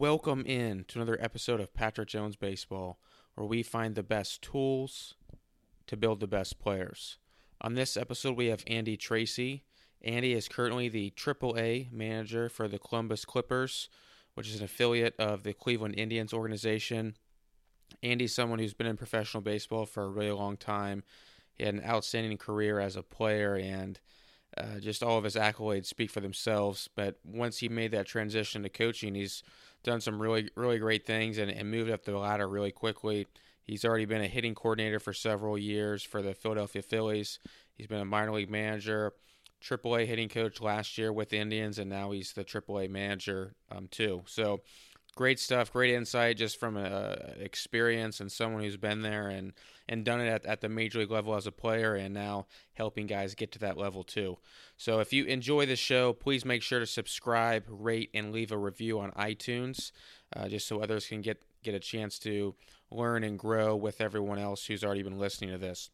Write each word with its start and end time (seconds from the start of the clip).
Welcome 0.00 0.46
in 0.46 0.86
to 0.88 0.98
another 0.98 1.18
episode 1.20 1.60
of 1.60 1.74
Patrick 1.74 2.08
Jones 2.08 2.34
Baseball, 2.34 2.98
where 3.34 3.46
we 3.46 3.62
find 3.62 3.94
the 3.94 4.02
best 4.02 4.40
tools 4.40 5.12
to 5.86 5.94
build 5.94 6.20
the 6.20 6.26
best 6.26 6.58
players. 6.58 7.18
On 7.60 7.74
this 7.74 7.98
episode, 7.98 8.34
we 8.34 8.46
have 8.46 8.64
Andy 8.66 8.96
Tracy. 8.96 9.62
Andy 10.02 10.32
is 10.32 10.48
currently 10.48 10.88
the 10.88 11.10
AAA 11.10 11.92
manager 11.92 12.48
for 12.48 12.66
the 12.66 12.78
Columbus 12.78 13.26
Clippers, 13.26 13.90
which 14.32 14.48
is 14.48 14.60
an 14.60 14.64
affiliate 14.64 15.16
of 15.18 15.42
the 15.42 15.52
Cleveland 15.52 15.96
Indians 15.98 16.32
organization. 16.32 17.14
Andy's 18.02 18.34
someone 18.34 18.58
who's 18.58 18.72
been 18.72 18.86
in 18.86 18.96
professional 18.96 19.42
baseball 19.42 19.84
for 19.84 20.04
a 20.04 20.08
really 20.08 20.32
long 20.32 20.56
time. 20.56 21.04
He 21.52 21.64
had 21.66 21.74
an 21.74 21.84
outstanding 21.84 22.38
career 22.38 22.80
as 22.80 22.96
a 22.96 23.02
player, 23.02 23.54
and 23.54 24.00
uh, 24.56 24.78
just 24.80 25.02
all 25.02 25.18
of 25.18 25.24
his 25.24 25.36
accolades 25.36 25.86
speak 25.86 26.10
for 26.10 26.20
themselves. 26.20 26.88
But 26.94 27.18
once 27.22 27.58
he 27.58 27.68
made 27.68 27.90
that 27.90 28.06
transition 28.06 28.62
to 28.62 28.70
coaching, 28.70 29.14
he's 29.14 29.42
done 29.82 30.00
some 30.00 30.20
really, 30.20 30.50
really 30.54 30.78
great 30.78 31.06
things 31.06 31.38
and, 31.38 31.50
and 31.50 31.70
moved 31.70 31.90
up 31.90 32.04
the 32.04 32.16
ladder 32.16 32.48
really 32.48 32.72
quickly. 32.72 33.26
He's 33.62 33.84
already 33.84 34.04
been 34.04 34.22
a 34.22 34.26
hitting 34.26 34.54
coordinator 34.54 34.98
for 34.98 35.12
several 35.12 35.56
years 35.56 36.02
for 36.02 36.22
the 36.22 36.34
Philadelphia 36.34 36.82
Phillies. 36.82 37.38
He's 37.74 37.86
been 37.86 38.00
a 38.00 38.04
minor 38.04 38.32
league 38.32 38.50
manager, 38.50 39.12
AAA 39.62 40.06
hitting 40.06 40.28
coach 40.28 40.60
last 40.60 40.98
year 40.98 41.12
with 41.12 41.28
the 41.28 41.38
Indians, 41.38 41.78
and 41.78 41.88
now 41.88 42.10
he's 42.10 42.32
the 42.32 42.44
AAA 42.44 42.90
manager 42.90 43.54
um, 43.70 43.88
too. 43.88 44.22
So 44.26 44.60
great 45.14 45.38
stuff, 45.38 45.72
great 45.72 45.94
insight 45.94 46.36
just 46.36 46.58
from 46.58 46.76
a, 46.76 47.16
experience 47.38 48.20
and 48.20 48.30
someone 48.30 48.62
who's 48.62 48.76
been 48.76 49.02
there 49.02 49.28
and 49.28 49.52
and 49.88 50.04
done 50.04 50.20
it 50.20 50.28
at, 50.28 50.46
at 50.46 50.60
the 50.60 50.68
major 50.68 51.00
league 51.00 51.10
level 51.10 51.34
as 51.34 51.46
a 51.46 51.52
player 51.52 51.94
and 51.94 52.14
now 52.14 52.46
helping 52.74 53.06
guys 53.06 53.34
get 53.34 53.50
to 53.52 53.58
that 53.58 53.76
level 53.76 54.04
too. 54.04 54.38
So 54.76 55.00
if 55.00 55.12
you 55.12 55.24
enjoy 55.24 55.66
the 55.66 55.76
show, 55.76 56.12
please 56.12 56.44
make 56.44 56.62
sure 56.62 56.78
to 56.78 56.86
subscribe, 56.86 57.64
rate, 57.68 58.10
and 58.14 58.32
leave 58.32 58.52
a 58.52 58.58
review 58.58 59.00
on 59.00 59.10
iTunes, 59.12 59.90
uh, 60.34 60.48
just 60.48 60.68
so 60.68 60.80
others 60.80 61.06
can 61.06 61.20
get 61.20 61.42
get 61.62 61.74
a 61.74 61.80
chance 61.80 62.18
to 62.20 62.54
learn 62.90 63.22
and 63.24 63.38
grow 63.38 63.76
with 63.76 64.00
everyone 64.00 64.38
else 64.38 64.66
who's 64.66 64.82
already 64.82 65.02
been 65.02 65.18
listening 65.18 65.50
to 65.50 65.58
this 65.58 65.90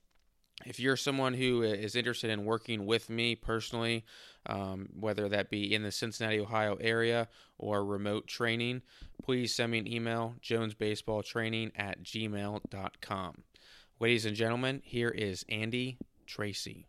if 0.64 0.80
you're 0.80 0.96
someone 0.96 1.34
who 1.34 1.62
is 1.62 1.94
interested 1.94 2.30
in 2.30 2.44
working 2.44 2.86
with 2.86 3.10
me 3.10 3.34
personally, 3.34 4.04
um, 4.46 4.88
whether 4.98 5.28
that 5.28 5.50
be 5.50 5.74
in 5.74 5.82
the 5.82 5.92
Cincinnati, 5.92 6.40
Ohio 6.40 6.76
area 6.80 7.28
or 7.58 7.84
remote 7.84 8.26
training, 8.26 8.82
please 9.22 9.54
send 9.54 9.72
me 9.72 9.78
an 9.78 9.92
email, 9.92 10.34
jonesbaseballtraining 10.42 11.72
at 11.76 12.02
gmail.com. 12.02 13.42
Ladies 14.00 14.24
and 14.24 14.36
gentlemen, 14.36 14.82
here 14.84 15.10
is 15.10 15.44
Andy 15.48 15.98
Tracy. 16.26 16.86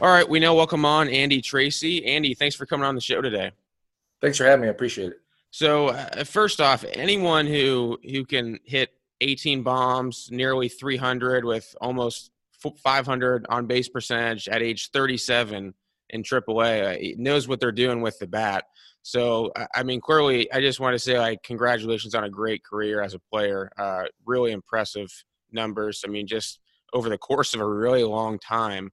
All 0.00 0.08
right, 0.08 0.28
we 0.28 0.38
now 0.38 0.54
welcome 0.54 0.84
on 0.84 1.08
Andy 1.08 1.40
Tracy. 1.40 2.06
Andy, 2.06 2.32
thanks 2.32 2.54
for 2.54 2.66
coming 2.66 2.86
on 2.86 2.94
the 2.94 3.00
show 3.00 3.20
today. 3.20 3.50
Thanks 4.20 4.38
for 4.38 4.44
having 4.44 4.60
me. 4.60 4.68
I 4.68 4.70
appreciate 4.70 5.10
it. 5.10 5.20
So, 5.50 5.88
uh, 5.88 6.22
first 6.22 6.60
off, 6.60 6.84
anyone 6.92 7.48
who 7.48 7.98
who 8.04 8.24
can 8.24 8.60
hit 8.64 8.90
18 9.20 9.64
bombs, 9.64 10.28
nearly 10.30 10.68
300 10.68 11.44
with 11.44 11.74
almost 11.80 12.30
500 12.76 13.46
on 13.48 13.66
base 13.66 13.88
percentage 13.88 14.48
at 14.48 14.62
age 14.62 14.90
37 14.92 15.74
in 16.10 16.22
AAA 16.22 17.14
uh, 17.14 17.14
knows 17.18 17.48
what 17.48 17.58
they're 17.58 17.72
doing 17.72 18.00
with 18.00 18.20
the 18.20 18.28
bat. 18.28 18.66
So, 19.02 19.50
I 19.74 19.82
mean, 19.82 20.00
clearly, 20.00 20.52
I 20.52 20.60
just 20.60 20.78
want 20.78 20.94
to 20.94 21.00
say, 21.00 21.18
like, 21.18 21.42
congratulations 21.42 22.14
on 22.14 22.22
a 22.22 22.30
great 22.30 22.62
career 22.62 23.02
as 23.02 23.14
a 23.14 23.18
player. 23.18 23.68
Uh, 23.76 24.04
really 24.24 24.52
impressive 24.52 25.10
numbers. 25.50 26.04
I 26.06 26.08
mean, 26.08 26.28
just 26.28 26.60
over 26.92 27.08
the 27.08 27.18
course 27.18 27.52
of 27.52 27.60
a 27.60 27.66
really 27.66 28.04
long 28.04 28.38
time. 28.38 28.92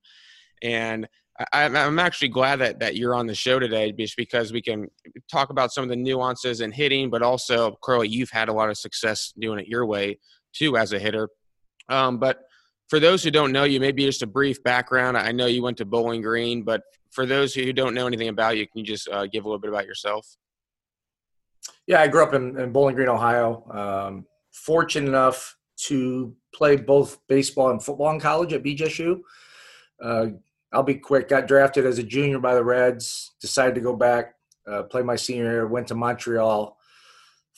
And 0.61 1.07
I, 1.51 1.63
am 1.63 1.99
actually 1.99 2.29
glad 2.29 2.57
that, 2.57 2.79
that 2.79 2.95
you're 2.95 3.13
on 3.13 3.27
the 3.27 3.35
show 3.35 3.59
today 3.59 3.91
just 3.91 4.15
because 4.15 4.53
we 4.53 4.61
can 4.61 4.87
talk 5.29 5.49
about 5.49 5.73
some 5.73 5.83
of 5.83 5.89
the 5.89 5.95
nuances 5.95 6.61
in 6.61 6.71
hitting, 6.71 7.09
but 7.09 7.21
also, 7.21 7.77
Curly, 7.83 8.07
you've 8.07 8.29
had 8.29 8.47
a 8.47 8.53
lot 8.53 8.69
of 8.69 8.77
success 8.77 9.33
doing 9.37 9.59
it 9.59 9.67
your 9.67 9.85
way 9.85 10.17
too 10.53 10.77
as 10.77 10.93
a 10.93 10.99
hitter. 10.99 11.29
Um, 11.89 12.19
but 12.19 12.43
for 12.87 12.99
those 12.99 13.23
who 13.23 13.31
don't 13.31 13.51
know 13.51 13.65
you, 13.65 13.79
maybe 13.79 14.05
just 14.05 14.21
a 14.21 14.27
brief 14.27 14.63
background. 14.63 15.17
I 15.17 15.31
know 15.31 15.45
you 15.45 15.61
went 15.61 15.77
to 15.77 15.85
Bowling 15.85 16.21
Green, 16.21 16.63
but 16.63 16.83
for 17.11 17.25
those 17.25 17.53
who 17.53 17.73
don't 17.73 17.93
know 17.93 18.07
anything 18.07 18.29
about 18.29 18.57
you, 18.57 18.65
can 18.67 18.79
you 18.79 18.85
just 18.85 19.09
uh, 19.09 19.25
give 19.25 19.43
a 19.43 19.47
little 19.47 19.59
bit 19.59 19.69
about 19.69 19.85
yourself? 19.85 20.37
Yeah, 21.87 22.01
I 22.01 22.07
grew 22.07 22.23
up 22.23 22.33
in, 22.33 22.57
in 22.59 22.71
Bowling 22.71 22.95
Green, 22.95 23.09
Ohio. 23.09 23.63
Um, 23.71 24.25
fortunate 24.53 25.09
enough 25.09 25.57
to 25.77 26.35
play 26.53 26.77
both 26.77 27.19
baseball 27.27 27.71
and 27.71 27.83
football 27.83 28.11
in 28.11 28.19
college 28.19 28.53
at 28.53 28.63
BGSU. 28.63 29.19
Uh, 30.01 30.27
I'll 30.75 30.83
be 30.83 30.95
quick. 30.95 31.29
Got 31.29 31.47
drafted 31.47 31.85
as 31.85 31.99
a 31.99 32.03
junior 32.03 32.39
by 32.39 32.53
the 32.53 32.63
Reds. 32.63 33.31
Decided 33.39 33.75
to 33.75 33.81
go 33.81 33.95
back, 33.95 34.35
uh, 34.69 34.83
play 34.83 35.01
my 35.01 35.15
senior 35.15 35.45
year. 35.45 35.67
Went 35.67 35.87
to 35.87 35.95
Montreal. 35.95 36.77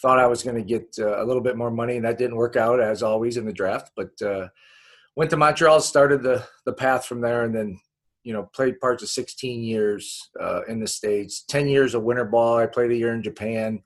Thought 0.02 0.20
I 0.20 0.28
was 0.28 0.44
going 0.44 0.56
to 0.56 0.62
get 0.62 0.96
uh, 1.00 1.24
a 1.24 1.26
little 1.26 1.42
bit 1.42 1.58
more 1.58 1.72
money, 1.72 1.96
and 1.96 2.06
that 2.06 2.20
didn't 2.20 2.36
work 2.36 2.56
out 2.56 2.80
as 2.80 3.02
always 3.02 3.38
in 3.38 3.46
the 3.46 3.54
draft. 3.54 3.92
But 3.96 4.22
uh, 4.22 4.50
went 5.16 5.32
to 5.32 5.38
Montreal, 5.38 5.82
started 5.82 6.22
the 6.22 6.46
the 6.66 6.74
path 6.74 7.06
from 7.06 7.22
there, 7.22 7.44
and 7.44 7.56
then 7.56 7.80
you 8.24 8.34
know 8.34 8.44
played 8.54 8.80
parts 8.80 9.02
of 9.02 9.10
16 9.10 9.64
years 9.64 10.30
uh, 10.40 10.62
in 10.68 10.80
the 10.80 10.88
states. 10.88 11.44
10 11.48 11.68
years 11.68 11.96
of 11.96 12.04
winter 12.04 12.26
ball. 12.26 12.58
I 12.58 12.68
played 12.68 12.92
a 12.92 12.96
year 12.96 13.14
in 13.14 13.24
Japan. 13.24 13.82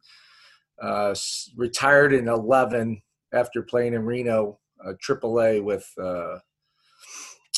Uh, 0.81 1.13
retired 1.55 2.11
in 2.11 2.27
11 2.27 3.01
after 3.33 3.61
playing 3.61 3.93
in 3.93 4.03
Reno, 4.03 4.59
AAA 4.83 5.63
with 5.63 5.87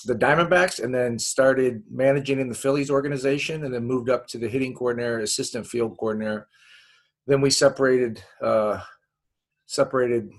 the 0.03 0.16
Diamondbacks 0.16 0.84
and 0.84 0.94
then 0.94 1.18
started 1.18 1.84
managing 1.90 2.40
in 2.40 2.50
the 2.50 2.56
Phillies 2.56 2.90
organization 2.90 3.64
and 3.64 3.74
then 3.74 3.86
moved 3.86 4.09
up 4.09 4.28
to 4.28 4.38
the 4.38 4.47
hitting 4.47 4.74
coordinator, 4.74 5.19
assistant 5.19 5.66
field 5.66 5.97
coordinator. 5.97 6.47
Then 7.28 7.41
we 7.41 7.50
separated, 7.50 8.24
uh, 8.42 8.81
separated, 9.66 10.30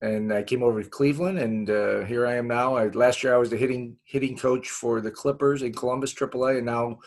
and 0.00 0.32
I 0.32 0.42
came 0.42 0.62
over 0.62 0.82
to 0.82 0.88
Cleveland, 0.88 1.38
and 1.38 1.70
uh, 1.70 2.00
here 2.00 2.26
I 2.26 2.36
am 2.36 2.48
now. 2.48 2.76
I, 2.76 2.88
last 2.88 3.22
year 3.22 3.34
I 3.34 3.38
was 3.38 3.50
the 3.50 3.56
hitting 3.56 3.96
hitting 4.04 4.36
coach 4.36 4.68
for 4.68 5.00
the 5.00 5.10
Clippers 5.10 5.62
in 5.62 5.72
Columbus 5.72 6.14
AAA, 6.14 6.58
and 6.58 6.66
now 6.66 6.98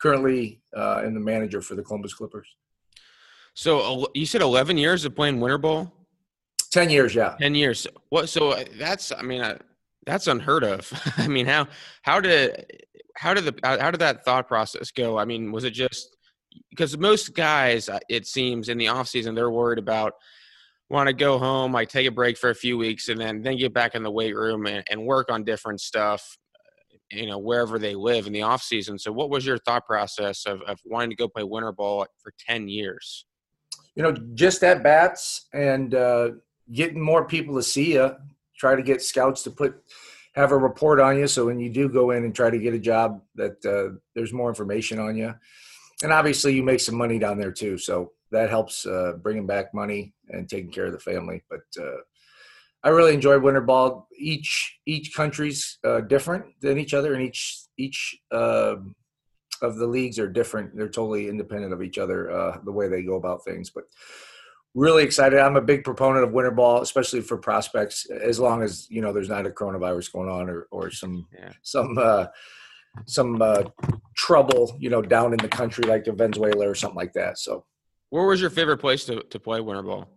currently 0.00 0.62
uh, 0.76 1.02
in 1.04 1.14
the 1.14 1.20
manager 1.20 1.60
for 1.60 1.74
the 1.74 1.82
Columbus 1.82 2.14
Clippers. 2.14 2.48
So 3.54 4.06
you 4.14 4.24
said 4.24 4.40
11 4.40 4.78
years 4.78 5.04
of 5.04 5.16
playing 5.16 5.40
winter 5.40 5.58
ball. 5.58 5.92
10 6.70 6.90
years, 6.90 7.14
yeah. 7.14 7.34
10 7.40 7.54
years. 7.54 7.86
What? 8.10 8.28
So 8.28 8.50
uh, 8.50 8.64
that's, 8.78 9.10
I 9.10 9.22
mean, 9.22 9.42
that's 10.08 10.26
unheard 10.26 10.64
of. 10.64 10.90
I 11.18 11.28
mean, 11.28 11.46
how 11.46 11.68
how 12.02 12.20
did 12.20 12.66
how 13.14 13.34
did 13.34 13.44
the 13.44 13.54
how 13.62 13.90
did 13.90 14.00
that 14.00 14.24
thought 14.24 14.48
process 14.48 14.90
go? 14.90 15.18
I 15.18 15.24
mean, 15.24 15.52
was 15.52 15.64
it 15.64 15.72
just 15.72 16.16
because 16.70 16.96
most 16.96 17.34
guys, 17.34 17.88
uh, 17.88 17.98
it 18.08 18.26
seems, 18.26 18.70
in 18.70 18.78
the 18.78 18.88
off 18.88 19.06
season, 19.06 19.34
they're 19.34 19.50
worried 19.50 19.78
about 19.78 20.14
want 20.88 21.08
to 21.08 21.12
go 21.12 21.38
home, 21.38 21.72
like 21.72 21.90
take 21.90 22.06
a 22.06 22.10
break 22.10 22.38
for 22.38 22.48
a 22.48 22.54
few 22.54 22.78
weeks, 22.78 23.10
and 23.10 23.20
then 23.20 23.42
then 23.42 23.58
get 23.58 23.74
back 23.74 23.94
in 23.94 24.02
the 24.02 24.10
weight 24.10 24.34
room 24.34 24.66
and, 24.66 24.82
and 24.90 25.04
work 25.04 25.30
on 25.30 25.44
different 25.44 25.80
stuff, 25.80 26.38
you 27.10 27.26
know, 27.26 27.38
wherever 27.38 27.78
they 27.78 27.94
live 27.94 28.26
in 28.26 28.32
the 28.32 28.42
off 28.42 28.62
season. 28.62 28.98
So, 28.98 29.12
what 29.12 29.28
was 29.28 29.44
your 29.44 29.58
thought 29.58 29.84
process 29.84 30.46
of, 30.46 30.62
of 30.62 30.80
wanting 30.86 31.10
to 31.10 31.16
go 31.16 31.28
play 31.28 31.44
winter 31.44 31.72
ball 31.72 32.06
for 32.22 32.32
ten 32.48 32.66
years? 32.66 33.26
You 33.94 34.04
know, 34.04 34.12
just 34.32 34.64
at 34.64 34.82
bats 34.82 35.48
and 35.52 35.94
uh, 35.94 36.30
getting 36.72 37.02
more 37.02 37.26
people 37.26 37.56
to 37.56 37.62
see 37.62 37.92
you 37.92 38.14
try 38.58 38.74
to 38.74 38.82
get 38.82 39.02
scouts 39.02 39.42
to 39.44 39.50
put 39.50 39.80
have 40.34 40.52
a 40.52 40.56
report 40.56 41.00
on 41.00 41.18
you 41.18 41.26
so 41.26 41.46
when 41.46 41.58
you 41.58 41.68
do 41.68 41.88
go 41.88 42.12
in 42.12 42.24
and 42.24 42.34
try 42.34 42.48
to 42.48 42.58
get 42.58 42.74
a 42.74 42.78
job 42.78 43.20
that 43.34 43.64
uh, 43.64 43.96
there's 44.14 44.32
more 44.32 44.48
information 44.48 44.98
on 44.98 45.16
you. 45.16 45.34
And 46.02 46.12
obviously 46.12 46.54
you 46.54 46.62
make 46.62 46.80
some 46.80 46.94
money 46.94 47.18
down 47.18 47.38
there 47.38 47.50
too 47.50 47.76
so 47.76 48.12
that 48.30 48.48
helps 48.48 48.86
uh, 48.86 49.14
bringing 49.20 49.46
back 49.46 49.74
money 49.74 50.12
and 50.28 50.48
taking 50.48 50.70
care 50.70 50.86
of 50.86 50.92
the 50.92 50.98
family. 50.98 51.42
But 51.50 51.62
uh, 51.80 52.02
i 52.84 52.90
really 52.90 53.14
enjoy 53.14 53.38
winter 53.40 53.60
ball. 53.60 54.06
Each 54.16 54.78
each 54.86 55.12
country's 55.14 55.78
uh, 55.84 56.02
different 56.02 56.44
than 56.60 56.78
each 56.78 56.94
other 56.94 57.14
and 57.14 57.22
each 57.22 57.64
each 57.76 58.16
um, 58.30 58.94
of 59.60 59.76
the 59.76 59.86
leagues 59.86 60.20
are 60.20 60.28
different. 60.28 60.76
They're 60.76 60.88
totally 60.88 61.28
independent 61.28 61.72
of 61.72 61.82
each 61.82 61.98
other 61.98 62.30
uh, 62.30 62.58
the 62.64 62.72
way 62.72 62.88
they 62.88 63.02
go 63.02 63.16
about 63.16 63.44
things. 63.44 63.70
But 63.70 63.84
really 64.74 65.02
excited. 65.02 65.38
I'm 65.38 65.56
a 65.56 65.62
big 65.62 65.84
proponent 65.84 66.24
of 66.24 66.32
winter 66.32 66.50
ball, 66.50 66.80
especially 66.80 67.20
for 67.20 67.36
prospects, 67.36 68.06
as 68.10 68.38
long 68.38 68.62
as 68.62 68.86
you 68.90 69.00
know 69.00 69.12
there's 69.12 69.28
not 69.28 69.46
a 69.46 69.50
coronavirus 69.50 70.12
going 70.12 70.28
on 70.28 70.48
or 70.48 70.68
or 70.70 70.90
some 70.90 71.26
yeah. 71.32 71.52
some 71.62 71.98
uh, 71.98 72.26
some 73.06 73.40
uh, 73.40 73.64
trouble, 74.14 74.76
you 74.78 74.90
know, 74.90 75.02
down 75.02 75.32
in 75.32 75.38
the 75.38 75.48
country 75.48 75.84
like 75.84 76.04
the 76.04 76.12
Venezuela 76.12 76.68
or 76.68 76.74
something 76.74 76.96
like 76.96 77.12
that. 77.14 77.38
So, 77.38 77.64
where 78.10 78.24
was 78.24 78.40
your 78.40 78.50
favorite 78.50 78.78
place 78.78 79.04
to 79.06 79.22
to 79.22 79.40
play 79.40 79.60
winter 79.60 79.82
ball? 79.82 80.08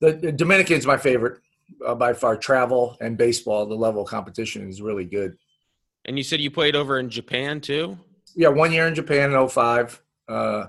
The, 0.00 0.12
the 0.12 0.32
Dominican's 0.32 0.86
my 0.86 0.96
favorite 0.96 1.40
uh, 1.86 1.94
by 1.94 2.12
far. 2.12 2.36
Travel 2.36 2.96
and 3.00 3.16
baseball, 3.16 3.66
the 3.66 3.74
level 3.74 4.02
of 4.02 4.08
competition 4.08 4.68
is 4.68 4.80
really 4.80 5.04
good. 5.04 5.36
And 6.06 6.16
you 6.16 6.24
said 6.24 6.40
you 6.40 6.50
played 6.50 6.76
over 6.76 6.98
in 6.98 7.10
Japan 7.10 7.60
too? 7.60 7.98
Yeah, 8.34 8.48
one 8.48 8.72
year 8.72 8.86
in 8.86 8.94
Japan 8.94 9.32
in 9.32 9.48
05. 9.48 10.00
Uh, 10.28 10.66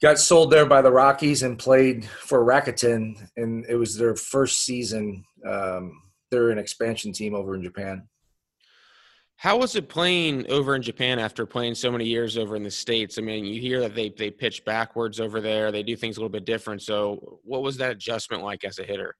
got 0.00 0.18
sold 0.18 0.50
there 0.50 0.66
by 0.66 0.82
the 0.82 0.92
Rockies 0.92 1.42
and 1.42 1.58
played 1.58 2.04
for 2.04 2.44
Rakuten, 2.44 3.28
and 3.36 3.64
it 3.68 3.76
was 3.76 3.96
their 3.96 4.14
first 4.14 4.64
season. 4.64 5.24
Um, 5.46 6.00
they're 6.30 6.50
an 6.50 6.58
expansion 6.58 7.12
team 7.12 7.34
over 7.34 7.54
in 7.54 7.62
Japan. 7.62 8.08
How 9.36 9.56
was 9.56 9.76
it 9.76 9.88
playing 9.88 10.50
over 10.50 10.74
in 10.74 10.82
Japan 10.82 11.20
after 11.20 11.46
playing 11.46 11.76
so 11.76 11.92
many 11.92 12.04
years 12.04 12.36
over 12.36 12.56
in 12.56 12.64
the 12.64 12.70
states? 12.70 13.18
I 13.18 13.20
mean, 13.22 13.44
you 13.44 13.60
hear 13.60 13.80
that 13.80 13.94
they 13.94 14.08
they 14.08 14.30
pitch 14.30 14.64
backwards 14.64 15.20
over 15.20 15.40
there. 15.40 15.70
They 15.70 15.84
do 15.84 15.94
things 15.94 16.16
a 16.16 16.20
little 16.20 16.28
bit 16.28 16.44
different. 16.44 16.82
So, 16.82 17.38
what 17.44 17.62
was 17.62 17.76
that 17.76 17.92
adjustment 17.92 18.42
like 18.42 18.64
as 18.64 18.80
a 18.80 18.82
hitter? 18.82 19.14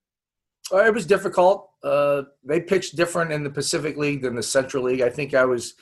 Uh, 0.73 0.85
it 0.85 0.93
was 0.93 1.07
difficult. 1.07 1.71
Uh, 1.85 2.23
they 2.45 2.61
pitched 2.61 2.97
different 2.97 3.33
in 3.33 3.45
the 3.45 3.51
Pacific 3.51 3.97
League 3.97 4.23
than 4.23 4.35
the 4.35 4.43
Central 4.43 4.85
League. 4.85 5.01
I 5.01 5.09
think 5.09 5.35
I 5.35 5.45
was 5.45 5.75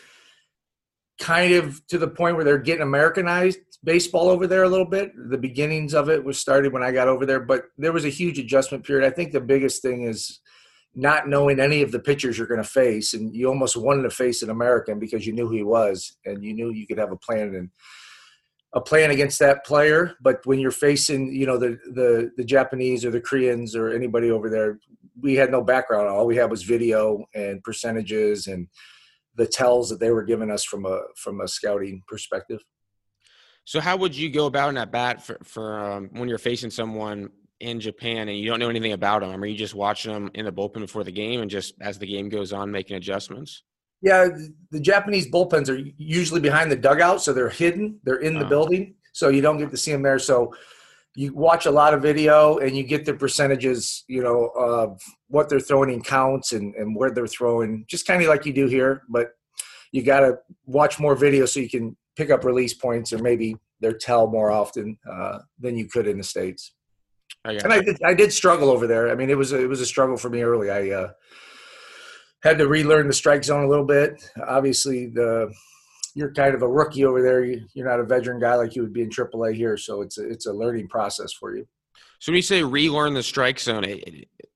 kind 1.19 1.55
of 1.55 1.87
to 1.89 1.99
the 1.99 2.09
point 2.09 2.37
where 2.37 2.45
they're 2.45 2.59
getting 2.59 2.83
Americanized 2.83 3.59
baseball 3.85 4.29
over 4.29 4.47
there 4.47 4.65
a 4.65 4.69
little 4.69 4.87
bit. 4.87 5.13
The 5.31 5.39
beginnings 5.39 5.95
of 5.95 6.11
it 6.11 6.23
was 6.23 6.39
started 6.39 6.73
when 6.73 6.83
I 6.83 6.93
got 6.93 7.09
over 7.09 7.25
there, 7.25 7.41
but 7.41 7.65
there 7.79 7.93
was 7.93 8.05
a 8.05 8.11
huge 8.11 8.39
adjustment 8.39 8.85
period. 8.85 9.07
I 9.07 9.15
think 9.15 9.33
the 9.33 9.41
biggest 9.41 9.83
thing 9.83 10.03
is 10.03 10.41
not 10.95 11.29
knowing 11.29 11.61
any 11.61 11.83
of 11.83 11.93
the 11.93 11.99
pitchers 11.99 12.39
you're 12.39 12.47
going 12.47 12.63
to 12.63 12.69
face, 12.69 13.15
and 13.15 13.35
you 13.35 13.49
almost 13.49 13.77
wanted 13.77 14.03
to 14.03 14.11
face 14.11 14.43
an 14.43 14.51
American 14.51 14.99
because 14.99 15.27
you 15.27 15.33
knew 15.33 15.47
who 15.47 15.55
he 15.55 15.63
was, 15.63 16.17
and 16.25 16.43
you 16.43 16.55
knew 16.55 16.71
you 16.71 16.87
could 16.87 16.99
have 16.99 17.13
a 17.13 17.17
plan 17.17 17.55
and 17.55 17.71
a 18.73 18.81
plan 18.81 19.11
against 19.11 19.39
that 19.39 19.65
player. 19.65 20.15
But 20.21 20.45
when 20.45 20.59
you're 20.59 20.71
facing, 20.71 21.33
you 21.33 21.47
know, 21.47 21.59
the 21.59 21.79
the 21.93 22.31
the 22.37 22.45
Japanese 22.45 23.05
or 23.05 23.11
the 23.11 23.21
Koreans 23.21 23.77
or 23.77 23.91
anybody 23.91 24.31
over 24.31 24.49
there, 24.49 24.79
we 25.21 25.35
had 25.35 25.51
no 25.51 25.63
background. 25.63 26.09
All 26.09 26.27
we 26.27 26.37
had 26.37 26.51
was 26.51 26.63
video 26.63 27.25
and 27.35 27.63
percentages 27.63 28.47
and 28.47 28.67
the 29.37 29.47
tells 29.47 29.89
that 29.91 30.01
they 30.01 30.11
were 30.11 30.23
giving 30.23 30.51
us 30.51 30.65
from 30.65 30.87
a 30.87 31.01
from 31.17 31.41
a 31.41 31.49
scouting 31.49 32.03
perspective. 32.09 32.61
So, 33.65 33.81
how 33.81 33.97
would 33.97 34.17
you 34.17 34.31
go 34.31 34.47
about 34.47 34.71
an 34.71 34.77
at 34.77 34.93
bat 34.93 35.23
for, 35.23 35.39
for 35.43 35.81
um, 35.81 36.11
when 36.13 36.29
you're 36.29 36.39
facing 36.39 36.71
someone 36.71 37.31
in 37.61 37.81
Japan 37.81 38.29
and 38.29 38.39
you 38.39 38.49
don't 38.49 38.61
know 38.61 38.69
anything 38.69 38.93
about 38.93 39.23
them? 39.23 39.43
Are 39.43 39.47
you 39.47 39.57
just 39.57 39.75
watching 39.75 40.13
them 40.13 40.31
in 40.35 40.45
the 40.45 40.53
bullpen 40.53 40.81
before 40.81 41.05
the 41.05 41.13
game 41.13 41.41
and 41.41 41.51
just 41.51 41.75
as 41.81 41.99
the 41.99 42.07
game 42.07 42.29
goes 42.29 42.53
on 42.53 42.71
making 42.71 42.97
adjustments? 42.97 43.63
Yeah, 44.03 44.29
the 44.71 44.81
Japanese 44.81 45.31
bullpens 45.31 45.69
are 45.69 45.83
usually 45.97 46.41
behind 46.41 46.71
the 46.71 46.77
dugout, 46.77 47.23
so 47.23 47.33
they're 47.33 47.49
hidden. 47.49 47.99
They're 48.05 48.17
in 48.17 48.39
the 48.39 48.45
oh. 48.45 48.49
building, 48.49 48.95
so 49.13 49.31
you 49.31 49.41
don't 49.41 49.59
get 49.59 49.71
to 49.71 49.77
see 49.77 49.91
them 49.91 50.03
there. 50.03 50.19
So 50.19 50.55
you 51.17 51.33
watch 51.33 51.65
a 51.65 51.71
lot 51.71 51.95
of 51.95 52.03
video 52.03 52.59
and 52.59 52.77
you 52.77 52.83
get 52.83 53.07
the 53.07 53.15
percentages, 53.15 54.05
you 54.07 54.23
know, 54.23 54.51
of 54.55 55.01
what 55.29 55.49
they're 55.49 55.59
throwing 55.59 55.91
in 55.91 56.03
counts 56.03 56.53
and, 56.53 56.75
and 56.75 56.95
where 56.95 57.11
they're 57.11 57.27
throwing, 57.27 57.87
just 57.89 58.07
kind 58.07 58.23
of 58.23 58.29
like 58.29 58.45
you 58.45 58.53
do 58.53 58.67
here. 58.67 59.03
But 59.09 59.31
you 59.93 60.03
got 60.03 60.21
to 60.21 60.37
watch 60.67 61.01
more 61.01 61.17
video 61.17 61.47
so 61.47 61.59
you 61.59 61.71
can 61.71 61.97
pick 62.17 62.31
up 62.31 62.45
release 62.45 62.75
points 62.75 63.15
or 63.15 63.19
maybe 63.19 63.57
their 63.81 63.95
tell 63.95 64.27
more 64.27 64.51
often 64.51 64.99
uh, 65.11 65.39
than 65.59 65.79
you 65.79 65.89
could 65.89 66.07
in 66.07 66.19
the 66.19 66.23
states. 66.23 66.73
Oh, 67.47 67.51
and 67.51 67.73
I 67.73 67.81
did, 67.81 67.97
I 68.05 68.13
did 68.13 68.31
struggle 68.31 68.69
over 68.69 68.87
there. 68.87 69.11
I 69.11 69.15
mean, 69.15 69.31
it 69.31 69.39
was 69.39 69.53
a, 69.53 69.63
it 69.63 69.69
was 69.69 69.81
a 69.81 69.87
struggle 69.87 70.19
for 70.19 70.29
me 70.29 70.43
early. 70.43 70.71
I 70.71 70.91
uh, 70.91 71.13
had 72.43 72.59
to 72.59 72.69
relearn 72.69 73.07
the 73.07 73.15
strike 73.15 73.43
zone 73.43 73.65
a 73.65 73.69
little 73.69 73.87
bit. 73.87 74.23
Obviously, 74.47 75.07
the 75.07 75.51
you're 76.17 76.33
kind 76.33 76.55
of 76.55 76.63
a 76.63 76.69
rookie 76.69 77.05
over 77.05 77.23
there. 77.23 77.45
You're 77.45 77.87
not 77.87 78.01
a 78.01 78.05
veteran 78.05 78.41
guy 78.41 78.55
like 78.55 78.75
you 78.75 78.81
would 78.81 78.95
be 78.95 79.03
in 79.03 79.11
AAA 79.11 79.55
here, 79.55 79.77
so 79.77 80.01
it's 80.01 80.17
a, 80.17 80.27
it's 80.27 80.47
a 80.47 80.53
learning 80.53 80.89
process 80.89 81.33
for 81.35 81.55
you. 81.55 81.69
So 82.21 82.33
when 82.33 82.37
you 82.37 82.43
say 82.43 82.63
relearn 82.63 83.13
the 83.13 83.23
strike 83.23 83.61
zone, 83.61 83.85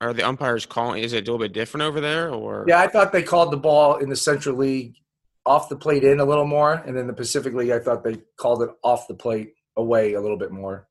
are 0.00 0.14
the 0.14 0.26
umpires 0.26 0.64
calling? 0.64 1.04
Is 1.04 1.12
it 1.12 1.18
a 1.18 1.20
little 1.20 1.38
bit 1.38 1.52
different 1.52 1.82
over 1.82 2.00
there, 2.00 2.30
or? 2.30 2.64
Yeah, 2.66 2.80
I 2.80 2.86
thought 2.86 3.12
they 3.12 3.22
called 3.22 3.52
the 3.52 3.58
ball 3.58 3.96
in 3.96 4.08
the 4.08 4.16
Central 4.16 4.56
League 4.56 4.94
off 5.44 5.68
the 5.68 5.76
plate 5.76 6.02
in 6.02 6.18
a 6.18 6.24
little 6.24 6.46
more, 6.46 6.72
and 6.72 6.96
then 6.96 7.06
the 7.06 7.12
Pacific 7.12 7.52
League, 7.52 7.70
I 7.70 7.78
thought 7.78 8.02
they 8.02 8.16
called 8.38 8.62
it 8.62 8.70
off 8.82 9.06
the 9.06 9.14
plate 9.14 9.52
away 9.76 10.14
a 10.14 10.20
little 10.20 10.38
bit 10.38 10.52
more. 10.52 10.88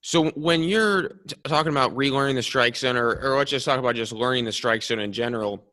So 0.00 0.30
when 0.30 0.62
you're 0.62 1.20
talking 1.44 1.72
about 1.72 1.94
relearning 1.94 2.36
the 2.36 2.42
strike 2.42 2.76
zone, 2.76 2.96
or, 2.96 3.14
or 3.20 3.36
let's 3.36 3.50
just 3.50 3.66
talk 3.66 3.78
about 3.78 3.94
just 3.94 4.12
learning 4.12 4.46
the 4.46 4.52
strike 4.52 4.82
zone 4.82 5.00
in 5.00 5.12
general, 5.12 5.66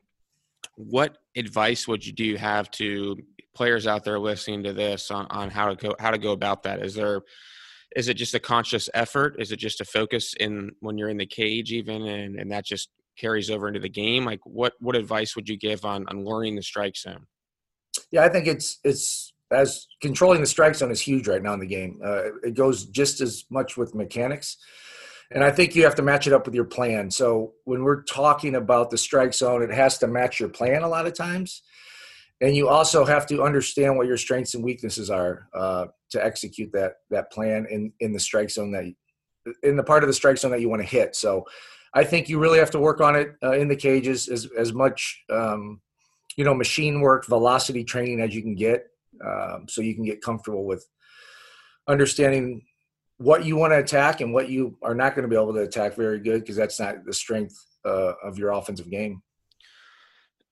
what 0.75 1.17
advice 1.35 1.87
would 1.87 2.05
you 2.05 2.13
do 2.13 2.23
you 2.23 2.37
have 2.37 2.69
to 2.71 3.17
players 3.53 3.87
out 3.87 4.03
there 4.03 4.19
listening 4.19 4.63
to 4.63 4.73
this 4.73 5.11
on, 5.11 5.27
on 5.29 5.49
how 5.49 5.73
to 5.73 5.75
go 5.75 5.95
how 5.99 6.11
to 6.11 6.17
go 6.17 6.31
about 6.31 6.63
that? 6.63 6.83
Is 6.83 6.93
there 6.93 7.21
is 7.95 8.07
it 8.07 8.15
just 8.15 8.33
a 8.33 8.39
conscious 8.39 8.89
effort? 8.93 9.35
Is 9.39 9.51
it 9.51 9.57
just 9.57 9.81
a 9.81 9.85
focus 9.85 10.33
in 10.39 10.71
when 10.79 10.97
you're 10.97 11.09
in 11.09 11.17
the 11.17 11.25
cage 11.25 11.71
even 11.71 12.03
and, 12.03 12.39
and 12.39 12.51
that 12.51 12.65
just 12.65 12.89
carries 13.17 13.49
over 13.49 13.67
into 13.67 13.79
the 13.79 13.89
game? 13.89 14.25
Like 14.25 14.39
what 14.45 14.73
what 14.79 14.95
advice 14.95 15.35
would 15.35 15.49
you 15.49 15.57
give 15.57 15.85
on 15.85 16.07
on 16.07 16.23
learning 16.23 16.55
the 16.55 16.63
strike 16.63 16.97
zone? 16.97 17.27
Yeah, 18.11 18.23
I 18.23 18.29
think 18.29 18.47
it's 18.47 18.79
it's 18.83 19.33
as 19.51 19.87
controlling 20.01 20.39
the 20.39 20.47
strike 20.47 20.75
zone 20.75 20.91
is 20.91 21.01
huge 21.01 21.27
right 21.27 21.43
now 21.43 21.53
in 21.53 21.59
the 21.59 21.67
game. 21.67 21.99
Uh, 22.03 22.33
it 22.43 22.53
goes 22.53 22.85
just 22.85 23.21
as 23.21 23.45
much 23.49 23.75
with 23.75 23.93
mechanics. 23.93 24.57
And 25.33 25.43
I 25.43 25.51
think 25.51 25.75
you 25.75 25.83
have 25.83 25.95
to 25.95 26.01
match 26.01 26.27
it 26.27 26.33
up 26.33 26.45
with 26.45 26.55
your 26.55 26.65
plan. 26.65 27.09
So 27.09 27.53
when 27.63 27.83
we're 27.83 28.03
talking 28.03 28.55
about 28.55 28.89
the 28.89 28.97
strike 28.97 29.33
zone, 29.33 29.61
it 29.61 29.71
has 29.71 29.97
to 29.99 30.07
match 30.07 30.39
your 30.39 30.49
plan 30.49 30.83
a 30.83 30.87
lot 30.87 31.07
of 31.07 31.13
times. 31.13 31.63
And 32.41 32.55
you 32.55 32.67
also 32.67 33.05
have 33.05 33.27
to 33.27 33.43
understand 33.43 33.97
what 33.97 34.07
your 34.07 34.17
strengths 34.17 34.55
and 34.55 34.63
weaknesses 34.63 35.09
are 35.09 35.47
uh, 35.53 35.85
to 36.09 36.23
execute 36.23 36.71
that 36.73 36.95
that 37.11 37.31
plan 37.31 37.67
in 37.69 37.93
in 37.99 38.11
the 38.13 38.19
strike 38.19 38.49
zone 38.49 38.71
that 38.71 38.85
in 39.63 39.75
the 39.75 39.83
part 39.83 40.03
of 40.03 40.07
the 40.07 40.13
strike 40.13 40.37
zone 40.37 40.51
that 40.51 40.61
you 40.61 40.69
want 40.69 40.81
to 40.81 40.87
hit. 40.87 41.15
So 41.15 41.45
I 41.93 42.03
think 42.03 42.29
you 42.29 42.39
really 42.39 42.59
have 42.59 42.71
to 42.71 42.79
work 42.79 43.01
on 43.01 43.15
it 43.15 43.35
uh, 43.43 43.51
in 43.51 43.67
the 43.67 43.75
cages 43.75 44.27
as 44.27 44.47
as 44.57 44.73
much 44.73 45.23
um, 45.29 45.81
you 46.35 46.43
know 46.43 46.53
machine 46.53 47.01
work, 47.01 47.27
velocity 47.27 47.83
training 47.83 48.21
as 48.21 48.33
you 48.33 48.41
can 48.41 48.55
get, 48.55 48.87
um, 49.25 49.67
so 49.69 49.81
you 49.81 49.93
can 49.93 50.05
get 50.05 50.21
comfortable 50.21 50.65
with 50.65 50.85
understanding 51.87 52.63
what 53.17 53.45
you 53.45 53.55
want 53.55 53.71
to 53.71 53.77
attack 53.77 54.21
and 54.21 54.33
what 54.33 54.49
you 54.49 54.75
are 54.81 54.95
not 54.95 55.13
going 55.13 55.23
to 55.23 55.29
be 55.29 55.35
able 55.35 55.53
to 55.53 55.61
attack 55.61 55.95
very 55.95 56.19
good 56.19 56.41
because 56.41 56.55
that's 56.55 56.79
not 56.79 57.05
the 57.05 57.13
strength 57.13 57.55
uh, 57.85 58.13
of 58.23 58.39
your 58.39 58.51
offensive 58.51 58.89
game. 58.89 59.21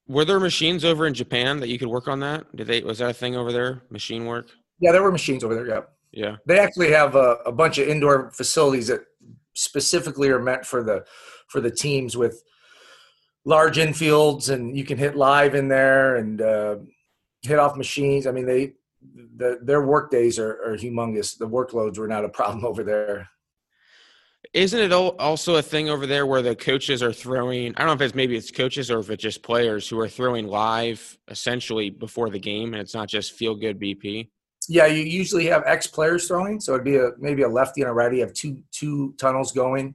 Were 0.09 0.25
there 0.25 0.39
machines 0.39 0.83
over 0.83 1.05
in 1.05 1.13
Japan 1.13 1.59
that 1.59 1.69
you 1.69 1.77
could 1.77 1.87
work 1.87 2.07
on 2.07 2.19
that? 2.21 2.53
Did 2.55 2.67
they 2.67 2.81
was 2.81 2.97
that 2.97 3.11
a 3.11 3.13
thing 3.13 3.35
over 3.35 3.53
there? 3.53 3.83
Machine 3.91 4.25
work? 4.25 4.49
Yeah, 4.79 4.91
there 4.91 5.03
were 5.03 5.11
machines 5.11 5.43
over 5.43 5.53
there. 5.53 5.67
Yeah. 5.67 5.81
Yeah. 6.11 6.37
They 6.47 6.57
actually 6.57 6.91
have 6.91 7.15
a, 7.15 7.37
a 7.45 7.51
bunch 7.51 7.77
of 7.77 7.87
indoor 7.87 8.31
facilities 8.31 8.87
that 8.87 9.01
specifically 9.53 10.29
are 10.29 10.41
meant 10.41 10.65
for 10.65 10.83
the 10.83 11.05
for 11.47 11.61
the 11.61 11.69
teams 11.69 12.17
with 12.17 12.41
large 13.45 13.77
infields, 13.77 14.49
and 14.49 14.75
you 14.75 14.83
can 14.83 14.97
hit 14.97 15.15
live 15.15 15.53
in 15.53 15.67
there 15.67 16.15
and 16.15 16.41
uh, 16.41 16.77
hit 17.43 17.59
off 17.59 17.77
machines. 17.77 18.25
I 18.25 18.31
mean, 18.31 18.47
they 18.47 18.73
the, 19.37 19.59
their 19.61 19.85
work 19.85 20.09
days 20.09 20.39
are, 20.39 20.59
are 20.65 20.75
humongous. 20.75 21.37
The 21.37 21.47
workloads 21.47 21.99
were 21.99 22.07
not 22.07 22.25
a 22.25 22.29
problem 22.39 22.65
over 22.65 22.83
there. 22.83 23.29
Isn't 24.53 24.79
it 24.79 24.91
also 24.91 25.55
a 25.57 25.61
thing 25.61 25.89
over 25.89 26.07
there 26.07 26.25
where 26.25 26.41
the 26.41 26.55
coaches 26.55 27.03
are 27.03 27.13
throwing? 27.13 27.73
I 27.75 27.79
don't 27.79 27.87
know 27.87 27.93
if 27.93 28.01
it's 28.01 28.15
maybe 28.15 28.35
it's 28.35 28.49
coaches 28.49 28.89
or 28.89 28.99
if 28.99 29.09
it's 29.11 29.21
just 29.21 29.43
players 29.43 29.87
who 29.87 29.99
are 29.99 30.09
throwing 30.09 30.47
live 30.47 31.19
essentially 31.27 31.91
before 31.91 32.31
the 32.31 32.39
game, 32.39 32.73
and 32.73 32.81
it's 32.81 32.95
not 32.95 33.07
just 33.07 33.33
feel 33.33 33.53
good 33.53 33.79
BP. 33.79 34.29
Yeah, 34.67 34.87
you 34.87 35.03
usually 35.03 35.45
have 35.47 35.63
ex 35.67 35.85
players 35.85 36.27
throwing, 36.27 36.59
so 36.59 36.73
it'd 36.73 36.83
be 36.83 36.97
a 36.97 37.11
maybe 37.19 37.43
a 37.43 37.47
lefty 37.47 37.81
and 37.81 37.89
a 37.91 37.93
righty. 37.93 38.17
You 38.17 38.23
have 38.23 38.33
two 38.33 38.63
two 38.71 39.13
tunnels 39.19 39.51
going 39.51 39.93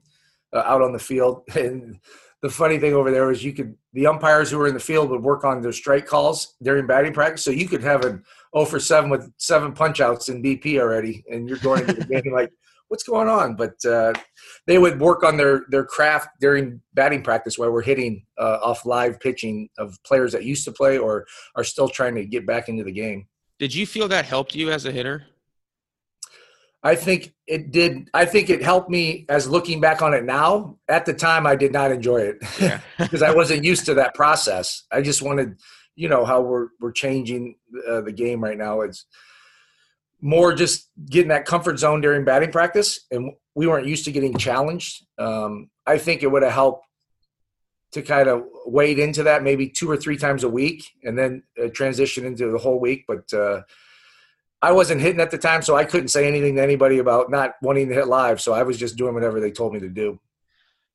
uh, 0.53 0.63
out 0.65 0.81
on 0.81 0.93
the 0.93 0.99
field, 0.99 1.43
and 1.55 1.99
the 2.41 2.49
funny 2.49 2.77
thing 2.77 2.93
over 2.93 3.11
there 3.11 3.31
is 3.31 3.43
you 3.43 3.51
could 3.51 3.75
the 3.91 4.07
umpires 4.07 4.51
who 4.51 4.57
were 4.57 4.67
in 4.67 4.73
the 4.73 4.79
field 4.79 5.09
would 5.09 5.23
work 5.23 5.43
on 5.43 5.61
their 5.61 5.73
strike 5.73 6.05
calls 6.05 6.55
during 6.63 6.87
batting 6.87 7.13
practice, 7.13 7.43
so 7.43 7.51
you 7.51 7.67
could 7.67 7.83
have 7.83 8.05
an 8.05 8.23
0 8.55 8.65
for 8.65 8.79
7 8.79 9.09
with 9.09 9.29
seven 9.37 9.73
punch 9.73 9.99
outs 9.99 10.29
in 10.29 10.41
BP 10.41 10.79
already, 10.79 11.25
and 11.29 11.49
you're 11.49 11.57
going 11.57 11.81
into 11.81 11.93
the 11.93 12.05
game 12.05 12.33
like, 12.33 12.51
what's 12.87 13.03
going 13.03 13.27
on? 13.27 13.55
But 13.55 13.83
uh, 13.85 14.13
they 14.67 14.77
would 14.77 14.99
work 14.99 15.23
on 15.23 15.37
their, 15.37 15.65
their 15.69 15.85
craft 15.85 16.29
during 16.39 16.81
batting 16.93 17.23
practice 17.23 17.57
while 17.57 17.71
we're 17.71 17.81
hitting 17.81 18.25
uh, 18.37 18.59
off 18.63 18.85
live 18.85 19.19
pitching 19.19 19.69
of 19.77 19.97
players 20.05 20.31
that 20.33 20.43
used 20.43 20.65
to 20.65 20.71
play 20.71 20.97
or 20.97 21.25
are 21.55 21.63
still 21.63 21.89
trying 21.89 22.15
to 22.15 22.25
get 22.25 22.45
back 22.45 22.69
into 22.69 22.83
the 22.83 22.91
game. 22.91 23.27
Did 23.59 23.73
you 23.73 23.85
feel 23.85 24.07
that 24.09 24.25
helped 24.25 24.55
you 24.55 24.71
as 24.71 24.85
a 24.85 24.91
hitter? 24.91 25.25
I 26.83 26.95
think 26.95 27.33
it 27.47 27.71
did. 27.71 28.09
I 28.13 28.25
think 28.25 28.51
it 28.51 28.61
helped 28.61 28.91
me 28.91 29.25
as 29.27 29.49
looking 29.49 29.81
back 29.81 30.03
on 30.03 30.13
it 30.13 30.23
now. 30.23 30.77
At 30.87 31.05
the 31.05 31.13
time, 31.13 31.47
I 31.47 31.55
did 31.55 31.71
not 31.71 31.91
enjoy 31.91 32.17
it 32.17 32.37
yeah. 32.59 32.79
because 32.99 33.23
I 33.23 33.33
wasn't 33.33 33.63
used 33.63 33.85
to 33.87 33.95
that 33.95 34.13
process. 34.13 34.83
I 34.91 35.01
just 35.01 35.21
wanted– 35.21 35.59
you 35.95 36.09
know 36.09 36.25
how 36.25 36.41
we're 36.41 36.67
we're 36.79 36.91
changing 36.91 37.55
uh, 37.89 38.01
the 38.01 38.11
game 38.11 38.43
right 38.43 38.57
now. 38.57 38.81
It's 38.81 39.05
more 40.25 40.55
just 40.55 40.89
getting 41.07 41.27
that 41.29 41.45
comfort 41.45 41.77
zone 41.77 42.01
during 42.01 42.25
batting 42.25 42.51
practice, 42.51 43.05
and 43.11 43.31
we 43.53 43.67
weren't 43.67 43.85
used 43.85 44.05
to 44.05 44.11
getting 44.11 44.35
challenged. 44.35 45.05
Um, 45.19 45.69
I 45.85 45.99
think 45.99 46.23
it 46.23 46.27
would 46.31 46.41
have 46.41 46.51
helped 46.51 46.87
to 47.91 48.01
kind 48.01 48.27
of 48.27 48.43
wade 48.65 48.97
into 48.97 49.21
that 49.21 49.43
maybe 49.43 49.69
two 49.69 49.87
or 49.89 49.95
three 49.95 50.17
times 50.17 50.43
a 50.43 50.49
week, 50.49 50.83
and 51.03 51.15
then 51.15 51.43
uh, 51.63 51.67
transition 51.67 52.25
into 52.25 52.49
the 52.49 52.57
whole 52.57 52.79
week. 52.79 53.05
But 53.07 53.31
uh, 53.33 53.61
I 54.63 54.71
wasn't 54.71 55.01
hitting 55.01 55.21
at 55.21 55.29
the 55.29 55.37
time, 55.37 55.61
so 55.61 55.75
I 55.75 55.85
couldn't 55.85 56.07
say 56.07 56.27
anything 56.27 56.55
to 56.55 56.63
anybody 56.63 56.97
about 56.97 57.29
not 57.29 57.51
wanting 57.61 57.87
to 57.89 57.93
hit 57.93 58.07
live. 58.07 58.41
So 58.41 58.51
I 58.51 58.63
was 58.63 58.79
just 58.79 58.95
doing 58.95 59.13
whatever 59.13 59.39
they 59.39 59.51
told 59.51 59.73
me 59.75 59.79
to 59.81 59.89
do. 59.89 60.19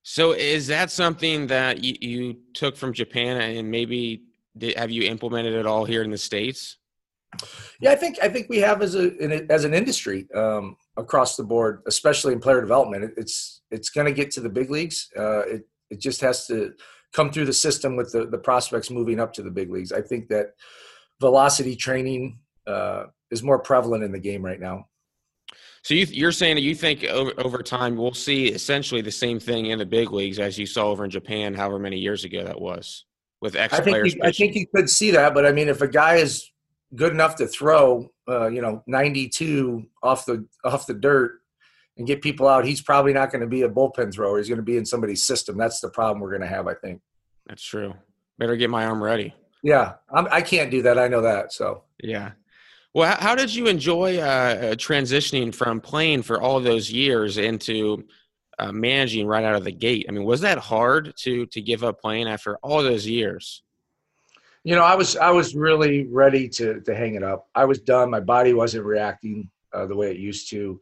So 0.03 0.33
is 0.33 0.67
that 0.67 0.91
something 0.91 1.47
that 1.47 1.85
you, 1.85 1.95
you 2.01 2.37
took 2.53 2.77
from 2.77 2.93
Japan 2.93 3.41
and 3.41 3.71
maybe 3.71 4.25
did, 4.59 4.77
have 4.77 4.91
you 4.91 5.05
implemented 5.05 5.55
it 5.55 5.67
all 5.67 5.85
here 5.85 6.03
in 6.03 6.11
the 6.11 6.19
states? 6.19 6.79
Yeah, 7.81 7.93
I 7.93 7.97
think 7.97 8.19
I 8.23 8.29
think 8.29 8.49
we 8.49 8.59
have 8.59 8.83
as 8.83 8.95
a 8.95 9.13
as 9.51 9.65
an 9.65 9.75
industry 9.75 10.27
um, 10.35 10.77
across 10.97 11.37
the 11.37 11.45
board, 11.45 11.83
especially 11.87 12.33
in 12.33 12.41
player 12.41 12.61
development. 12.61 13.05
It, 13.05 13.13
it's 13.17 13.63
it's 13.71 13.91
going 13.91 14.07
to 14.07 14.13
get 14.13 14.31
to 14.33 14.41
the 14.41 14.49
big 14.49 14.71
leagues. 14.71 15.09
Uh, 15.17 15.41
it 15.41 15.63
it 15.91 16.01
just 16.01 16.21
has 16.21 16.47
to 16.49 16.73
come 17.13 17.31
through 17.31 17.45
the 17.45 17.53
system 17.53 17.97
with 17.97 18.13
the, 18.13 18.27
the 18.27 18.39
prospects 18.39 18.91
moving 18.91 19.19
up 19.19 19.33
to 19.35 19.43
the 19.43 19.51
big 19.51 19.71
leagues. 19.71 19.93
I 19.93 20.01
think 20.01 20.29
that 20.29 20.55
velocity 21.21 21.77
training 21.77 22.39
uh, 22.67 23.05
is 23.31 23.43
more 23.43 23.59
prevalent 23.59 24.05
in 24.05 24.13
the 24.13 24.19
game 24.19 24.45
right 24.45 24.61
now. 24.61 24.87
So 25.83 25.95
you, 25.95 26.27
are 26.27 26.33
saying 26.33 26.57
that 26.57 26.63
you 26.63 26.75
think 26.75 27.05
over, 27.05 27.33
over 27.39 27.63
time 27.63 27.97
we'll 27.97 28.13
see 28.13 28.49
essentially 28.49 29.01
the 29.01 29.11
same 29.11 29.41
thing 29.41 29.67
in 29.67 29.79
the 29.79 29.87
big 29.87 30.13
leagues 30.13 30.39
as 30.39 30.59
you 30.59 30.67
saw 30.67 30.89
over 30.89 31.05
in 31.05 31.11
Japan, 31.11 31.55
however 31.55 31.79
many 31.79 31.99
years 31.99 32.25
ago 32.25 32.45
that 32.45 32.61
was 32.61 33.07
with 33.41 33.57
ex 33.57 33.73
I 33.73 33.79
think 33.79 33.95
players. 33.95 34.15
You, 34.15 34.21
I 34.23 34.31
think 34.31 34.55
you 34.55 34.67
could 34.67 34.91
see 34.91 35.11
that, 35.13 35.33
but 35.33 35.47
I 35.47 35.53
mean, 35.53 35.69
if 35.69 35.81
a 35.81 35.89
guy 35.89 36.17
is 36.17 36.51
good 36.95 37.13
enough 37.13 37.37
to 37.37 37.47
throw, 37.47 38.11
uh, 38.29 38.49
you 38.49 38.61
know, 38.61 38.83
92 38.87 39.87
off 40.03 40.27
the 40.27 40.47
off 40.65 40.87
the 40.87 40.95
dirt 40.95 41.41
and 41.97 42.07
get 42.07 42.23
people 42.23 42.49
out, 42.49 42.65
he's 42.65 42.81
probably 42.81 43.13
not 43.13 43.31
going 43.31 43.43
to 43.43 43.47
be 43.47 43.63
a 43.63 43.69
bullpen 43.69 44.13
thrower. 44.13 44.39
He's 44.39 44.49
going 44.49 44.57
to 44.57 44.63
be 44.63 44.77
in 44.77 44.87
somebody's 44.87 45.23
system. 45.23 45.57
That's 45.57 45.81
the 45.81 45.91
problem 45.91 46.21
we're 46.21 46.31
going 46.31 46.41
to 46.43 46.47
have, 46.47 46.67
I 46.67 46.75
think. 46.75 47.01
That's 47.47 47.63
true. 47.63 47.95
Better 48.39 48.57
get 48.57 48.71
my 48.71 48.87
arm 48.87 49.03
ready. 49.03 49.35
Yeah, 49.63 49.95
I'm, 50.11 50.27
I 50.31 50.41
can 50.41 50.65
not 50.65 50.71
do 50.71 50.83
that. 50.83 50.99
I 50.99 51.09
know 51.09 51.23
that. 51.23 51.53
So 51.53 51.85
yeah. 52.03 52.33
Well, 52.93 53.17
how 53.21 53.37
did 53.37 53.55
you 53.55 53.69
enjoy 53.69 54.19
uh, 54.19 54.23
uh, 54.23 54.75
transitioning 54.75 55.55
from 55.55 55.81
playing 55.81 56.23
for 56.23 56.41
all 56.41 56.59
those 56.59 56.91
years 56.91 57.39
into 57.39 58.05
uh, 58.59 58.73
managing 58.73 59.29
right 59.29 59.45
out 59.45 59.55
of 59.55 59.63
the 59.63 59.71
gate? 59.71 60.07
I 60.09 60.13
mean, 60.13 60.25
was 60.25 60.41
that 60.41 60.59
hard 60.59 61.13
to 61.19 61.47
to 61.47 61.61
give 61.61 61.85
up 61.85 62.01
playing 62.01 62.27
after 62.27 62.57
all 62.59 62.83
those 62.83 63.07
years? 63.07 63.63
You 64.63 64.75
know, 64.75 64.83
I 64.83 64.95
was 64.95 65.17
I 65.17 65.31
was 65.31 65.55
really 65.55 66.07
ready 66.07 66.49
to 66.51 66.81
to 66.81 66.95
hang 66.95 67.15
it 67.15 67.23
up. 67.23 67.49
I 67.55 67.65
was 67.65 67.81
done. 67.81 68.11
My 68.11 68.21
body 68.21 68.53
wasn't 68.53 68.85
reacting 68.85 69.51
uh, 69.73 69.87
the 69.87 69.97
way 69.97 70.11
it 70.11 70.19
used 70.19 70.51
to. 70.51 70.81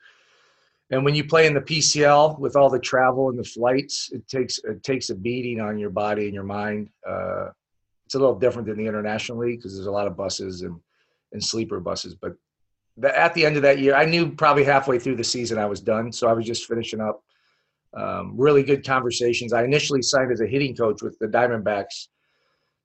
And 0.90 1.04
when 1.04 1.14
you 1.14 1.25
play 1.25 1.47
in 1.47 1.54
the 1.54 1.61
PCL 1.61 2.38
with 2.38 2.56
all 2.56 2.70
the 2.70 2.78
travel 2.78 3.28
and 3.28 3.38
the 3.38 3.44
flights, 3.44 4.11
it 4.12 4.26
takes 4.26 4.58
it 4.64 4.82
takes 4.82 5.11
a 5.11 5.14
beating 5.14 5.61
on 5.61 5.78
your 5.78 5.90
body 5.90 6.25
and 6.25 6.35
your 6.35 6.44
mind. 6.44 6.88
Uh, 7.06 7.50
it's 8.06 8.14
a 8.14 8.18
little 8.18 8.38
different 8.38 8.66
than 8.66 8.78
the 8.78 8.87
international 8.87 9.38
league 9.38 9.58
because 9.58 9.75
there's 9.75 9.87
a 9.87 9.92
lot 9.92 10.06
of 10.06 10.16
buses 10.16 10.62
and 10.62 10.80
and 11.32 11.44
sleeper 11.44 11.78
buses. 11.78 12.14
But 12.14 12.32
the, 12.97 13.16
at 13.16 13.35
the 13.35 13.44
end 13.44 13.56
of 13.56 13.62
that 13.62 13.78
year, 13.78 13.94
I 13.94 14.06
knew 14.06 14.30
probably 14.30 14.64
halfway 14.64 14.99
through 14.99 15.16
the 15.16 15.25
season 15.25 15.58
I 15.58 15.66
was 15.66 15.80
done, 15.80 16.11
so 16.11 16.26
I 16.26 16.32
was 16.32 16.47
just 16.47 16.66
finishing 16.66 17.00
up. 17.00 17.23
Um, 17.94 18.35
really 18.37 18.62
good 18.62 18.85
conversations. 18.85 19.52
I 19.54 19.64
initially 19.64 20.02
signed 20.02 20.30
as 20.30 20.40
a 20.40 20.47
hitting 20.47 20.76
coach 20.76 21.00
with 21.02 21.18
the 21.18 21.26
Diamondbacks 21.26 22.08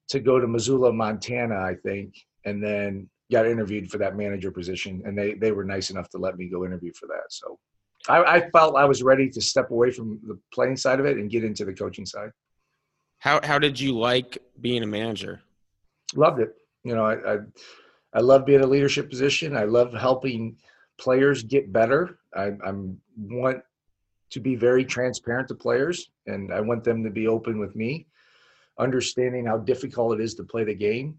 to 0.08 0.20
go 0.20 0.38
to 0.38 0.46
Missoula, 0.46 0.92
Montana, 0.92 1.56
I 1.56 1.74
think, 1.74 2.14
and 2.44 2.62
then 2.62 3.08
got 3.32 3.46
interviewed 3.46 3.90
for 3.90 3.98
that 3.98 4.16
manager 4.16 4.50
position, 4.50 5.02
and 5.04 5.16
they 5.16 5.34
they 5.34 5.52
were 5.52 5.64
nice 5.64 5.90
enough 5.90 6.08
to 6.10 6.18
let 6.18 6.36
me 6.36 6.48
go 6.48 6.64
interview 6.64 6.92
for 6.92 7.06
that. 7.06 7.24
So 7.30 7.58
I, 8.08 8.36
I 8.36 8.50
felt 8.50 8.76
I 8.76 8.84
was 8.84 9.02
ready 9.02 9.28
to 9.30 9.40
step 9.40 9.70
away 9.70 9.90
from 9.90 10.20
the 10.26 10.38
playing 10.52 10.76
side 10.76 11.00
of 11.00 11.06
it 11.06 11.16
and 11.16 11.30
get 11.30 11.44
into 11.44 11.64
the 11.64 11.72
coaching 11.72 12.06
side. 12.06 12.30
How 13.18 13.40
how 13.42 13.58
did 13.58 13.80
you 13.80 13.96
like 13.98 14.38
being 14.60 14.82
a 14.82 14.86
manager? 14.86 15.40
Loved 16.14 16.40
it. 16.40 16.54
You 16.82 16.94
know, 16.94 17.04
I 17.06 17.34
I, 17.34 17.38
I 18.12 18.20
love 18.20 18.44
being 18.44 18.60
a 18.60 18.66
leadership 18.66 19.08
position. 19.08 19.56
I 19.56 19.64
love 19.64 19.92
helping 19.94 20.56
players 20.98 21.42
get 21.42 21.72
better. 21.72 22.18
I 22.36 22.52
I'm 22.64 23.00
want 23.16 23.58
to 24.30 24.40
be 24.40 24.56
very 24.56 24.84
transparent 24.84 25.48
to 25.48 25.54
players, 25.54 26.10
and 26.26 26.52
I 26.52 26.60
want 26.60 26.84
them 26.84 27.02
to 27.04 27.10
be 27.10 27.26
open 27.26 27.58
with 27.58 27.74
me 27.74 28.06
understanding 28.78 29.46
how 29.46 29.58
difficult 29.58 30.18
it 30.18 30.22
is 30.22 30.34
to 30.34 30.44
play 30.44 30.64
the 30.64 30.74
game. 30.74 31.16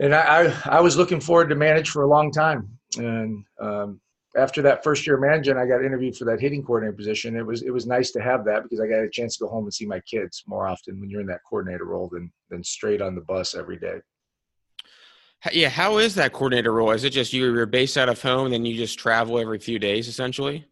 And 0.00 0.14
I, 0.14 0.46
I, 0.46 0.78
I 0.78 0.80
was 0.80 0.96
looking 0.96 1.20
forward 1.20 1.48
to 1.50 1.54
manage 1.54 1.90
for 1.90 2.02
a 2.02 2.08
long 2.08 2.32
time. 2.32 2.68
And 2.98 3.44
um, 3.60 4.00
after 4.36 4.62
that 4.62 4.82
first 4.82 5.06
year 5.06 5.16
managing, 5.16 5.56
I 5.56 5.66
got 5.66 5.84
interviewed 5.84 6.16
for 6.16 6.24
that 6.24 6.40
hitting 6.40 6.62
coordinator 6.64 6.96
position. 6.96 7.36
It 7.36 7.46
was 7.46 7.62
it 7.62 7.70
was 7.70 7.86
nice 7.86 8.10
to 8.12 8.20
have 8.20 8.44
that 8.46 8.64
because 8.64 8.80
I 8.80 8.86
got 8.86 9.04
a 9.04 9.08
chance 9.08 9.36
to 9.36 9.44
go 9.44 9.50
home 9.50 9.64
and 9.64 9.74
see 9.74 9.86
my 9.86 10.00
kids 10.00 10.42
more 10.46 10.66
often 10.66 11.00
when 11.00 11.10
you're 11.10 11.20
in 11.20 11.26
that 11.28 11.40
coordinator 11.48 11.84
role 11.84 12.08
than 12.08 12.32
than 12.50 12.64
straight 12.64 13.00
on 13.00 13.14
the 13.14 13.20
bus 13.20 13.54
every 13.54 13.78
day. 13.78 13.98
Yeah, 15.52 15.68
how 15.68 15.98
is 15.98 16.14
that 16.14 16.32
coordinator 16.32 16.72
role? 16.72 16.92
Is 16.92 17.04
it 17.04 17.10
just 17.10 17.32
you're 17.32 17.66
based 17.66 17.98
out 17.98 18.08
of 18.08 18.20
home, 18.20 18.46
and 18.46 18.54
then 18.54 18.64
you 18.64 18.76
just 18.76 18.98
travel 18.98 19.38
every 19.38 19.58
few 19.58 19.78
days, 19.78 20.08
essentially? 20.08 20.64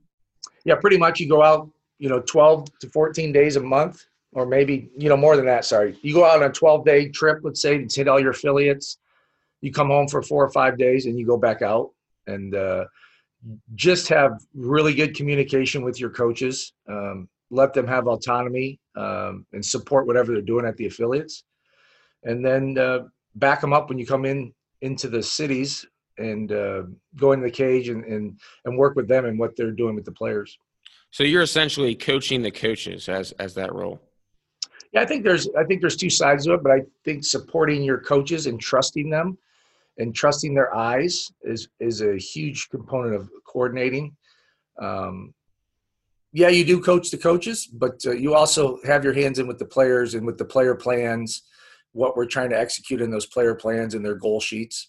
Yeah, 0.64 0.76
pretty 0.76 0.96
much. 0.96 1.20
You 1.20 1.28
go 1.28 1.42
out, 1.42 1.70
you 1.98 2.08
know, 2.08 2.20
12 2.20 2.78
to 2.80 2.88
14 2.88 3.32
days 3.32 3.56
a 3.56 3.60
month, 3.60 4.06
or 4.32 4.46
maybe 4.46 4.90
you 4.96 5.08
know 5.08 5.16
more 5.16 5.36
than 5.36 5.46
that. 5.46 5.64
Sorry, 5.64 5.98
you 6.02 6.14
go 6.14 6.24
out 6.24 6.42
on 6.42 6.50
a 6.50 6.52
12 6.52 6.84
day 6.84 7.08
trip, 7.08 7.40
let's 7.42 7.60
say, 7.60 7.84
to 7.84 8.00
hit 8.00 8.08
all 8.08 8.20
your 8.20 8.30
affiliates. 8.30 8.98
You 9.60 9.72
come 9.72 9.88
home 9.88 10.08
for 10.08 10.22
four 10.22 10.44
or 10.44 10.50
five 10.50 10.78
days, 10.78 11.06
and 11.06 11.18
you 11.18 11.26
go 11.26 11.36
back 11.36 11.62
out 11.62 11.90
and 12.26 12.54
uh, 12.54 12.84
just 13.74 14.08
have 14.08 14.40
really 14.54 14.94
good 14.94 15.14
communication 15.14 15.82
with 15.82 16.00
your 16.00 16.10
coaches. 16.10 16.72
Um, 16.88 17.28
let 17.50 17.74
them 17.74 17.86
have 17.86 18.06
autonomy 18.06 18.80
um, 18.96 19.46
and 19.52 19.64
support 19.64 20.06
whatever 20.06 20.32
they're 20.32 20.40
doing 20.40 20.66
at 20.66 20.76
the 20.76 20.86
affiliates, 20.86 21.44
and 22.24 22.44
then 22.44 22.78
uh, 22.78 23.00
back 23.36 23.60
them 23.60 23.72
up 23.72 23.88
when 23.88 23.98
you 23.98 24.06
come 24.06 24.24
in 24.24 24.52
into 24.80 25.08
the 25.08 25.22
cities 25.22 25.86
and 26.18 26.52
uh, 26.52 26.82
go 27.16 27.32
into 27.32 27.44
the 27.44 27.50
cage 27.50 27.88
and, 27.88 28.04
and 28.04 28.38
and 28.64 28.76
work 28.76 28.96
with 28.96 29.08
them 29.08 29.26
and 29.26 29.38
what 29.38 29.56
they're 29.56 29.70
doing 29.70 29.94
with 29.94 30.04
the 30.04 30.12
players. 30.12 30.58
So 31.10 31.24
you're 31.24 31.42
essentially 31.42 31.94
coaching 31.94 32.42
the 32.42 32.50
coaches 32.50 33.08
as 33.08 33.32
as 33.32 33.54
that 33.54 33.74
role. 33.74 34.00
Yeah, 34.92 35.00
I 35.00 35.06
think 35.06 35.24
there's 35.24 35.48
I 35.58 35.64
think 35.64 35.80
there's 35.80 35.96
two 35.96 36.10
sides 36.10 36.44
to 36.44 36.54
it, 36.54 36.62
but 36.62 36.72
I 36.72 36.82
think 37.04 37.24
supporting 37.24 37.82
your 37.82 37.98
coaches 37.98 38.46
and 38.46 38.60
trusting 38.60 39.08
them 39.08 39.38
and 39.98 40.14
trusting 40.14 40.54
their 40.54 40.74
eyes 40.74 41.32
is 41.42 41.68
is 41.80 42.02
a 42.02 42.16
huge 42.16 42.68
component 42.70 43.14
of 43.14 43.30
coordinating. 43.46 44.16
Um, 44.78 45.34
yeah, 46.32 46.48
you 46.48 46.64
do 46.64 46.80
coach 46.80 47.10
the 47.10 47.18
coaches, 47.18 47.66
but 47.66 48.00
uh, 48.06 48.12
you 48.12 48.34
also 48.34 48.78
have 48.84 49.04
your 49.04 49.12
hands 49.12 49.38
in 49.38 49.46
with 49.46 49.58
the 49.58 49.66
players 49.66 50.14
and 50.14 50.26
with 50.26 50.38
the 50.38 50.44
player 50.44 50.74
plans, 50.74 51.42
what 51.92 52.16
we're 52.16 52.26
trying 52.26 52.50
to 52.50 52.58
execute 52.58 53.02
in 53.02 53.10
those 53.10 53.26
player 53.26 53.54
plans 53.54 53.94
and 53.94 54.04
their 54.04 54.14
goal 54.14 54.40
sheets. 54.40 54.88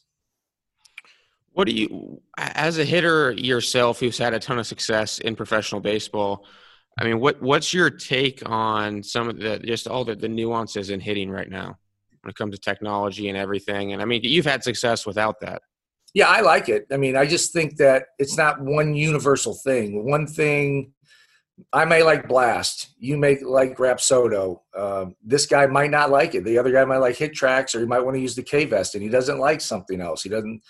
What 1.52 1.68
do 1.68 1.74
you, 1.74 2.22
as 2.38 2.78
a 2.78 2.86
hitter 2.86 3.32
yourself, 3.32 4.00
who's 4.00 4.18
had 4.18 4.34
a 4.34 4.40
ton 4.40 4.58
of 4.58 4.66
success 4.66 5.20
in 5.20 5.36
professional 5.36 5.82
baseball? 5.82 6.46
I 7.00 7.06
mean, 7.06 7.20
what 7.20 7.42
what's 7.42 7.74
your 7.74 7.90
take 7.90 8.42
on 8.46 9.02
some 9.02 9.30
of 9.30 9.38
the 9.38 9.60
just 9.60 9.88
all 9.88 10.06
the, 10.06 10.16
the 10.16 10.30
nuances 10.30 10.90
in 10.90 11.00
hitting 11.00 11.30
right 11.30 11.50
now 11.50 11.78
when 12.22 12.30
it 12.30 12.36
comes 12.36 12.56
to 12.56 12.62
technology 12.62 13.30
and 13.30 13.38
everything? 13.38 13.94
And 13.94 14.02
I 14.02 14.06
mean, 14.06 14.22
you've 14.24 14.46
had 14.46 14.64
success 14.64 15.06
without 15.06 15.40
that. 15.42 15.62
Yeah, 16.14 16.28
I 16.28 16.42
like 16.42 16.70
it. 16.70 16.86
I 16.92 16.98
mean, 16.98 17.18
I 17.18 17.26
just 17.26 17.52
think 17.54 17.78
that 17.78 18.04
it's 18.20 18.38
not 18.38 18.62
one 18.62 18.94
universal 18.94 19.56
thing. 19.56 20.06
One 20.06 20.28
thing 20.28 20.94
I 21.72 21.86
may 21.86 22.04
like 22.04 22.28
Blast. 22.28 22.94
You 23.00 23.18
may 23.18 23.40
like 23.40 23.78
Rapsodo. 23.78 24.60
Um, 24.76 25.16
this 25.24 25.48
guy 25.48 25.66
might 25.66 25.92
not 25.92 26.12
like 26.12 26.36
it. 26.36 26.44
The 26.44 26.58
other 26.58 26.72
guy 26.72 26.86
might 26.86 26.98
like 26.98 27.18
HitTrax, 27.18 27.74
or 27.74 27.80
he 27.80 27.86
might 27.86 28.02
want 28.02 28.16
to 28.16 28.22
use 28.22 28.36
the 28.36 28.44
K 28.44 28.66
Vest, 28.66 28.94
and 28.94 29.04
he 29.04 29.10
doesn't 29.10 29.40
like 29.40 29.62
something 29.62 30.02
else. 30.02 30.22
He 30.22 30.30
doesn't. 30.30 30.62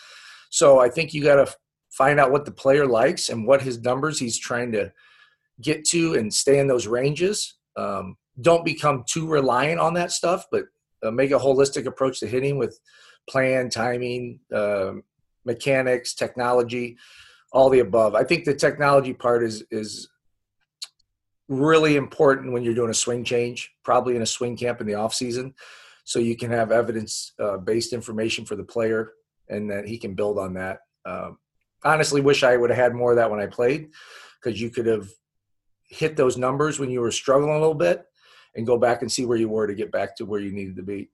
So 0.50 0.80
I 0.80 0.89
think 0.89 1.13
you 1.13 1.24
got 1.24 1.44
to 1.46 1.53
find 1.92 2.20
out 2.20 2.32
what 2.32 2.46
the 2.46 2.51
player 2.51 2.86
likes 2.86 3.30
and 3.30 3.46
what 3.46 3.62
his 3.62 3.82
numbers 3.82 4.20
he's 4.20 4.38
trying 4.38 4.72
to 4.74 4.92
get 5.63 5.86
to 5.86 6.15
and 6.15 6.34
stay 6.34 6.60
in 6.60 6.67
those 6.67 6.88
ranges. 6.88 7.55
Um, 7.75 8.17
don't 8.41 8.65
become 8.65 9.03
too 9.10 9.27
reliant 9.27 9.79
on 9.79 9.93
that 9.96 10.12
stuff, 10.12 10.46
but 10.51 10.65
uh, 11.03 11.12
make 11.12 11.32
a 11.32 11.39
holistic 11.39 11.86
approach 11.86 12.20
to 12.20 12.27
hitting 12.27 12.58
with 12.58 12.79
plan, 13.29 13.70
timing, 13.70 14.39
uh, 14.53 14.93
mechanics, 15.46 16.13
technology, 16.13 16.98
all 17.51 17.70
the 17.70 17.79
above. 17.79 18.15
I 18.15 18.24
think 18.24 18.46
the 18.46 18.55
technology 18.55 19.13
part 19.13 19.43
is 19.43 19.63
is 19.72 20.10
really 21.50 21.96
important 21.98 22.53
when 22.53 22.63
you're 22.63 22.74
doing 22.74 22.89
a 22.89 22.96
swing 22.96 23.24
change, 23.24 23.72
probably 23.84 24.15
in 24.15 24.22
a 24.22 24.25
swing 24.25 24.58
camp 24.58 24.82
in 24.82 24.88
the 24.88 24.96
off 24.96 25.13
season, 25.13 25.53
so 26.03 26.20
you 26.20 26.36
can 26.36 26.50
have 26.51 26.72
evidence 26.72 27.34
uh, 27.39 27.58
based 27.58 27.93
information 27.93 28.46
for 28.46 28.55
the 28.55 28.63
player 28.63 29.12
and 29.50 29.70
that 29.70 29.88
he 29.88 29.98
can 29.98 30.15
build 30.15 30.39
on 30.39 30.53
that. 30.53 30.79
Um, 31.05 31.38
honestly, 31.84 32.22
wish 32.22 32.43
I 32.43 32.58
would 32.58 32.70
have 32.70 32.79
had 32.79 32.96
more 32.96 33.12
of 33.12 33.17
that 33.17 33.29
when 33.29 33.39
I 33.39 33.48
played 33.48 33.89
because 34.41 34.60
you 34.60 34.70
could 34.70 34.86
have 34.86 35.08
hit 35.94 36.18
those 36.18 36.38
numbers 36.38 36.80
when 36.80 36.90
you 36.90 37.02
were 37.02 37.12
struggling 37.12 37.52
a 37.52 37.60
little 37.60 37.74
bit 37.74 38.06
and 38.56 38.66
go 38.66 38.78
back 38.78 39.02
and 39.02 39.12
see 39.12 39.26
where 39.26 39.38
you 39.38 39.50
were 39.50 39.68
to 39.68 39.76
get 39.76 39.92
back 39.92 40.16
to 40.18 40.26
where 40.26 40.40
you 40.40 40.52
needed 40.52 40.76
to 40.76 40.84
be. 40.84 41.10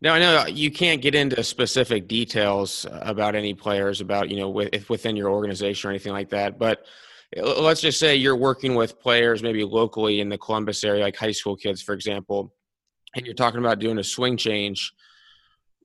Now 0.00 0.14
I 0.14 0.18
know 0.18 0.38
uh, 0.38 0.46
you 0.46 0.70
can't 0.70 1.00
get 1.00 1.14
into 1.14 1.42
specific 1.42 2.08
details 2.08 2.84
uh, 2.84 3.00
about 3.02 3.34
any 3.34 3.54
players 3.54 4.00
about 4.00 4.28
you 4.28 4.36
know 4.36 4.50
within 4.50 5.16
your 5.16 5.30
organization 5.30 5.88
or 5.88 5.92
anything 5.92 6.12
like 6.12 6.30
that, 6.30 6.58
but 6.58 6.84
uh, 7.36 7.60
let's 7.60 7.80
just 7.80 7.98
say 7.98 8.16
you're 8.16 8.36
working 8.36 8.74
with 8.74 9.00
players 9.00 9.42
maybe 9.42 9.64
locally 9.64 10.20
in 10.20 10.28
the 10.28 10.38
Columbus 10.38 10.84
area, 10.84 11.04
like 11.04 11.16
high 11.16 11.30
school 11.30 11.56
kids, 11.56 11.80
for 11.80 11.94
example, 11.94 12.52
and 13.14 13.24
you're 13.24 13.34
talking 13.34 13.60
about 13.60 13.78
doing 13.78 13.98
a 13.98 14.04
swing 14.04 14.36
change 14.36 14.92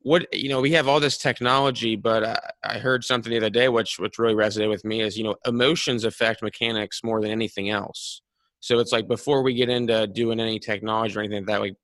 what 0.01 0.33
you 0.33 0.49
know 0.49 0.61
we 0.61 0.71
have 0.71 0.87
all 0.87 0.99
this 0.99 1.17
technology 1.17 1.95
but 1.95 2.23
I, 2.23 2.39
I, 2.63 2.79
heard 2.79 3.03
something 3.03 3.29
the 3.31 3.37
other 3.37 3.49
day 3.49 3.67
which 3.67 3.99
which 3.99 4.17
really 4.17 4.33
resonated 4.33 4.69
with 4.69 4.85
me 4.85 5.01
is 5.01 5.17
you 5.17 5.23
know 5.23 5.35
emotions 5.45 6.05
affect 6.05 6.41
mechanics 6.41 7.03
more 7.03 7.21
than 7.21 7.31
anything 7.31 7.69
else 7.69 8.21
so 8.61 8.79
it's 8.79 8.93
like 8.93 9.07
before 9.07 9.43
we 9.43 9.53
get 9.53 9.69
into 9.69 10.07
doing 10.07 10.39
any 10.39 10.59
technology 10.59 11.17
or 11.17 11.19
anything 11.19 11.45
that 11.45 11.59
like 11.59 11.75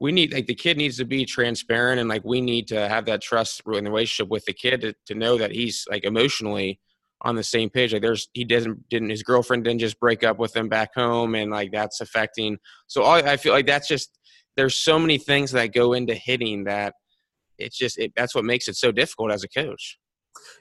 we 0.00 0.12
need 0.12 0.32
like 0.32 0.46
the 0.46 0.54
kid 0.54 0.76
needs 0.76 0.96
to 0.98 1.04
be 1.04 1.24
transparent 1.24 2.00
and 2.00 2.08
like 2.08 2.24
we 2.24 2.40
need 2.40 2.68
to 2.68 2.88
have 2.88 3.04
that 3.06 3.20
trust 3.20 3.62
in 3.66 3.84
the 3.84 3.90
relationship 3.90 4.30
with 4.30 4.44
the 4.44 4.52
kid 4.52 4.80
to, 4.80 4.94
to 5.06 5.14
know 5.14 5.36
that 5.36 5.50
he's 5.50 5.86
like 5.90 6.04
emotionally 6.04 6.80
on 7.22 7.34
the 7.34 7.42
same 7.42 7.70
page. 7.70 7.92
Like 7.92 8.02
there's 8.02 8.28
he 8.32 8.44
doesn't 8.44 8.88
didn't 8.88 9.10
his 9.10 9.22
girlfriend 9.22 9.64
didn't 9.64 9.80
just 9.80 9.98
break 10.00 10.22
up 10.22 10.38
with 10.38 10.54
him 10.54 10.68
back 10.68 10.94
home, 10.94 11.34
and 11.34 11.50
like 11.50 11.72
that's 11.72 12.00
affecting. 12.00 12.58
So 12.86 13.02
all, 13.02 13.14
I 13.14 13.36
feel 13.36 13.52
like 13.52 13.66
that's 13.66 13.88
just 13.88 14.18
there's 14.56 14.76
so 14.76 14.98
many 14.98 15.18
things 15.18 15.52
that 15.52 15.72
go 15.72 15.92
into 15.92 16.14
hitting 16.14 16.64
that 16.64 16.94
it's 17.58 17.76
just 17.76 17.98
it, 17.98 18.12
that's 18.16 18.34
what 18.34 18.44
makes 18.44 18.68
it 18.68 18.76
so 18.76 18.92
difficult 18.92 19.32
as 19.32 19.44
a 19.44 19.48
coach. 19.48 19.98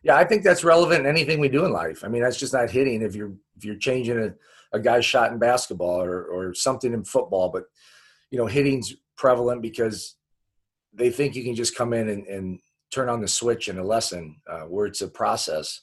Yeah, 0.03 0.15
I 0.15 0.23
think 0.23 0.43
that's 0.43 0.63
relevant 0.63 1.01
in 1.01 1.05
anything 1.05 1.39
we 1.39 1.49
do 1.49 1.65
in 1.65 1.71
life. 1.71 2.03
I 2.03 2.07
mean, 2.07 2.21
that's 2.21 2.39
just 2.39 2.53
not 2.53 2.69
hitting 2.69 3.01
if 3.01 3.15
you're 3.15 3.33
if 3.55 3.65
you're 3.65 3.75
changing 3.75 4.19
a, 4.19 4.33
a 4.73 4.79
guy's 4.79 5.05
shot 5.05 5.31
in 5.31 5.39
basketball 5.39 6.01
or 6.01 6.23
or 6.25 6.53
something 6.53 6.93
in 6.93 7.03
football, 7.03 7.49
but 7.49 7.63
you 8.31 8.37
know, 8.37 8.45
hitting's 8.45 8.93
prevalent 9.17 9.61
because 9.61 10.15
they 10.93 11.09
think 11.09 11.35
you 11.35 11.43
can 11.43 11.55
just 11.55 11.75
come 11.75 11.93
in 11.93 12.09
and, 12.09 12.27
and 12.27 12.59
turn 12.91 13.09
on 13.09 13.21
the 13.21 13.27
switch 13.27 13.67
in 13.67 13.77
a 13.77 13.83
lesson 13.83 14.37
uh, 14.49 14.61
where 14.61 14.85
it's 14.85 15.01
a 15.01 15.07
process. 15.07 15.81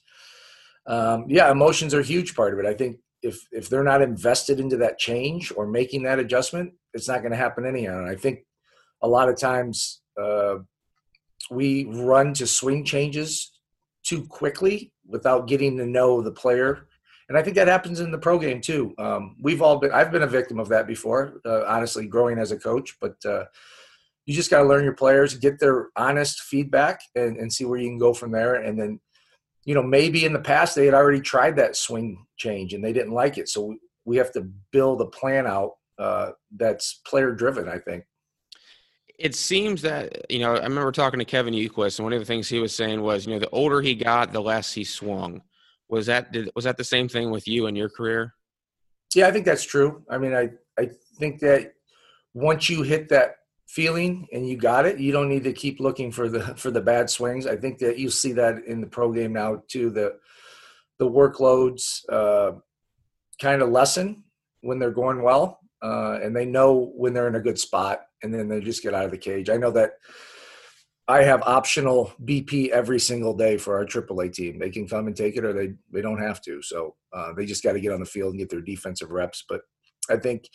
Um, 0.86 1.26
yeah, 1.28 1.50
emotions 1.50 1.94
are 1.94 2.00
a 2.00 2.04
huge 2.04 2.34
part 2.34 2.52
of 2.52 2.58
it. 2.58 2.66
I 2.66 2.74
think 2.74 2.98
if 3.22 3.40
if 3.52 3.68
they're 3.68 3.82
not 3.82 4.02
invested 4.02 4.60
into 4.60 4.76
that 4.78 4.98
change 4.98 5.52
or 5.56 5.66
making 5.66 6.02
that 6.02 6.18
adjustment, 6.18 6.72
it's 6.92 7.08
not 7.08 7.20
going 7.20 7.32
to 7.32 7.38
happen 7.38 7.66
anyhow. 7.66 7.98
And 7.98 8.08
I 8.08 8.14
think 8.14 8.40
a 9.02 9.08
lot 9.08 9.28
of 9.28 9.38
times 9.38 10.02
uh, 10.20 10.56
we 11.50 11.84
run 11.86 12.34
to 12.34 12.46
swing 12.46 12.84
changes 12.84 13.52
too 14.04 14.26
quickly 14.26 14.92
without 15.06 15.48
getting 15.48 15.76
to 15.78 15.86
know 15.86 16.22
the 16.22 16.30
player. 16.30 16.86
And 17.28 17.38
I 17.38 17.42
think 17.42 17.56
that 17.56 17.68
happens 17.68 18.00
in 18.00 18.10
the 18.10 18.18
pro 18.18 18.38
game 18.38 18.60
too. 18.60 18.94
Um, 18.98 19.36
we've 19.40 19.62
all 19.62 19.78
been, 19.78 19.92
I've 19.92 20.12
been 20.12 20.22
a 20.22 20.26
victim 20.26 20.60
of 20.60 20.68
that 20.68 20.86
before, 20.86 21.40
uh, 21.46 21.64
honestly, 21.66 22.06
growing 22.06 22.38
as 22.38 22.52
a 22.52 22.58
coach. 22.58 22.96
But 23.00 23.16
uh, 23.24 23.44
you 24.26 24.34
just 24.34 24.50
got 24.50 24.62
to 24.62 24.68
learn 24.68 24.84
your 24.84 24.94
players, 24.94 25.34
get 25.34 25.58
their 25.58 25.88
honest 25.96 26.40
feedback, 26.42 27.00
and, 27.14 27.36
and 27.36 27.52
see 27.52 27.64
where 27.64 27.78
you 27.78 27.88
can 27.88 27.98
go 27.98 28.12
from 28.12 28.30
there. 28.30 28.56
And 28.56 28.78
then, 28.78 29.00
you 29.64 29.74
know, 29.74 29.82
maybe 29.82 30.24
in 30.24 30.32
the 30.32 30.38
past 30.38 30.74
they 30.74 30.84
had 30.84 30.94
already 30.94 31.20
tried 31.20 31.56
that 31.56 31.76
swing 31.76 32.24
change 32.36 32.74
and 32.74 32.84
they 32.84 32.92
didn't 32.92 33.12
like 33.12 33.38
it. 33.38 33.48
So 33.48 33.74
we, 34.04 34.16
have 34.16 34.32
to 34.32 34.48
build 34.70 35.00
a 35.00 35.06
plan 35.06 35.46
out 35.46 35.72
uh, 35.98 36.30
that's 36.54 37.00
player 37.06 37.32
driven, 37.32 37.68
I 37.68 37.78
think. 37.78 38.04
It 39.18 39.34
seems 39.34 39.82
that, 39.82 40.28
you 40.30 40.40
know, 40.40 40.56
I 40.56 40.64
remember 40.64 40.90
talking 40.90 41.20
to 41.20 41.24
Kevin 41.24 41.54
Youkilis, 41.54 41.98
and 41.98 42.04
one 42.04 42.12
of 42.12 42.18
the 42.18 42.24
things 42.24 42.48
he 42.48 42.58
was 42.58 42.74
saying 42.74 43.00
was, 43.00 43.26
you 43.26 43.32
know, 43.32 43.38
the 43.38 43.50
older 43.50 43.80
he 43.80 43.94
got, 43.94 44.32
the 44.32 44.40
less 44.40 44.72
he 44.72 44.82
swung. 44.84 45.42
Was 45.88 46.06
that 46.06 46.32
did, 46.32 46.50
was 46.56 46.64
that 46.64 46.76
the 46.76 46.84
same 46.84 47.08
thing 47.08 47.30
with 47.30 47.46
you 47.46 47.66
in 47.66 47.76
your 47.76 47.88
career? 47.88 48.34
Yeah, 49.14 49.28
I 49.28 49.30
think 49.30 49.44
that's 49.44 49.64
true. 49.64 50.02
I 50.10 50.18
mean, 50.18 50.34
I 50.34 50.50
I 50.78 50.90
think 51.18 51.40
that 51.40 51.74
once 52.32 52.68
you 52.68 52.82
hit 52.82 53.08
that 53.10 53.36
feeling 53.68 54.26
and 54.32 54.48
you 54.48 54.56
got 54.56 54.86
it, 54.86 54.98
you 54.98 55.12
don't 55.12 55.28
need 55.28 55.44
to 55.44 55.52
keep 55.52 55.80
looking 55.80 56.10
for 56.10 56.28
the 56.28 56.40
for 56.56 56.70
the 56.70 56.80
bad 56.80 57.08
swings. 57.10 57.46
I 57.46 57.56
think 57.56 57.78
that 57.78 57.98
you 57.98 58.10
see 58.10 58.32
that 58.32 58.64
in 58.64 58.80
the 58.80 58.86
pro 58.86 59.12
game 59.12 59.32
now 59.32 59.62
too. 59.68 59.90
The 59.90 60.16
the 60.98 61.08
workloads 61.08 62.00
uh, 62.08 62.52
kind 63.40 63.62
of 63.62 63.70
lessen 63.70 64.24
when 64.60 64.78
they're 64.78 64.90
going 64.90 65.22
well, 65.22 65.60
uh, 65.82 66.18
and 66.22 66.34
they 66.34 66.46
know 66.46 66.92
when 66.96 67.12
they're 67.12 67.28
in 67.28 67.34
a 67.34 67.40
good 67.40 67.58
spot, 67.58 68.02
and 68.24 68.34
then 68.34 68.48
they 68.48 68.60
just 68.60 68.82
get 68.82 68.94
out 68.94 69.04
of 69.04 69.10
the 69.10 69.18
cage. 69.18 69.50
I 69.50 69.58
know 69.58 69.70
that 69.72 69.92
I 71.06 71.22
have 71.22 71.42
optional 71.42 72.12
BP 72.24 72.70
every 72.70 72.98
single 72.98 73.36
day 73.36 73.58
for 73.58 73.76
our 73.76 73.84
AAA 73.84 74.32
team. 74.32 74.58
They 74.58 74.70
can 74.70 74.88
come 74.88 75.06
and 75.06 75.14
take 75.14 75.36
it, 75.36 75.44
or 75.44 75.52
they 75.52 75.74
they 75.92 76.00
don't 76.00 76.20
have 76.20 76.40
to. 76.42 76.62
So 76.62 76.96
uh, 77.12 77.34
they 77.34 77.44
just 77.44 77.62
got 77.62 77.74
to 77.74 77.80
get 77.80 77.92
on 77.92 78.00
the 78.00 78.06
field 78.06 78.30
and 78.30 78.40
get 78.40 78.48
their 78.48 78.62
defensive 78.62 79.10
reps. 79.10 79.44
But 79.46 79.60
I 80.10 80.16
think 80.16 80.48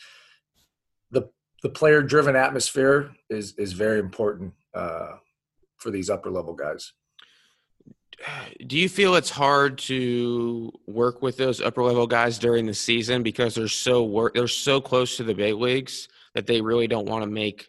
the 1.12 1.30
the 1.62 1.70
player 1.70 2.02
driven 2.02 2.34
atmosphere 2.34 3.12
is 3.30 3.54
is 3.56 3.72
very 3.72 4.00
important 4.00 4.52
uh, 4.74 5.12
for 5.78 5.90
these 5.90 6.10
upper 6.10 6.30
level 6.30 6.54
guys. 6.54 6.92
Do 8.66 8.76
you 8.76 8.88
feel 8.88 9.14
it's 9.14 9.30
hard 9.30 9.78
to 9.78 10.70
work 10.86 11.22
with 11.22 11.38
those 11.38 11.62
upper 11.62 11.82
level 11.82 12.06
guys 12.06 12.38
during 12.38 12.66
the 12.66 12.74
season 12.74 13.22
because 13.22 13.54
they're 13.54 13.68
so 13.68 14.02
work 14.02 14.34
they're 14.34 14.48
so 14.48 14.80
close 14.80 15.16
to 15.16 15.22
the 15.22 15.34
big 15.34 15.54
leagues 15.54 16.08
that 16.34 16.46
they 16.46 16.60
really 16.60 16.86
don't 16.86 17.06
want 17.06 17.24
to 17.24 17.30
make 17.30 17.68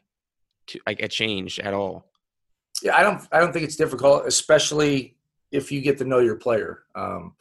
to, 0.68 0.80
like 0.86 1.02
a 1.02 1.08
change 1.08 1.60
at 1.60 1.74
all? 1.74 2.06
Yeah, 2.82 2.96
I 2.96 3.04
don't 3.04 3.28
I 3.32 3.40
don't 3.40 3.54
think 3.54 3.66
it's 3.66 3.76
difficult, 3.76 4.26
especially 4.26 5.16
if 5.52 5.72
you 5.72 5.82
get 5.82 5.98
to 6.00 6.06
know 6.06 6.20
your 6.20 6.36
player. 6.36 6.84
Um, 6.96 7.36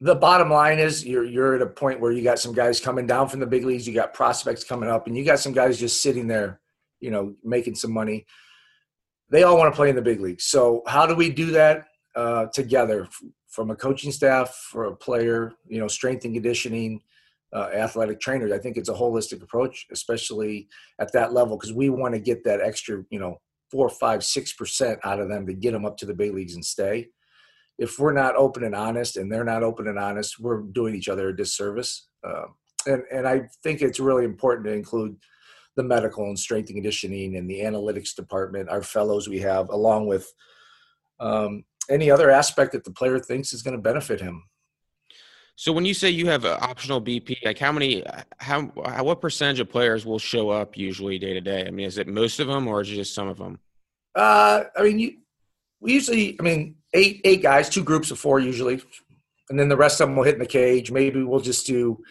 the 0.00 0.14
bottom 0.14 0.50
line 0.50 0.78
is 0.78 1.04
you're 1.04 1.24
you're 1.24 1.54
at 1.54 1.62
a 1.62 1.66
point 1.66 2.00
where 2.00 2.12
you 2.12 2.22
got 2.22 2.38
some 2.38 2.52
guys 2.52 2.80
coming 2.80 3.06
down 3.06 3.28
from 3.28 3.40
the 3.40 3.46
big 3.46 3.64
leagues, 3.64 3.86
you 3.86 3.94
got 3.94 4.14
prospects 4.14 4.64
coming 4.64 4.88
up, 4.88 5.06
and 5.06 5.16
you 5.16 5.24
got 5.24 5.38
some 5.38 5.52
guys 5.52 5.78
just 5.78 6.02
sitting 6.02 6.26
there, 6.26 6.60
you 7.00 7.10
know, 7.10 7.34
making 7.44 7.74
some 7.74 7.92
money. 7.92 8.26
They 9.30 9.42
all 9.42 9.58
want 9.58 9.72
to 9.72 9.76
play 9.76 9.90
in 9.90 9.96
the 9.96 10.02
big 10.02 10.20
leagues. 10.20 10.44
So 10.44 10.82
how 10.86 11.06
do 11.06 11.14
we 11.14 11.30
do 11.30 11.50
that 11.50 11.86
uh, 12.14 12.46
together 12.46 13.08
from 13.48 13.70
a 13.70 13.76
coaching 13.76 14.12
staff, 14.12 14.54
for 14.70 14.84
a 14.84 14.96
player, 14.96 15.52
you 15.66 15.78
know, 15.80 15.88
strength 15.88 16.24
and 16.24 16.34
conditioning, 16.34 17.02
uh, 17.54 17.68
athletic 17.74 18.20
trainers? 18.20 18.52
I 18.52 18.58
think 18.58 18.76
it's 18.76 18.88
a 18.88 18.94
holistic 18.94 19.42
approach, 19.42 19.86
especially 19.92 20.68
at 21.00 21.12
that 21.12 21.32
level, 21.32 21.56
because 21.56 21.72
we 21.72 21.90
want 21.90 22.14
to 22.14 22.20
get 22.20 22.44
that 22.44 22.60
extra, 22.60 23.04
you 23.10 23.18
know, 23.18 23.40
four, 23.70 23.88
five, 23.88 24.24
six 24.24 24.52
percent 24.52 24.98
out 25.04 25.20
of 25.20 25.28
them 25.28 25.46
to 25.46 25.52
get 25.52 25.72
them 25.72 25.84
up 25.84 25.96
to 25.98 26.06
the 26.06 26.14
big 26.14 26.34
leagues 26.34 26.54
and 26.54 26.64
stay 26.64 27.08
if 27.78 27.98
we're 27.98 28.12
not 28.12 28.36
open 28.36 28.64
and 28.64 28.74
honest 28.74 29.16
and 29.16 29.30
they're 29.30 29.44
not 29.44 29.62
open 29.62 29.86
and 29.86 29.98
honest, 29.98 30.40
we're 30.40 30.62
doing 30.62 30.94
each 30.94 31.08
other 31.08 31.28
a 31.28 31.36
disservice. 31.36 32.08
Um, 32.24 32.54
and, 32.86 33.02
and 33.12 33.28
I 33.28 33.42
think 33.62 33.80
it's 33.80 34.00
really 34.00 34.24
important 34.24 34.66
to 34.66 34.72
include 34.72 35.16
the 35.76 35.84
medical 35.84 36.24
and 36.24 36.38
strength 36.38 36.68
and 36.68 36.76
conditioning 36.76 37.36
and 37.36 37.48
the 37.48 37.60
analytics 37.60 38.14
department, 38.14 38.68
our 38.68 38.82
fellows 38.82 39.28
we 39.28 39.38
have, 39.38 39.68
along 39.68 40.08
with 40.08 40.32
um, 41.20 41.64
any 41.88 42.10
other 42.10 42.30
aspect 42.30 42.72
that 42.72 42.84
the 42.84 42.90
player 42.90 43.20
thinks 43.20 43.52
is 43.52 43.62
going 43.62 43.76
to 43.76 43.82
benefit 43.82 44.20
him. 44.20 44.42
So 45.58 45.72
when 45.72 45.84
you 45.84 45.92
say 45.92 46.10
you 46.10 46.28
have 46.28 46.44
optional 46.44 47.02
BP, 47.02 47.44
like 47.44 47.58
how 47.58 47.72
many, 47.72 48.04
how, 48.36 48.62
what 48.62 49.20
percentage 49.20 49.58
of 49.58 49.68
players 49.68 50.06
will 50.06 50.20
show 50.20 50.50
up 50.50 50.76
usually 50.76 51.18
day 51.18 51.32
to 51.32 51.40
day? 51.40 51.66
I 51.66 51.72
mean, 51.72 51.84
is 51.84 51.98
it 51.98 52.06
most 52.06 52.38
of 52.38 52.46
them 52.46 52.68
or 52.68 52.80
is 52.80 52.88
it 52.88 52.94
just 52.94 53.12
some 53.12 53.26
of 53.26 53.38
them? 53.38 53.58
Uh, 54.14 54.62
I 54.76 54.82
mean, 54.84 55.00
you, 55.00 55.16
we 55.80 55.94
usually, 55.94 56.36
I 56.38 56.44
mean, 56.44 56.76
eight 56.94 57.22
eight 57.24 57.42
guys, 57.42 57.68
two 57.68 57.82
groups 57.82 58.12
of 58.12 58.20
four 58.20 58.38
usually, 58.38 58.80
and 59.50 59.58
then 59.58 59.68
the 59.68 59.76
rest 59.76 60.00
of 60.00 60.06
them 60.06 60.14
will 60.14 60.22
hit 60.22 60.34
in 60.34 60.38
the 60.38 60.46
cage. 60.46 60.92
Maybe 60.92 61.24
we'll 61.24 61.40
just 61.40 61.66
do 61.66 62.04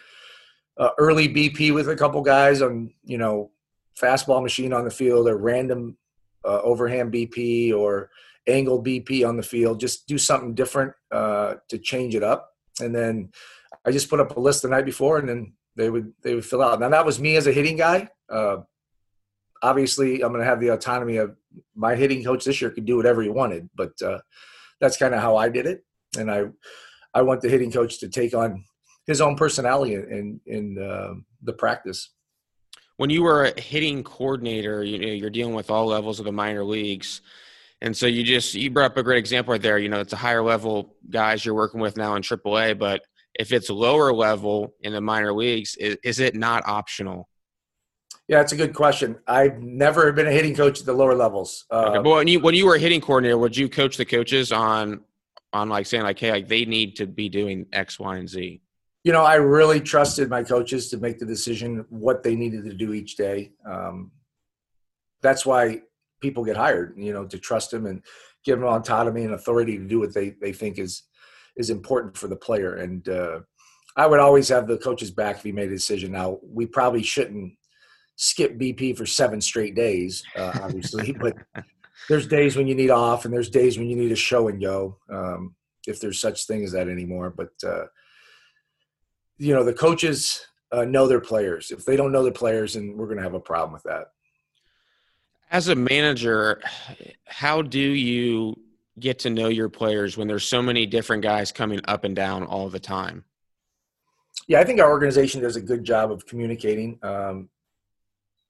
uh, 0.76 0.90
early 0.98 1.26
BP 1.26 1.72
with 1.72 1.88
a 1.88 1.96
couple 1.96 2.20
guys 2.20 2.60
on 2.60 2.92
you 3.02 3.16
know 3.16 3.50
fastball 3.98 4.42
machine 4.42 4.74
on 4.74 4.84
the 4.84 4.90
field 4.90 5.26
or 5.26 5.38
random 5.38 5.96
uh, 6.44 6.60
overhand 6.60 7.14
BP 7.14 7.72
or 7.72 8.10
angle 8.46 8.82
BP 8.84 9.26
on 9.26 9.38
the 9.38 9.42
field. 9.42 9.80
Just 9.80 10.06
do 10.06 10.18
something 10.18 10.54
different 10.54 10.92
uh, 11.10 11.54
to 11.70 11.78
change 11.78 12.14
it 12.14 12.22
up, 12.22 12.50
and 12.80 12.94
then 12.94 13.30
I 13.84 13.90
just 13.90 14.10
put 14.10 14.20
up 14.20 14.36
a 14.36 14.40
list 14.40 14.62
the 14.62 14.68
night 14.68 14.84
before, 14.84 15.18
and 15.18 15.28
then 15.28 15.52
they 15.76 15.90
would 15.90 16.12
they 16.22 16.34
would 16.34 16.44
fill 16.44 16.62
out. 16.62 16.80
Now 16.80 16.88
that 16.88 17.06
was 17.06 17.20
me 17.20 17.36
as 17.36 17.46
a 17.46 17.52
hitting 17.52 17.76
guy. 17.76 18.08
Uh, 18.30 18.58
obviously, 19.62 20.22
I'm 20.22 20.32
going 20.32 20.40
to 20.40 20.48
have 20.48 20.60
the 20.60 20.68
autonomy 20.68 21.16
of 21.16 21.36
my 21.74 21.94
hitting 21.94 22.22
coach 22.24 22.44
this 22.44 22.60
year 22.60 22.70
could 22.70 22.84
do 22.84 22.96
whatever 22.96 23.22
he 23.22 23.28
wanted, 23.28 23.68
but 23.74 23.92
uh, 24.02 24.18
that's 24.80 24.96
kind 24.96 25.14
of 25.14 25.20
how 25.20 25.36
I 25.36 25.48
did 25.48 25.66
it. 25.66 25.84
And 26.18 26.30
I, 26.30 26.46
I 27.14 27.22
want 27.22 27.40
the 27.40 27.48
hitting 27.48 27.72
coach 27.72 27.98
to 28.00 28.08
take 28.08 28.34
on 28.34 28.64
his 29.06 29.20
own 29.20 29.36
personality 29.36 29.94
in 29.94 30.40
in 30.46 30.78
uh, 30.78 31.14
the 31.42 31.52
practice. 31.52 32.10
When 32.96 33.10
you 33.10 33.22
were 33.22 33.44
a 33.44 33.60
hitting 33.60 34.02
coordinator, 34.02 34.82
you 34.84 34.98
know 34.98 35.06
you're 35.06 35.30
dealing 35.30 35.54
with 35.54 35.70
all 35.70 35.86
levels 35.86 36.18
of 36.18 36.24
the 36.24 36.32
minor 36.32 36.64
leagues, 36.64 37.22
and 37.80 37.96
so 37.96 38.06
you 38.06 38.24
just 38.24 38.54
you 38.54 38.70
brought 38.70 38.92
up 38.92 38.96
a 38.96 39.02
great 39.02 39.18
example 39.18 39.52
right 39.52 39.62
there. 39.62 39.78
You 39.78 39.88
know, 39.88 40.00
it's 40.00 40.12
a 40.12 40.16
higher 40.16 40.42
level 40.42 40.96
guys 41.10 41.44
you're 41.44 41.54
working 41.54 41.80
with 41.80 41.96
now 41.96 42.14
in 42.16 42.22
AAA, 42.22 42.78
but 42.78 43.02
if 43.38 43.52
it's 43.52 43.70
lower 43.70 44.12
level 44.12 44.74
in 44.80 44.92
the 44.92 45.00
minor 45.00 45.32
leagues, 45.32 45.76
is, 45.76 45.96
is 46.02 46.18
it 46.18 46.34
not 46.34 46.66
optional? 46.66 47.28
Yeah, 48.26 48.40
it's 48.40 48.52
a 48.52 48.56
good 48.56 48.74
question. 48.74 49.16
I've 49.26 49.60
never 49.60 50.12
been 50.12 50.26
a 50.26 50.32
hitting 50.32 50.54
coach 50.54 50.80
at 50.80 50.86
the 50.86 50.92
lower 50.92 51.14
levels. 51.14 51.64
Uh, 51.70 51.86
okay, 51.86 52.02
but 52.02 52.10
when 52.10 52.28
you 52.28 52.40
when 52.40 52.54
you 52.54 52.66
were 52.66 52.74
a 52.74 52.78
hitting 52.78 53.00
coordinator, 53.00 53.38
would 53.38 53.56
you 53.56 53.68
coach 53.68 53.96
the 53.96 54.04
coaches 54.04 54.52
on 54.52 55.00
on 55.52 55.68
like 55.68 55.86
saying 55.86 56.02
like, 56.02 56.18
hey, 56.18 56.32
like 56.32 56.48
they 56.48 56.64
need 56.64 56.96
to 56.96 57.06
be 57.06 57.28
doing 57.28 57.66
X, 57.72 57.98
Y, 57.98 58.16
and 58.16 58.28
Z? 58.28 58.60
You 59.04 59.12
know, 59.12 59.22
I 59.22 59.36
really 59.36 59.80
trusted 59.80 60.28
my 60.28 60.42
coaches 60.42 60.90
to 60.90 60.98
make 60.98 61.18
the 61.18 61.24
decision 61.24 61.86
what 61.88 62.22
they 62.22 62.34
needed 62.34 62.64
to 62.64 62.74
do 62.74 62.92
each 62.92 63.16
day. 63.16 63.52
Um, 63.64 64.10
that's 65.22 65.46
why 65.46 65.82
people 66.20 66.44
get 66.44 66.56
hired. 66.56 66.94
You 66.96 67.12
know, 67.12 67.26
to 67.26 67.38
trust 67.38 67.70
them 67.70 67.86
and 67.86 68.02
give 68.44 68.58
them 68.58 68.68
autonomy 68.68 69.24
and 69.24 69.34
authority 69.34 69.78
to 69.78 69.84
do 69.84 70.00
what 70.00 70.14
they 70.14 70.30
they 70.40 70.52
think 70.52 70.78
is 70.78 71.04
is 71.56 71.70
important 71.70 72.16
for 72.16 72.28
the 72.28 72.36
player. 72.36 72.76
And 72.76 73.08
uh, 73.08 73.40
I 73.96 74.06
would 74.06 74.20
always 74.20 74.48
have 74.48 74.68
the 74.68 74.78
coaches 74.78 75.10
back 75.10 75.36
if 75.36 75.42
he 75.42 75.52
made 75.52 75.68
a 75.68 75.74
decision. 75.74 76.12
Now, 76.12 76.38
we 76.42 76.66
probably 76.66 77.02
shouldn't 77.02 77.52
skip 78.16 78.56
BP 78.58 78.96
for 78.96 79.06
seven 79.06 79.40
straight 79.40 79.74
days, 79.74 80.22
uh, 80.36 80.52
obviously. 80.62 81.12
but 81.20 81.36
there's 82.08 82.26
days 82.26 82.56
when 82.56 82.68
you 82.68 82.74
need 82.74 82.90
off, 82.90 83.24
and 83.24 83.34
there's 83.34 83.50
days 83.50 83.76
when 83.76 83.88
you 83.88 83.96
need 83.96 84.12
a 84.12 84.16
show 84.16 84.48
and 84.48 84.60
go, 84.60 84.98
um, 85.12 85.54
if 85.86 86.00
there's 86.00 86.20
such 86.20 86.46
thing 86.46 86.62
as 86.62 86.72
that 86.72 86.88
anymore. 86.88 87.34
But 87.36 87.50
uh, 87.66 87.86
you 89.36 89.54
know, 89.54 89.64
the 89.64 89.74
coaches 89.74 90.46
uh, 90.72 90.84
know 90.84 91.06
their 91.06 91.20
players. 91.20 91.70
If 91.70 91.84
they 91.84 91.96
don't 91.96 92.12
know 92.12 92.22
their 92.22 92.32
players, 92.32 92.74
then 92.74 92.96
we're 92.96 93.06
going 93.06 93.18
to 93.18 93.22
have 93.22 93.34
a 93.34 93.40
problem 93.40 93.72
with 93.72 93.84
that. 93.84 94.08
As 95.50 95.68
a 95.68 95.74
manager, 95.74 96.60
how 97.26 97.62
do 97.62 97.80
you 97.80 98.58
get 98.98 99.20
to 99.20 99.30
know 99.30 99.48
your 99.48 99.68
players 99.68 100.16
when 100.16 100.28
there's 100.28 100.46
so 100.46 100.60
many 100.60 100.84
different 100.86 101.22
guys 101.22 101.52
coming 101.52 101.80
up 101.84 102.04
and 102.04 102.14
down 102.14 102.44
all 102.44 102.68
the 102.68 102.80
time? 102.80 103.24
Yeah, 104.46 104.60
I 104.60 104.64
think 104.64 104.80
our 104.80 104.90
organization 104.90 105.40
does 105.40 105.56
a 105.56 105.60
good 105.60 105.84
job 105.84 106.12
of 106.12 106.26
communicating. 106.26 106.98
Um, 107.02 107.48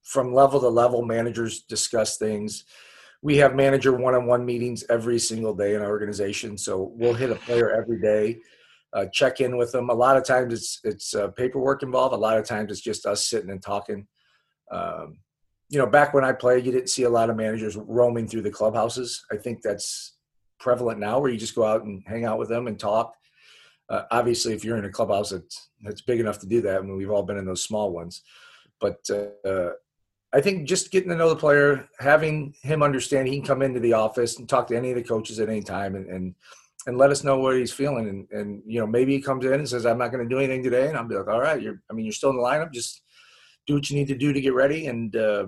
from 0.03 0.33
level 0.33 0.61
to 0.61 0.69
level, 0.69 1.05
managers 1.05 1.63
discuss 1.63 2.17
things. 2.17 2.65
We 3.21 3.37
have 3.39 3.55
manager 3.55 3.93
one-on-one 3.93 4.45
meetings 4.45 4.85
every 4.89 5.19
single 5.19 5.55
day 5.55 5.75
in 5.75 5.83
our 5.83 5.89
organization, 5.89 6.57
so 6.57 6.93
we'll 6.95 7.15
hit 7.15 7.31
a 7.31 7.35
player 7.35 7.71
every 7.71 8.01
day, 8.01 8.39
uh, 8.93 9.07
check 9.13 9.41
in 9.41 9.57
with 9.57 9.73
them. 9.73 9.91
A 9.91 9.95
lot 9.95 10.17
of 10.17 10.25
times 10.25 10.55
it's 10.55 10.81
it's 10.85 11.15
uh, 11.15 11.29
paperwork 11.29 11.83
involved. 11.83 12.15
A 12.15 12.19
lot 12.19 12.39
of 12.39 12.47
times 12.47 12.71
it's 12.71 12.81
just 12.81 13.07
us 13.07 13.27
sitting 13.27 13.51
and 13.51 13.63
talking. 13.63 14.07
Um, 14.71 15.19
you 15.69 15.79
know, 15.79 15.87
back 15.87 16.15
when 16.15 16.25
I 16.25 16.33
played, 16.33 16.65
you 16.65 16.73
didn't 16.73 16.91
see 16.91 17.03
a 17.03 17.11
lot 17.11 17.31
of 17.31 17.37
managers 17.37 17.77
roaming 17.77 18.27
through 18.27 18.43
the 18.43 18.51
clubhouses. 18.51 19.25
I 19.31 19.37
think 19.37 19.63
that's 19.63 20.15
prevalent 20.59 20.99
now, 20.99 21.19
where 21.21 21.31
you 21.31 21.39
just 21.39 21.55
go 21.55 21.65
out 21.65 21.85
and 21.85 22.03
hang 22.07 22.25
out 22.25 22.39
with 22.39 22.49
them 22.49 22.67
and 22.67 22.79
talk. 22.79 23.15
Uh, 23.89 24.03
obviously, 24.11 24.53
if 24.53 24.65
you're 24.65 24.77
in 24.77 24.85
a 24.85 24.91
clubhouse 24.91 25.31
that's 25.31 25.69
that's 25.83 26.01
big 26.03 26.21
enough 26.21 26.39
to 26.41 26.47
do 26.47 26.61
that, 26.63 26.79
I 26.79 26.81
mean, 26.81 26.97
we've 26.97 27.11
all 27.11 27.23
been 27.23 27.39
in 27.39 27.47
those 27.47 27.65
small 27.65 27.93
ones. 27.93 28.23
But 28.81 28.99
uh, 29.11 29.71
I 30.33 30.41
think 30.41 30.69
just 30.69 30.91
getting 30.91 31.11
to 31.11 31.17
know 31.17 31.31
the 31.31 31.37
player, 31.37 31.89
having 31.99 32.55
him 32.63 32.83
understand 32.83 33.29
he 33.29 33.39
can 33.39 33.47
come 33.47 33.63
into 33.63 33.81
the 33.81 33.95
office 33.95 34.39
and 34.39 34.49
talk 34.49 34.67
to 34.69 34.77
any 34.77 34.91
of 34.91 34.97
the 34.97 35.03
coaches 35.03 35.41
at 35.41 35.49
any 35.49 35.63
time, 35.63 35.95
and 35.97 36.07
and, 36.07 36.35
and 36.87 36.99
let 36.99 37.11
us 37.11 37.25
know 37.25 37.39
what 37.39 37.57
he's 37.57 37.73
feeling. 37.73 38.09
And 38.09 38.29
and 38.31 38.63
you 38.67 38.81
know, 38.81 38.87
maybe 38.87 39.13
he 39.13 39.21
comes 39.23 39.45
in 39.45 39.53
and 39.53 39.69
says, 39.69 39.87
"I'm 39.87 39.99
not 39.99 40.13
going 40.13 40.27
to 40.27 40.35
do 40.35 40.39
anything 40.39 40.63
today," 40.63 40.89
and 40.89 40.97
I'll 40.97 41.09
be 41.09 41.15
like, 41.15 41.29
"All 41.29 41.41
right, 41.41 41.61
you're. 41.61 41.81
I 41.91 41.95
mean, 41.95 42.07
you're 42.07 42.13
still 42.13 42.31
in 42.31 42.37
the 42.37 42.43
lineup. 42.43 42.73
Just 42.73 43.03
do 43.69 43.75
what 43.75 43.89
you 43.89 43.97
need 43.97 44.09
to 44.09 44.17
do 44.17 44.33
to 44.33 44.41
get 44.41 44.55
ready 44.55 44.87
and 44.87 45.15
uh, 45.15 45.47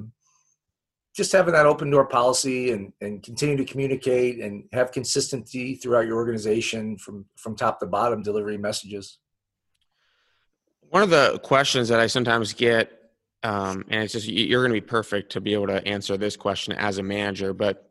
just 1.16 1.32
having 1.32 1.54
that 1.54 1.66
open 1.66 1.90
door 1.90 2.06
policy 2.06 2.70
and, 2.70 2.92
and 3.00 3.22
continue 3.22 3.56
to 3.56 3.64
communicate 3.64 4.38
and 4.40 4.64
have 4.72 4.92
consistency 4.92 5.74
throughout 5.74 6.06
your 6.06 6.16
organization 6.16 6.96
from 6.98 7.24
from 7.36 7.56
top 7.56 7.80
to 7.80 7.86
bottom 7.86 8.22
delivering 8.22 8.60
messages. 8.60 9.18
One 10.90 11.02
of 11.02 11.10
the 11.10 11.40
questions 11.42 11.88
that 11.88 11.98
i 11.98 12.06
sometimes 12.06 12.52
get 12.52 12.92
um, 13.42 13.86
and 13.88 14.02
it's 14.02 14.12
just 14.12 14.28
you're 14.28 14.60
going 14.60 14.74
to 14.74 14.80
be 14.80 14.86
perfect 14.86 15.32
to 15.32 15.40
be 15.40 15.54
able 15.54 15.68
to 15.68 15.84
answer 15.88 16.16
this 16.16 16.36
question 16.36 16.74
as 16.74 16.98
a 16.98 17.02
manager 17.02 17.54
but 17.54 17.89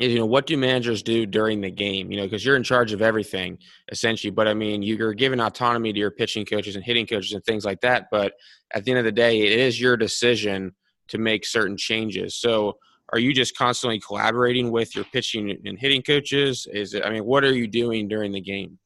is 0.00 0.12
you 0.12 0.18
know 0.18 0.26
what 0.26 0.46
do 0.46 0.56
managers 0.56 1.02
do 1.02 1.26
during 1.26 1.60
the 1.60 1.70
game? 1.70 2.10
You 2.10 2.16
know 2.16 2.24
because 2.24 2.44
you're 2.44 2.56
in 2.56 2.62
charge 2.62 2.92
of 2.92 3.02
everything 3.02 3.58
essentially 3.92 4.30
but 4.30 4.48
i 4.48 4.54
mean 4.54 4.82
you're 4.82 5.12
giving 5.12 5.40
autonomy 5.40 5.92
to 5.92 5.98
your 5.98 6.10
pitching 6.10 6.44
coaches 6.44 6.74
and 6.74 6.84
hitting 6.84 7.06
coaches 7.06 7.32
and 7.32 7.44
things 7.44 7.64
like 7.64 7.80
that 7.82 8.08
but 8.10 8.32
at 8.72 8.84
the 8.84 8.90
end 8.90 8.98
of 8.98 9.04
the 9.04 9.12
day 9.12 9.42
it 9.42 9.58
is 9.58 9.80
your 9.80 9.96
decision 9.96 10.74
to 11.08 11.18
make 11.18 11.44
certain 11.44 11.76
changes. 11.76 12.36
So 12.36 12.78
are 13.12 13.18
you 13.18 13.34
just 13.34 13.56
constantly 13.56 13.98
collaborating 13.98 14.70
with 14.70 14.94
your 14.94 15.04
pitching 15.04 15.58
and 15.64 15.78
hitting 15.78 16.02
coaches? 16.02 16.66
Is 16.72 16.94
it 16.94 17.04
i 17.04 17.10
mean 17.10 17.24
what 17.24 17.44
are 17.44 17.52
you 17.52 17.66
doing 17.66 18.08
during 18.08 18.32
the 18.32 18.40
game? 18.40 18.78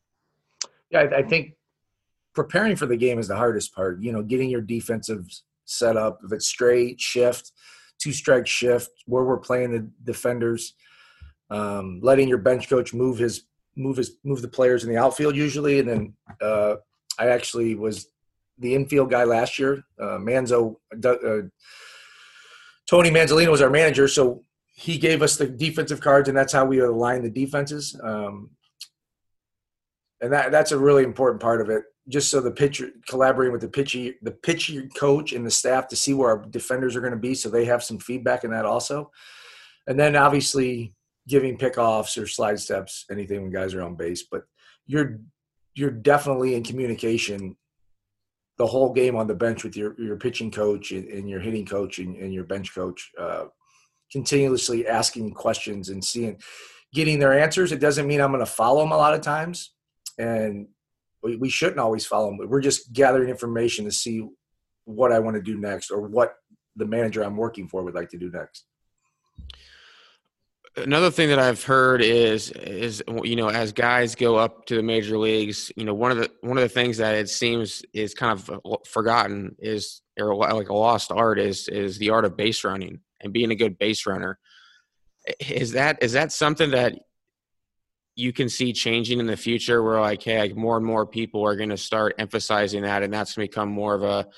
Yeah 0.90 1.00
i, 1.00 1.18
I 1.18 1.22
think 1.22 1.54
preparing 2.34 2.74
for 2.74 2.86
the 2.86 2.96
game 2.96 3.20
is 3.20 3.28
the 3.28 3.36
hardest 3.36 3.74
part 3.74 4.02
you 4.02 4.10
know 4.10 4.22
getting 4.22 4.50
your 4.50 4.60
defensive 4.60 5.26
setup 5.66 6.18
if 6.24 6.32
it's 6.32 6.46
straight 6.46 7.00
shift 7.00 7.52
two 7.98 8.12
strike 8.12 8.46
shift 8.46 8.90
where 9.06 9.24
we're 9.24 9.38
playing 9.38 9.70
the 9.72 9.88
defenders 10.02 10.74
um, 11.50 12.00
letting 12.02 12.28
your 12.28 12.38
bench 12.38 12.68
coach 12.68 12.94
move 12.94 13.18
his 13.18 13.44
move 13.76 13.96
his 13.96 14.16
move 14.24 14.42
the 14.42 14.48
players 14.48 14.84
in 14.84 14.90
the 14.90 14.98
outfield 14.98 15.36
usually, 15.36 15.80
and 15.80 15.88
then 15.88 16.14
uh, 16.40 16.76
I 17.18 17.28
actually 17.28 17.74
was 17.74 18.08
the 18.58 18.74
infield 18.74 19.10
guy 19.10 19.24
last 19.24 19.58
year. 19.58 19.82
Uh, 20.00 20.18
Manso, 20.18 20.78
uh, 20.92 21.42
Tony 22.88 23.10
Mansolino 23.10 23.50
was 23.50 23.62
our 23.62 23.70
manager, 23.70 24.08
so 24.08 24.44
he 24.74 24.98
gave 24.98 25.22
us 25.22 25.36
the 25.36 25.46
defensive 25.46 26.00
cards, 26.00 26.28
and 26.28 26.36
that's 26.36 26.52
how 26.52 26.64
we 26.64 26.80
align 26.80 27.22
the 27.22 27.30
defenses. 27.30 27.98
Um, 28.02 28.50
and 30.20 30.32
that 30.32 30.50
that's 30.50 30.72
a 30.72 30.78
really 30.78 31.04
important 31.04 31.40
part 31.40 31.60
of 31.60 31.68
it. 31.68 31.84
Just 32.08 32.30
so 32.30 32.40
the 32.40 32.50
pitcher 32.50 32.90
collaborating 33.08 33.52
with 33.52 33.62
the 33.62 33.68
pitcher, 33.68 34.12
the 34.22 34.30
pitcher 34.30 34.88
coach 34.96 35.32
and 35.32 35.44
the 35.44 35.50
staff 35.50 35.88
to 35.88 35.96
see 35.96 36.12
where 36.14 36.30
our 36.30 36.46
defenders 36.46 36.96
are 36.96 37.00
going 37.00 37.12
to 37.12 37.18
be, 37.18 37.34
so 37.34 37.48
they 37.48 37.64
have 37.64 37.82
some 37.82 37.98
feedback 37.98 38.44
in 38.44 38.50
that 38.50 38.64
also. 38.64 39.10
And 39.86 39.98
then 39.98 40.16
obviously 40.16 40.94
giving 41.28 41.56
pickoffs 41.56 42.20
or 42.20 42.26
slide 42.26 42.60
steps, 42.60 43.06
anything 43.10 43.42
when 43.42 43.50
guys 43.50 43.74
are 43.74 43.82
on 43.82 43.94
base. 43.94 44.24
But 44.30 44.44
you're 44.86 45.20
you're 45.74 45.90
definitely 45.90 46.54
in 46.54 46.62
communication 46.62 47.56
the 48.56 48.66
whole 48.66 48.92
game 48.92 49.16
on 49.16 49.26
the 49.26 49.34
bench 49.34 49.64
with 49.64 49.76
your 49.76 50.00
your 50.00 50.16
pitching 50.16 50.50
coach 50.50 50.92
and, 50.92 51.08
and 51.08 51.28
your 51.28 51.40
hitting 51.40 51.66
coach 51.66 51.98
and, 51.98 52.16
and 52.16 52.32
your 52.32 52.44
bench 52.44 52.74
coach, 52.74 53.10
uh, 53.18 53.44
continuously 54.12 54.86
asking 54.86 55.32
questions 55.32 55.88
and 55.88 56.04
seeing, 56.04 56.40
getting 56.92 57.18
their 57.18 57.38
answers. 57.38 57.72
It 57.72 57.80
doesn't 57.80 58.06
mean 58.06 58.20
I'm 58.20 58.30
going 58.30 58.44
to 58.44 58.46
follow 58.46 58.82
them 58.82 58.92
a 58.92 58.96
lot 58.96 59.14
of 59.14 59.22
times, 59.22 59.72
and 60.18 60.68
we, 61.22 61.36
we 61.36 61.48
shouldn't 61.48 61.80
always 61.80 62.06
follow 62.06 62.28
them. 62.28 62.48
We're 62.48 62.60
just 62.60 62.92
gathering 62.92 63.28
information 63.28 63.84
to 63.86 63.90
see 63.90 64.28
what 64.84 65.12
I 65.12 65.18
want 65.18 65.34
to 65.36 65.42
do 65.42 65.58
next 65.58 65.90
or 65.90 66.02
what 66.02 66.34
the 66.76 66.86
manager 66.86 67.22
I'm 67.22 67.36
working 67.36 67.68
for 67.68 67.82
would 67.82 67.94
like 67.94 68.10
to 68.10 68.18
do 68.18 68.30
next 68.30 68.66
another 70.76 71.10
thing 71.10 71.28
that 71.28 71.38
I've 71.38 71.62
heard 71.62 72.02
is 72.02 72.50
is 72.50 73.02
you 73.22 73.36
know 73.36 73.48
as 73.48 73.72
guys 73.72 74.14
go 74.14 74.36
up 74.36 74.66
to 74.66 74.76
the 74.76 74.82
major 74.82 75.18
leagues, 75.18 75.72
you 75.76 75.84
know 75.84 75.94
one 75.94 76.10
of 76.10 76.18
the 76.18 76.30
one 76.40 76.56
of 76.56 76.62
the 76.62 76.68
things 76.68 76.98
that 76.98 77.14
it 77.14 77.28
seems 77.28 77.82
is 77.92 78.14
kind 78.14 78.32
of 78.32 78.50
uh, 78.50 78.76
forgotten 78.86 79.54
is 79.58 80.02
or 80.18 80.34
like 80.34 80.68
a 80.68 80.74
lost 80.74 81.10
art 81.10 81.38
is 81.38 81.68
is 81.68 81.98
the 81.98 82.10
art 82.10 82.24
of 82.24 82.36
base 82.36 82.64
running 82.64 83.00
and 83.20 83.32
being 83.32 83.50
a 83.50 83.56
good 83.56 83.78
base 83.78 84.06
runner. 84.06 84.38
Is 85.40 85.72
that 85.72 86.02
is 86.02 86.12
that 86.12 86.32
something 86.32 86.70
that 86.70 86.94
you 88.16 88.32
can 88.32 88.48
see 88.48 88.72
changing 88.72 89.18
in 89.18 89.26
the 89.26 89.36
future 89.36 89.82
where 89.82 90.00
like 90.00 90.22
hey 90.22 90.38
like 90.38 90.56
more 90.56 90.76
and 90.76 90.86
more 90.86 91.06
people 91.06 91.44
are 91.44 91.56
going 91.56 91.70
to 91.70 91.76
start 91.76 92.14
emphasizing 92.18 92.82
that 92.82 93.02
and 93.02 93.12
that's 93.12 93.34
going 93.34 93.46
to 93.46 93.50
become 93.50 93.68
more 93.68 93.94
of 93.94 94.02
a 94.02 94.28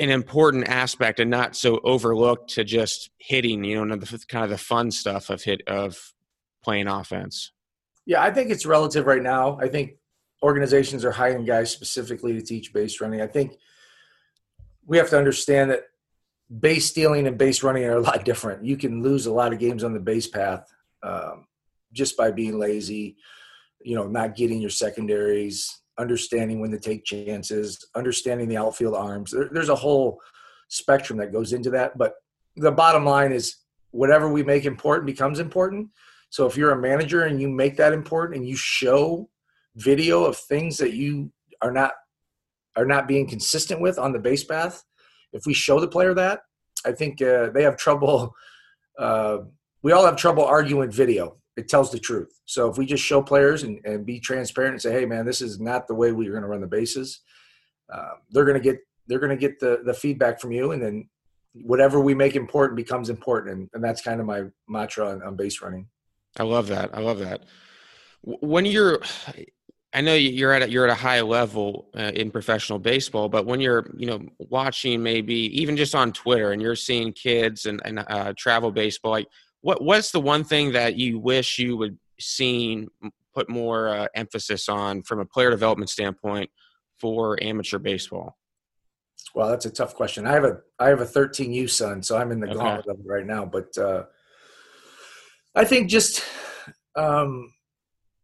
an 0.00 0.10
important 0.10 0.68
aspect 0.68 1.20
and 1.20 1.30
not 1.30 1.56
so 1.56 1.80
overlooked 1.84 2.50
to 2.50 2.64
just 2.64 3.10
hitting, 3.18 3.64
you 3.64 3.84
know, 3.84 3.96
the 3.96 4.24
kind 4.28 4.44
of 4.44 4.50
the 4.50 4.58
fun 4.58 4.90
stuff 4.90 5.30
of 5.30 5.42
hit 5.42 5.62
of 5.66 6.14
playing 6.62 6.88
offense. 6.88 7.52
Yeah, 8.06 8.22
I 8.22 8.30
think 8.30 8.50
it's 8.50 8.66
relative 8.66 9.06
right 9.06 9.22
now. 9.22 9.58
I 9.60 9.68
think 9.68 9.92
organizations 10.42 11.04
are 11.04 11.10
hiring 11.10 11.44
guys 11.44 11.70
specifically 11.70 12.32
to 12.34 12.42
teach 12.42 12.72
base 12.72 13.00
running. 13.00 13.20
I 13.20 13.26
think 13.26 13.56
we 14.86 14.98
have 14.98 15.10
to 15.10 15.18
understand 15.18 15.70
that 15.70 15.84
base 16.60 16.86
stealing 16.86 17.26
and 17.26 17.38
base 17.38 17.62
running 17.62 17.84
are 17.84 17.96
a 17.96 18.00
lot 18.00 18.24
different. 18.24 18.64
You 18.64 18.76
can 18.76 19.02
lose 19.02 19.26
a 19.26 19.32
lot 19.32 19.52
of 19.52 19.58
games 19.58 19.84
on 19.84 19.94
the 19.94 20.00
base 20.00 20.26
path 20.26 20.70
um, 21.02 21.46
just 21.92 22.16
by 22.16 22.30
being 22.30 22.58
lazy, 22.58 23.16
you 23.82 23.96
know, 23.96 24.06
not 24.06 24.36
getting 24.36 24.60
your 24.60 24.70
secondaries, 24.70 25.80
understanding 25.98 26.60
when 26.60 26.70
to 26.70 26.78
take 26.78 27.04
chances, 27.04 27.86
understanding 27.94 28.48
the 28.48 28.56
outfield 28.56 28.94
arms. 28.94 29.30
There, 29.30 29.48
there's 29.52 29.68
a 29.68 29.74
whole 29.74 30.20
spectrum 30.68 31.18
that 31.18 31.32
goes 31.32 31.52
into 31.52 31.70
that. 31.70 31.96
But 31.96 32.14
the 32.56 32.72
bottom 32.72 33.04
line 33.04 33.32
is 33.32 33.56
whatever 33.90 34.28
we 34.28 34.42
make 34.42 34.64
important 34.64 35.06
becomes 35.06 35.38
important. 35.38 35.88
So 36.30 36.46
if 36.46 36.56
you're 36.56 36.72
a 36.72 36.80
manager 36.80 37.22
and 37.22 37.40
you 37.40 37.48
make 37.48 37.76
that 37.76 37.92
important 37.92 38.38
and 38.38 38.48
you 38.48 38.56
show 38.56 39.28
video 39.76 40.24
of 40.24 40.36
things 40.36 40.76
that 40.78 40.94
you 40.94 41.32
are 41.62 41.72
not 41.72 41.92
are 42.76 42.86
not 42.86 43.06
being 43.06 43.28
consistent 43.28 43.80
with 43.80 43.98
on 44.00 44.12
the 44.12 44.18
base 44.18 44.42
path, 44.42 44.82
if 45.32 45.46
we 45.46 45.54
show 45.54 45.78
the 45.78 45.86
player 45.86 46.12
that, 46.14 46.40
I 46.84 46.90
think 46.90 47.22
uh, 47.22 47.50
they 47.50 47.62
have 47.62 47.76
trouble. 47.76 48.34
Uh, 48.98 49.38
we 49.82 49.92
all 49.92 50.04
have 50.04 50.16
trouble 50.16 50.44
arguing 50.44 50.90
video 50.90 51.36
it 51.56 51.68
tells 51.68 51.90
the 51.90 51.98
truth. 51.98 52.40
So 52.46 52.68
if 52.68 52.78
we 52.78 52.86
just 52.86 53.04
show 53.04 53.22
players 53.22 53.62
and, 53.62 53.80
and 53.84 54.04
be 54.04 54.18
transparent 54.20 54.72
and 54.72 54.82
say, 54.82 54.92
hey 54.92 55.06
man, 55.06 55.24
this 55.24 55.40
is 55.40 55.60
not 55.60 55.86
the 55.86 55.94
way 55.94 56.12
we're 56.12 56.32
going 56.32 56.42
to 56.42 56.48
run 56.48 56.60
the 56.60 56.66
bases, 56.66 57.20
uh, 57.92 58.14
they're 58.30 58.44
going 58.44 58.60
to 58.60 58.62
get 58.62 58.78
they're 59.06 59.18
going 59.18 59.30
to 59.30 59.36
get 59.36 59.60
the 59.60 59.82
the 59.84 59.94
feedback 59.94 60.40
from 60.40 60.52
you, 60.52 60.72
and 60.72 60.82
then 60.82 61.08
whatever 61.52 62.00
we 62.00 62.14
make 62.14 62.34
important 62.34 62.76
becomes 62.76 63.10
important, 63.10 63.56
and, 63.56 63.70
and 63.74 63.84
that's 63.84 64.00
kind 64.02 64.20
of 64.20 64.26
my 64.26 64.44
mantra 64.68 65.10
on, 65.10 65.22
on 65.22 65.36
base 65.36 65.60
running. 65.62 65.86
I 66.38 66.42
love 66.42 66.66
that. 66.68 66.90
I 66.96 67.00
love 67.00 67.20
that. 67.20 67.42
When 68.22 68.64
you're, 68.64 69.00
I 69.92 70.00
know 70.00 70.14
you're 70.14 70.52
at 70.52 70.62
a, 70.62 70.70
you're 70.70 70.84
at 70.84 70.90
a 70.90 71.00
high 71.00 71.20
level 71.20 71.90
uh, 71.96 72.10
in 72.14 72.30
professional 72.30 72.78
baseball, 72.78 73.28
but 73.28 73.46
when 73.46 73.60
you're 73.60 73.88
you 73.96 74.06
know 74.06 74.20
watching 74.38 75.02
maybe 75.02 75.34
even 75.60 75.76
just 75.76 75.94
on 75.94 76.12
Twitter 76.12 76.52
and 76.52 76.60
you're 76.60 76.74
seeing 76.74 77.12
kids 77.12 77.66
and, 77.66 77.80
and 77.84 78.04
uh, 78.08 78.32
travel 78.36 78.72
baseball, 78.72 79.12
like 79.12 79.28
what 79.64 79.82
what's 79.82 80.10
the 80.10 80.20
one 80.20 80.44
thing 80.44 80.72
that 80.72 80.96
you 80.96 81.18
wish 81.18 81.58
you 81.58 81.74
would 81.78 81.98
seen 82.20 82.86
put 83.34 83.48
more 83.48 83.88
uh, 83.88 84.06
emphasis 84.14 84.68
on 84.68 85.02
from 85.02 85.20
a 85.20 85.24
player 85.24 85.48
development 85.48 85.88
standpoint 85.88 86.50
for 87.00 87.42
amateur 87.42 87.78
baseball? 87.78 88.36
Well, 89.34 89.48
that's 89.48 89.64
a 89.64 89.70
tough 89.70 89.94
question. 89.94 90.26
I 90.26 90.32
have 90.32 90.44
a 90.44 90.58
I 90.78 90.88
have 90.88 91.00
a 91.00 91.06
13U 91.06 91.70
son, 91.70 92.02
so 92.02 92.18
I'm 92.18 92.30
in 92.30 92.40
the 92.40 92.48
okay. 92.48 92.58
gauntlet 92.58 92.88
of 92.88 93.00
it 93.00 93.08
right 93.08 93.24
now. 93.24 93.46
But 93.46 93.76
uh, 93.78 94.02
I 95.54 95.64
think 95.64 95.88
just 95.88 96.22
um, 96.94 97.50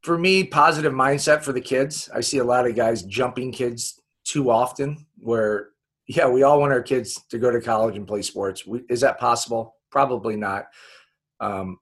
for 0.03 0.19
me, 0.19 0.45
positive 0.45 0.93
mindset 0.93 1.43
for 1.43 1.55
the 1.55 1.61
kids. 1.63 2.11
I 2.15 2.21
see 2.21 2.37
a 2.37 2.45
lot 2.45 2.67
of 2.67 2.77
guys 2.77 3.03
jumping 3.05 3.51
kids 3.51 3.99
too 4.25 4.51
often. 4.51 5.07
Where 5.17 5.71
yeah, 6.07 6.29
we 6.29 6.43
all 6.43 6.61
want 6.61 6.75
our 6.75 6.83
kids 6.83 7.19
to 7.31 7.39
go 7.39 7.51
to 7.51 7.63
college 7.63 7.97
and 7.97 8.07
play 8.07 8.21
sports. 8.21 8.67
We, 8.67 8.83
is 8.91 9.01
that 9.01 9.19
possible? 9.19 9.77
Probably 9.91 10.37
not. 10.37 10.67
Um, 11.41 11.79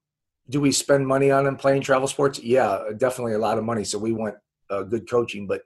do 0.51 0.61
we 0.61 0.73
spend 0.73 1.07
money 1.07 1.31
on 1.31 1.45
them 1.45 1.57
playing 1.57 1.83
travel 1.83 2.09
sports? 2.09 2.41
Yeah, 2.43 2.85
definitely 2.97 3.35
a 3.35 3.39
lot 3.39 3.59
of 3.59 3.65
money. 3.65 3.85
So 3.85 3.99
we 3.99 4.13
want 4.13 4.37
uh, 4.71 4.83
good 4.83 5.09
coaching, 5.09 5.47
but 5.47 5.63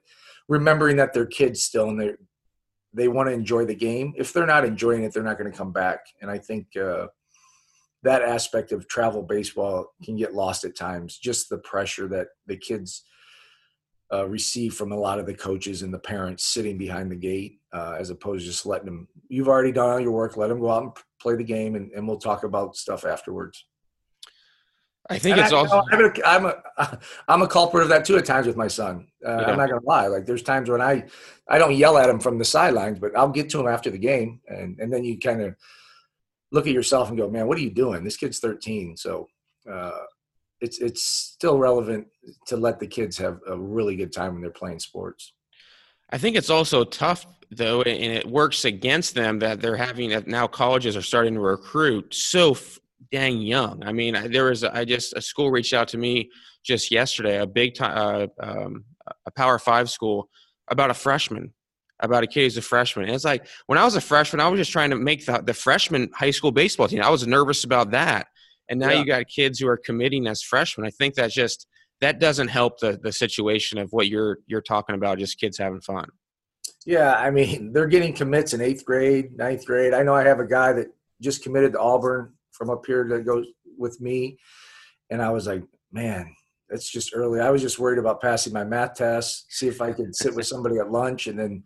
remembering 0.49 0.97
that 0.97 1.13
they're 1.13 1.25
kids 1.25 1.63
still 1.63 1.89
and 1.89 1.99
they 1.99 2.13
they 2.95 3.07
want 3.07 3.27
to 3.27 3.33
enjoy 3.33 3.65
the 3.65 3.75
game. 3.75 4.13
If 4.17 4.33
they're 4.33 4.45
not 4.45 4.65
enjoying 4.65 5.03
it, 5.03 5.13
they're 5.13 5.23
not 5.23 5.39
going 5.39 5.51
to 5.51 5.57
come 5.57 5.71
back. 5.71 6.01
And 6.21 6.29
I 6.29 6.37
think 6.37 6.67
uh, 6.77 7.07
that 8.03 8.21
aspect 8.21 8.71
of 8.71 8.87
travel 8.87 9.23
baseball 9.23 9.93
can 10.03 10.15
get 10.15 10.35
lost 10.35 10.63
at 10.63 10.75
times. 10.75 11.17
Just 11.17 11.49
the 11.49 11.57
pressure 11.57 12.07
that 12.09 12.27
the 12.45 12.55
kids 12.55 13.03
uh, 14.13 14.27
receive 14.27 14.75
from 14.75 14.91
a 14.91 14.97
lot 14.97 15.17
of 15.17 15.25
the 15.25 15.33
coaches 15.33 15.81
and 15.81 15.91
the 15.91 15.97
parents 15.97 16.45
sitting 16.45 16.77
behind 16.77 17.11
the 17.11 17.15
gate, 17.15 17.59
uh, 17.71 17.95
as 17.97 18.11
opposed 18.11 18.45
to 18.45 18.51
just 18.51 18.65
letting 18.67 18.85
them. 18.85 19.07
You've 19.27 19.47
already 19.47 19.71
done 19.71 19.89
all 19.89 19.99
your 19.99 20.11
work. 20.11 20.37
Let 20.37 20.49
them 20.49 20.59
go 20.59 20.69
out 20.69 20.83
and 20.83 20.91
play 21.19 21.35
the 21.35 21.43
game, 21.43 21.75
and, 21.75 21.91
and 21.93 22.07
we'll 22.07 22.17
talk 22.17 22.43
about 22.43 22.75
stuff 22.75 23.05
afterwards. 23.05 23.65
I 25.09 25.19
think 25.19 25.37
and 25.37 25.45
it's 25.45 25.53
I, 25.53 25.57
also. 25.57 25.83
I'm, 25.91 26.05
a, 26.05 26.11
I'm 26.25 26.45
a 26.45 26.99
I'm 27.27 27.41
a 27.41 27.47
culprit 27.47 27.83
of 27.83 27.89
that 27.89 28.05
too 28.05 28.17
at 28.17 28.25
times 28.25 28.47
with 28.47 28.55
my 28.55 28.67
son. 28.67 29.07
Uh, 29.25 29.31
yeah. 29.31 29.51
I'm 29.51 29.57
not 29.57 29.69
gonna 29.69 29.81
lie. 29.83 30.07
Like 30.07 30.25
there's 30.25 30.43
times 30.43 30.69
when 30.69 30.81
I 30.81 31.05
I 31.49 31.57
don't 31.57 31.75
yell 31.75 31.97
at 31.97 32.09
him 32.09 32.19
from 32.19 32.37
the 32.37 32.45
sidelines, 32.45 32.99
but 32.99 33.15
I'll 33.17 33.29
get 33.29 33.49
to 33.49 33.59
him 33.59 33.67
after 33.67 33.89
the 33.89 33.97
game, 33.97 34.39
and 34.47 34.79
and 34.79 34.91
then 34.91 35.03
you 35.03 35.19
kind 35.19 35.41
of 35.41 35.55
look 36.51 36.67
at 36.67 36.73
yourself 36.73 37.09
and 37.09 37.17
go, 37.17 37.29
man, 37.29 37.47
what 37.47 37.57
are 37.57 37.61
you 37.61 37.71
doing? 37.71 38.03
This 38.03 38.15
kid's 38.15 38.39
13, 38.39 38.95
so 38.95 39.27
uh, 39.69 39.99
it's 40.61 40.79
it's 40.79 41.03
still 41.03 41.57
relevant 41.57 42.07
to 42.47 42.55
let 42.55 42.79
the 42.79 42.87
kids 42.87 43.17
have 43.17 43.39
a 43.47 43.57
really 43.57 43.95
good 43.95 44.13
time 44.13 44.33
when 44.33 44.41
they're 44.41 44.51
playing 44.51 44.79
sports. 44.79 45.33
I 46.11 46.17
think 46.17 46.37
it's 46.37 46.49
also 46.49 46.83
tough 46.85 47.25
though, 47.51 47.81
and 47.81 48.13
it 48.13 48.25
works 48.25 48.65
against 48.65 49.15
them 49.15 49.39
that 49.39 49.61
they're 49.61 49.75
having 49.75 50.23
now 50.27 50.47
colleges 50.47 50.95
are 50.95 51.01
starting 51.01 51.33
to 51.33 51.39
recruit 51.39 52.13
so 52.13 52.55
dang 53.11 53.41
young. 53.41 53.83
I 53.83 53.91
mean, 53.91 54.31
there 54.31 54.45
was 54.45 54.63
a, 54.63 54.75
I 54.75 54.85
just 54.85 55.13
a 55.13 55.21
school 55.21 55.51
reached 55.51 55.73
out 55.73 55.87
to 55.89 55.97
me 55.97 56.29
just 56.63 56.91
yesterday, 56.91 57.39
a 57.39 57.47
big 57.47 57.75
time, 57.75 57.97
uh, 57.97 58.27
um, 58.43 58.85
a 59.25 59.31
Power 59.31 59.59
Five 59.59 59.89
school 59.89 60.29
about 60.69 60.89
a 60.89 60.93
freshman, 60.93 61.53
about 61.99 62.23
a 62.23 62.27
kid 62.27 62.43
who's 62.43 62.57
a 62.57 62.61
freshman. 62.61 63.05
And 63.05 63.15
it's 63.15 63.25
like 63.25 63.45
when 63.67 63.77
I 63.77 63.85
was 63.85 63.95
a 63.95 64.01
freshman, 64.01 64.39
I 64.39 64.47
was 64.47 64.59
just 64.59 64.71
trying 64.71 64.89
to 64.91 64.95
make 64.95 65.25
the 65.25 65.41
the 65.41 65.53
freshman 65.53 66.09
high 66.13 66.31
school 66.31 66.51
baseball 66.51 66.87
team. 66.87 67.01
I 67.01 67.09
was 67.09 67.27
nervous 67.27 67.63
about 67.63 67.91
that, 67.91 68.27
and 68.69 68.79
now 68.79 68.89
yeah. 68.89 68.99
you 68.99 69.05
got 69.05 69.27
kids 69.27 69.59
who 69.59 69.67
are 69.67 69.77
committing 69.77 70.27
as 70.27 70.41
freshmen. 70.41 70.87
I 70.87 70.91
think 70.91 71.15
that 71.15 71.31
just 71.31 71.67
that 72.01 72.19
doesn't 72.19 72.49
help 72.49 72.79
the 72.79 72.99
the 73.01 73.11
situation 73.11 73.77
of 73.77 73.91
what 73.91 74.07
you're 74.07 74.39
you're 74.47 74.61
talking 74.61 74.95
about, 74.95 75.19
just 75.19 75.39
kids 75.39 75.57
having 75.57 75.81
fun. 75.81 76.09
Yeah, 76.85 77.13
I 77.13 77.31
mean, 77.31 77.71
they're 77.73 77.87
getting 77.87 78.13
commits 78.13 78.53
in 78.53 78.61
eighth 78.61 78.85
grade, 78.85 79.37
ninth 79.37 79.65
grade. 79.65 79.93
I 79.93 80.03
know 80.03 80.15
I 80.15 80.23
have 80.23 80.39
a 80.39 80.47
guy 80.47 80.73
that 80.73 80.87
just 81.21 81.43
committed 81.43 81.73
to 81.73 81.79
Auburn 81.79 82.33
from 82.53 82.69
up 82.69 82.85
here 82.85 83.07
that 83.09 83.25
goes 83.25 83.47
with 83.77 83.99
me. 83.99 84.37
And 85.09 85.21
I 85.21 85.29
was 85.29 85.47
like, 85.47 85.63
man, 85.91 86.33
it's 86.69 86.89
just 86.89 87.11
early. 87.13 87.39
I 87.39 87.49
was 87.49 87.61
just 87.61 87.79
worried 87.79 87.99
about 87.99 88.21
passing 88.21 88.53
my 88.53 88.63
math 88.63 88.95
test, 88.95 89.45
see 89.49 89.67
if 89.67 89.81
I 89.81 89.91
could 89.91 90.15
sit 90.15 90.35
with 90.35 90.47
somebody 90.47 90.77
at 90.77 90.91
lunch 90.91 91.27
and 91.27 91.37
then 91.37 91.63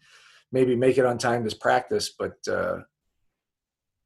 maybe 0.52 0.76
make 0.76 0.98
it 0.98 1.06
on 1.06 1.18
time 1.18 1.48
to 1.48 1.56
practice. 1.56 2.14
But 2.18 2.36
uh, 2.50 2.80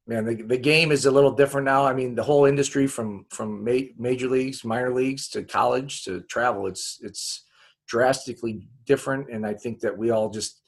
man, 0.08 0.26
the, 0.26 0.36
the 0.36 0.58
game 0.58 0.91
is 0.91 1.06
a 1.06 1.12
little 1.12 1.32
different 1.32 1.65
now. 1.65 1.86
I 1.86 1.94
mean, 1.94 2.15
the 2.15 2.24
whole 2.24 2.46
industry 2.46 2.88
from 2.88 3.26
from 3.30 3.63
ma- 3.63 3.91
major 3.98 4.28
leagues, 4.28 4.63
minor 4.63 4.94
leagues 4.94 5.30
to 5.30 5.44
college 5.44 6.04
to 6.04 6.22
travel, 6.22 6.67
it's 6.67 7.00
it's 7.02 7.46
drastically 7.88 8.67
different. 8.86 9.30
And 9.30 9.46
I 9.46 9.54
think 9.54 9.80
that 9.82 9.98
we 9.98 10.12
all 10.12 10.30
just 10.30 10.62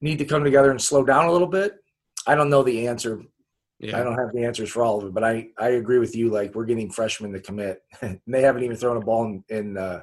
need 0.00 0.18
to 0.18 0.24
come 0.24 0.44
together 0.44 0.70
and 0.70 0.80
slow 0.80 1.04
down 1.04 1.26
a 1.26 1.32
little 1.32 1.46
bit. 1.46 1.74
I 2.26 2.34
don't 2.34 2.50
know 2.50 2.62
the 2.62 2.86
answer 2.88 3.22
yeah. 3.82 3.98
I 3.98 4.04
don't 4.04 4.16
have 4.16 4.32
the 4.32 4.44
answers 4.44 4.70
for 4.70 4.84
all 4.84 5.00
of 5.00 5.06
it, 5.06 5.14
but 5.14 5.24
I, 5.24 5.48
I 5.58 5.70
agree 5.70 5.98
with 5.98 6.14
you. 6.14 6.30
Like 6.30 6.54
we're 6.54 6.64
getting 6.64 6.90
freshmen 6.90 7.32
to 7.32 7.40
commit, 7.40 7.82
and 8.00 8.20
they 8.26 8.42
haven't 8.42 8.62
even 8.62 8.76
thrown 8.76 8.96
a 8.96 9.00
ball 9.00 9.24
in, 9.24 9.44
in 9.48 9.76
uh, 9.76 10.02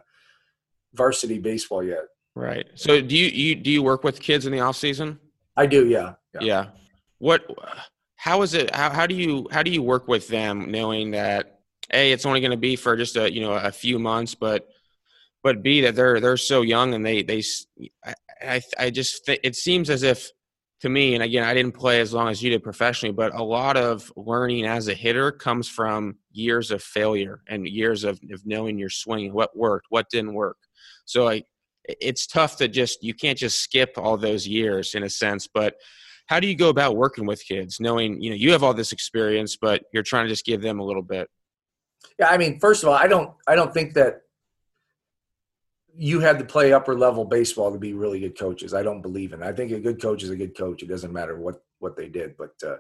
varsity 0.93 1.39
baseball 1.39 1.83
yet. 1.83 2.03
Right. 2.35 2.67
So 2.75 3.01
do 3.01 3.17
you, 3.17 3.27
you 3.27 3.55
do 3.55 3.71
you 3.71 3.81
work 3.81 4.03
with 4.03 4.19
kids 4.19 4.45
in 4.45 4.51
the 4.51 4.59
off 4.59 4.75
season? 4.75 5.19
I 5.55 5.65
do. 5.65 5.87
Yeah. 5.87 6.13
Yeah. 6.33 6.41
yeah. 6.41 6.65
What? 7.19 7.45
How 8.15 8.41
is 8.41 8.53
it? 8.53 8.73
How, 8.75 8.89
how 8.89 9.07
do 9.07 9.15
you 9.15 9.47
how 9.51 9.63
do 9.63 9.71
you 9.71 9.81
work 9.81 10.07
with 10.07 10.27
them, 10.27 10.71
knowing 10.71 11.11
that 11.11 11.61
a 11.93 12.11
it's 12.11 12.25
only 12.25 12.41
going 12.41 12.51
to 12.51 12.57
be 12.57 12.75
for 12.75 12.95
just 12.97 13.15
a 13.15 13.31
you 13.31 13.41
know 13.41 13.53
a 13.53 13.71
few 13.71 13.97
months, 13.97 14.35
but 14.35 14.67
but 15.41 15.63
b 15.63 15.81
that 15.81 15.95
they're 15.95 16.19
they're 16.19 16.37
so 16.37 16.61
young 16.61 16.93
and 16.93 17.05
they 17.05 17.23
they 17.23 17.41
I 18.05 18.13
I, 18.41 18.61
I 18.77 18.89
just 18.89 19.25
th- 19.25 19.39
it 19.43 19.55
seems 19.55 19.89
as 19.89 20.03
if 20.03 20.31
to 20.81 20.89
me, 20.89 21.13
and 21.13 21.23
again, 21.23 21.43
I 21.43 21.53
didn't 21.53 21.73
play 21.73 21.99
as 21.99 22.13
long 22.13 22.29
as 22.29 22.41
you 22.41 22.49
did 22.49 22.63
professionally, 22.63 23.13
but 23.13 23.35
a 23.35 23.43
lot 23.43 23.75
of 23.75 24.11
learning 24.15 24.65
as 24.65 24.87
a 24.87 24.93
hitter 24.93 25.31
comes 25.31 25.67
from 25.67 26.15
years 26.31 26.71
of 26.71 26.81
failure 26.81 27.41
and 27.47 27.67
years 27.67 28.03
of, 28.05 28.19
of 28.31 28.45
knowing 28.45 28.77
your 28.77 28.89
swing, 28.89 29.33
what 29.33 29.55
worked, 29.57 29.87
what 29.89 30.09
didn't 30.09 30.33
work. 30.33 30.57
So 31.05 31.25
like, 31.25 31.45
it's 31.85 32.27
tough 32.27 32.57
to 32.57 32.67
just 32.67 33.03
you 33.03 33.13
can't 33.13 33.37
just 33.37 33.61
skip 33.61 33.93
all 33.97 34.17
those 34.17 34.47
years 34.47 34.95
in 34.95 35.03
a 35.03 35.09
sense. 35.09 35.47
But 35.47 35.75
how 36.27 36.39
do 36.39 36.47
you 36.47 36.55
go 36.55 36.69
about 36.69 36.95
working 36.95 37.25
with 37.25 37.43
kids, 37.45 37.79
knowing 37.79 38.21
you 38.21 38.29
know 38.29 38.35
you 38.35 38.51
have 38.51 38.63
all 38.63 38.73
this 38.73 38.91
experience, 38.91 39.57
but 39.57 39.83
you're 39.91 40.03
trying 40.03 40.25
to 40.25 40.29
just 40.29 40.45
give 40.45 40.61
them 40.61 40.79
a 40.79 40.83
little 40.83 41.01
bit? 41.01 41.27
Yeah, 42.19 42.27
I 42.29 42.37
mean, 42.37 42.59
first 42.59 42.83
of 42.83 42.89
all, 42.89 42.95
I 42.95 43.07
don't 43.07 43.33
I 43.47 43.55
don't 43.55 43.73
think 43.73 43.95
that 43.95 44.21
you 45.95 46.19
had 46.19 46.39
to 46.39 46.45
play 46.45 46.73
upper 46.73 46.97
level 46.97 47.25
baseball 47.25 47.71
to 47.71 47.77
be 47.77 47.93
really 47.93 48.19
good 48.19 48.37
coaches. 48.37 48.73
I 48.73 48.83
don't 48.83 49.01
believe 49.01 49.33
in. 49.33 49.43
I 49.43 49.51
think 49.51 49.71
a 49.71 49.79
good 49.79 50.01
coach 50.01 50.23
is 50.23 50.29
a 50.29 50.35
good 50.35 50.57
coach. 50.57 50.83
It 50.83 50.89
doesn't 50.89 51.13
matter 51.13 51.37
what 51.37 51.63
what 51.79 51.95
they 51.95 52.07
did. 52.07 52.35
But 52.37 52.53
uh, 52.65 52.77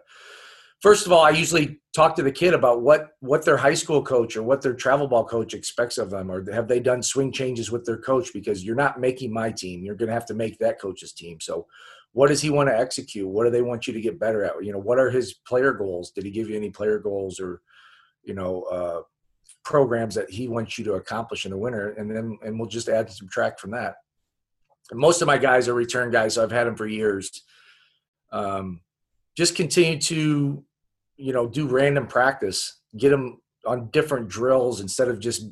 first 0.81 1.05
of 1.05 1.11
all, 1.11 1.23
I 1.23 1.31
usually 1.31 1.79
talk 1.93 2.15
to 2.15 2.23
the 2.23 2.31
kid 2.31 2.53
about 2.53 2.81
what 2.81 3.11
what 3.19 3.45
their 3.45 3.57
high 3.57 3.73
school 3.73 4.01
coach 4.03 4.35
or 4.35 4.43
what 4.43 4.61
their 4.61 4.73
travel 4.73 5.07
ball 5.07 5.25
coach 5.25 5.53
expects 5.53 5.97
of 5.97 6.09
them, 6.09 6.31
or 6.31 6.49
have 6.51 6.67
they 6.67 6.79
done 6.79 7.03
swing 7.03 7.31
changes 7.31 7.71
with 7.71 7.85
their 7.85 7.97
coach? 7.97 8.31
Because 8.33 8.63
you're 8.63 8.75
not 8.75 8.99
making 8.99 9.33
my 9.33 9.51
team. 9.51 9.83
You're 9.83 9.95
going 9.95 10.07
to 10.07 10.13
have 10.13 10.25
to 10.27 10.33
make 10.33 10.57
that 10.59 10.79
coach's 10.79 11.13
team. 11.13 11.39
So. 11.39 11.67
What 12.13 12.29
does 12.29 12.41
he 12.41 12.49
want 12.49 12.69
to 12.69 12.75
execute? 12.75 13.27
What 13.27 13.43
do 13.43 13.51
they 13.51 13.61
want 13.61 13.85
you 13.85 13.93
to 13.93 14.01
get 14.01 14.19
better 14.19 14.43
at? 14.43 14.65
You 14.65 14.71
know, 14.71 14.79
what 14.79 14.97
are 14.97 15.11
his 15.11 15.35
player 15.45 15.73
goals? 15.73 16.09
Did 16.09 16.25
he 16.25 16.31
give 16.31 16.49
you 16.49 16.55
any 16.55 16.71
player 16.71 16.97
goals 16.97 17.39
or, 17.39 17.61
you 18.23 18.33
know, 18.33 18.63
uh, 18.63 19.01
programs 19.63 20.15
that 20.15 20.29
he 20.29 20.47
wants 20.47 20.77
you 20.77 20.83
to 20.85 20.93
accomplish 20.93 21.45
in 21.45 21.51
the 21.51 21.57
winter, 21.57 21.91
and 21.91 22.09
then 22.09 22.37
and 22.43 22.59
we'll 22.59 22.69
just 22.69 22.89
add 22.89 23.07
and 23.07 23.15
subtract 23.15 23.59
from 23.59 23.71
that. 23.71 23.95
And 24.91 24.99
most 24.99 25.21
of 25.21 25.27
my 25.27 25.37
guys 25.37 25.67
are 25.67 25.73
return 25.73 26.11
guys, 26.11 26.35
so 26.35 26.43
I've 26.43 26.51
had 26.51 26.67
them 26.67 26.75
for 26.75 26.87
years. 26.87 27.43
Um, 28.31 28.81
just 29.37 29.55
continue 29.55 29.99
to, 30.01 30.63
you 31.17 31.33
know, 31.33 31.47
do 31.47 31.67
random 31.67 32.07
practice, 32.07 32.79
get 32.97 33.09
them 33.09 33.41
on 33.65 33.89
different 33.91 34.27
drills 34.27 34.81
instead 34.81 35.07
of 35.07 35.19
just, 35.19 35.43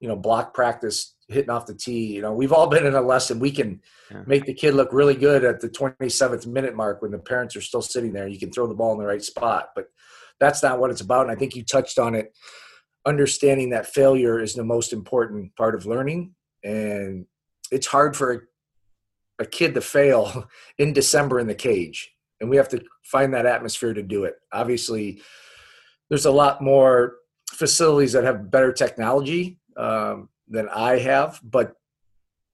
you 0.00 0.08
know, 0.08 0.16
block 0.16 0.54
practice 0.54 1.14
hitting 1.28 1.50
off 1.50 1.66
the 1.66 1.74
tee. 1.74 2.14
You 2.14 2.22
know, 2.22 2.32
we've 2.32 2.52
all 2.52 2.66
been 2.66 2.86
in 2.86 2.94
a 2.94 3.00
lesson. 3.00 3.38
We 3.38 3.50
can 3.50 3.80
yeah. 4.10 4.22
make 4.26 4.46
the 4.46 4.54
kid 4.54 4.74
look 4.74 4.92
really 4.92 5.14
good 5.14 5.44
at 5.44 5.60
the 5.60 5.68
27th 5.68 6.46
minute 6.46 6.74
mark 6.74 7.02
when 7.02 7.10
the 7.10 7.18
parents 7.18 7.56
are 7.56 7.60
still 7.60 7.82
sitting 7.82 8.12
there. 8.12 8.28
You 8.28 8.38
can 8.38 8.50
throw 8.50 8.66
the 8.66 8.74
ball 8.74 8.92
in 8.92 8.98
the 8.98 9.06
right 9.06 9.22
spot, 9.22 9.70
but 9.74 9.86
that's 10.38 10.62
not 10.62 10.78
what 10.78 10.90
it's 10.90 11.00
about. 11.00 11.26
And 11.26 11.30
I 11.30 11.38
think 11.38 11.56
you 11.56 11.64
touched 11.64 11.98
on 11.98 12.14
it 12.14 12.32
understanding 13.06 13.70
that 13.70 13.86
failure 13.86 14.40
is 14.40 14.54
the 14.54 14.64
most 14.64 14.92
important 14.92 15.54
part 15.56 15.74
of 15.74 15.86
learning 15.86 16.34
and 16.64 17.24
it's 17.70 17.86
hard 17.86 18.16
for 18.16 18.48
a, 19.38 19.46
kid 19.46 19.74
to 19.74 19.80
fail 19.80 20.48
in 20.78 20.92
december 20.92 21.38
in 21.38 21.46
the 21.46 21.54
cage 21.54 22.12
and 22.40 22.50
we 22.50 22.56
have 22.56 22.68
to 22.68 22.82
find 23.04 23.32
that 23.32 23.46
atmosphere 23.46 23.94
to 23.94 24.02
do 24.02 24.24
it. 24.24 24.34
Obviously 24.52 25.22
there's 26.08 26.26
a 26.26 26.30
lot 26.30 26.60
more 26.60 27.16
facilities 27.50 28.12
that 28.12 28.24
have 28.24 28.50
better 28.50 28.72
technology 28.72 29.58
um, 29.76 30.28
than 30.48 30.68
i 30.70 30.98
have 30.98 31.40
but 31.42 31.74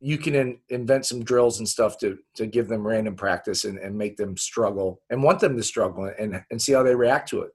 you 0.01 0.19
can 0.19 0.35
in, 0.35 0.59
invent 0.69 1.07
some 1.07 1.23
drills 1.25 1.59
and 1.59 1.69
stuff 1.69 1.97
to 1.99 2.19
to 2.35 2.47
give 2.47 2.69
them 2.69 2.87
random 2.87 3.15
practice 3.15 3.65
and, 3.65 3.79
and 3.79 3.97
make 3.97 4.17
them 4.17 4.37
struggle 4.37 5.01
and 5.11 5.23
want 5.23 5.41
them 5.41 5.57
to 5.57 5.63
struggle 5.63 6.11
and, 6.19 6.43
and 6.51 6.61
see 6.61 6.73
how 6.73 6.83
they 6.83 6.95
react 6.95 7.29
to 7.29 7.41
it 7.43 7.53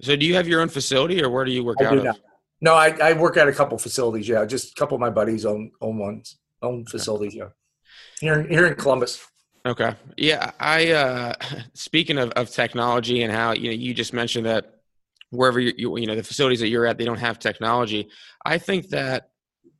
so, 0.00 0.16
do 0.16 0.26
you 0.26 0.34
have 0.34 0.48
your 0.48 0.60
own 0.60 0.68
facility, 0.68 1.22
or 1.22 1.30
where 1.30 1.44
do 1.44 1.52
you 1.52 1.64
work 1.64 1.78
I 1.80 1.84
out 1.84 1.98
of? 1.98 2.04
Not. 2.04 2.20
No, 2.60 2.74
I, 2.74 2.88
I 3.02 3.12
work 3.14 3.36
at 3.36 3.48
a 3.48 3.52
couple 3.52 3.78
facilities. 3.78 4.28
Yeah, 4.28 4.44
just 4.44 4.72
a 4.72 4.74
couple 4.74 4.94
of 4.94 5.00
my 5.00 5.10
buddies 5.10 5.46
own 5.46 5.70
own 5.80 5.98
ones, 5.98 6.38
own 6.62 6.84
facilities. 6.86 7.34
Yeah, 7.34 7.48
here 8.20 8.42
here 8.42 8.66
in 8.66 8.74
Columbus. 8.74 9.26
Okay. 9.66 9.94
Yeah, 10.16 10.52
I 10.58 10.92
uh 10.92 11.34
speaking 11.74 12.18
of, 12.18 12.30
of 12.30 12.50
technology 12.50 13.22
and 13.22 13.32
how 13.32 13.52
you 13.52 13.70
know 13.70 13.76
you 13.76 13.94
just 13.94 14.12
mentioned 14.12 14.46
that 14.46 14.80
wherever 15.30 15.60
you, 15.60 15.72
you 15.76 15.98
you 15.98 16.06
know 16.06 16.14
the 16.16 16.22
facilities 16.22 16.60
that 16.60 16.68
you're 16.68 16.86
at 16.86 16.98
they 16.98 17.04
don't 17.04 17.18
have 17.18 17.38
technology. 17.38 18.08
I 18.44 18.58
think 18.58 18.88
that 18.88 19.30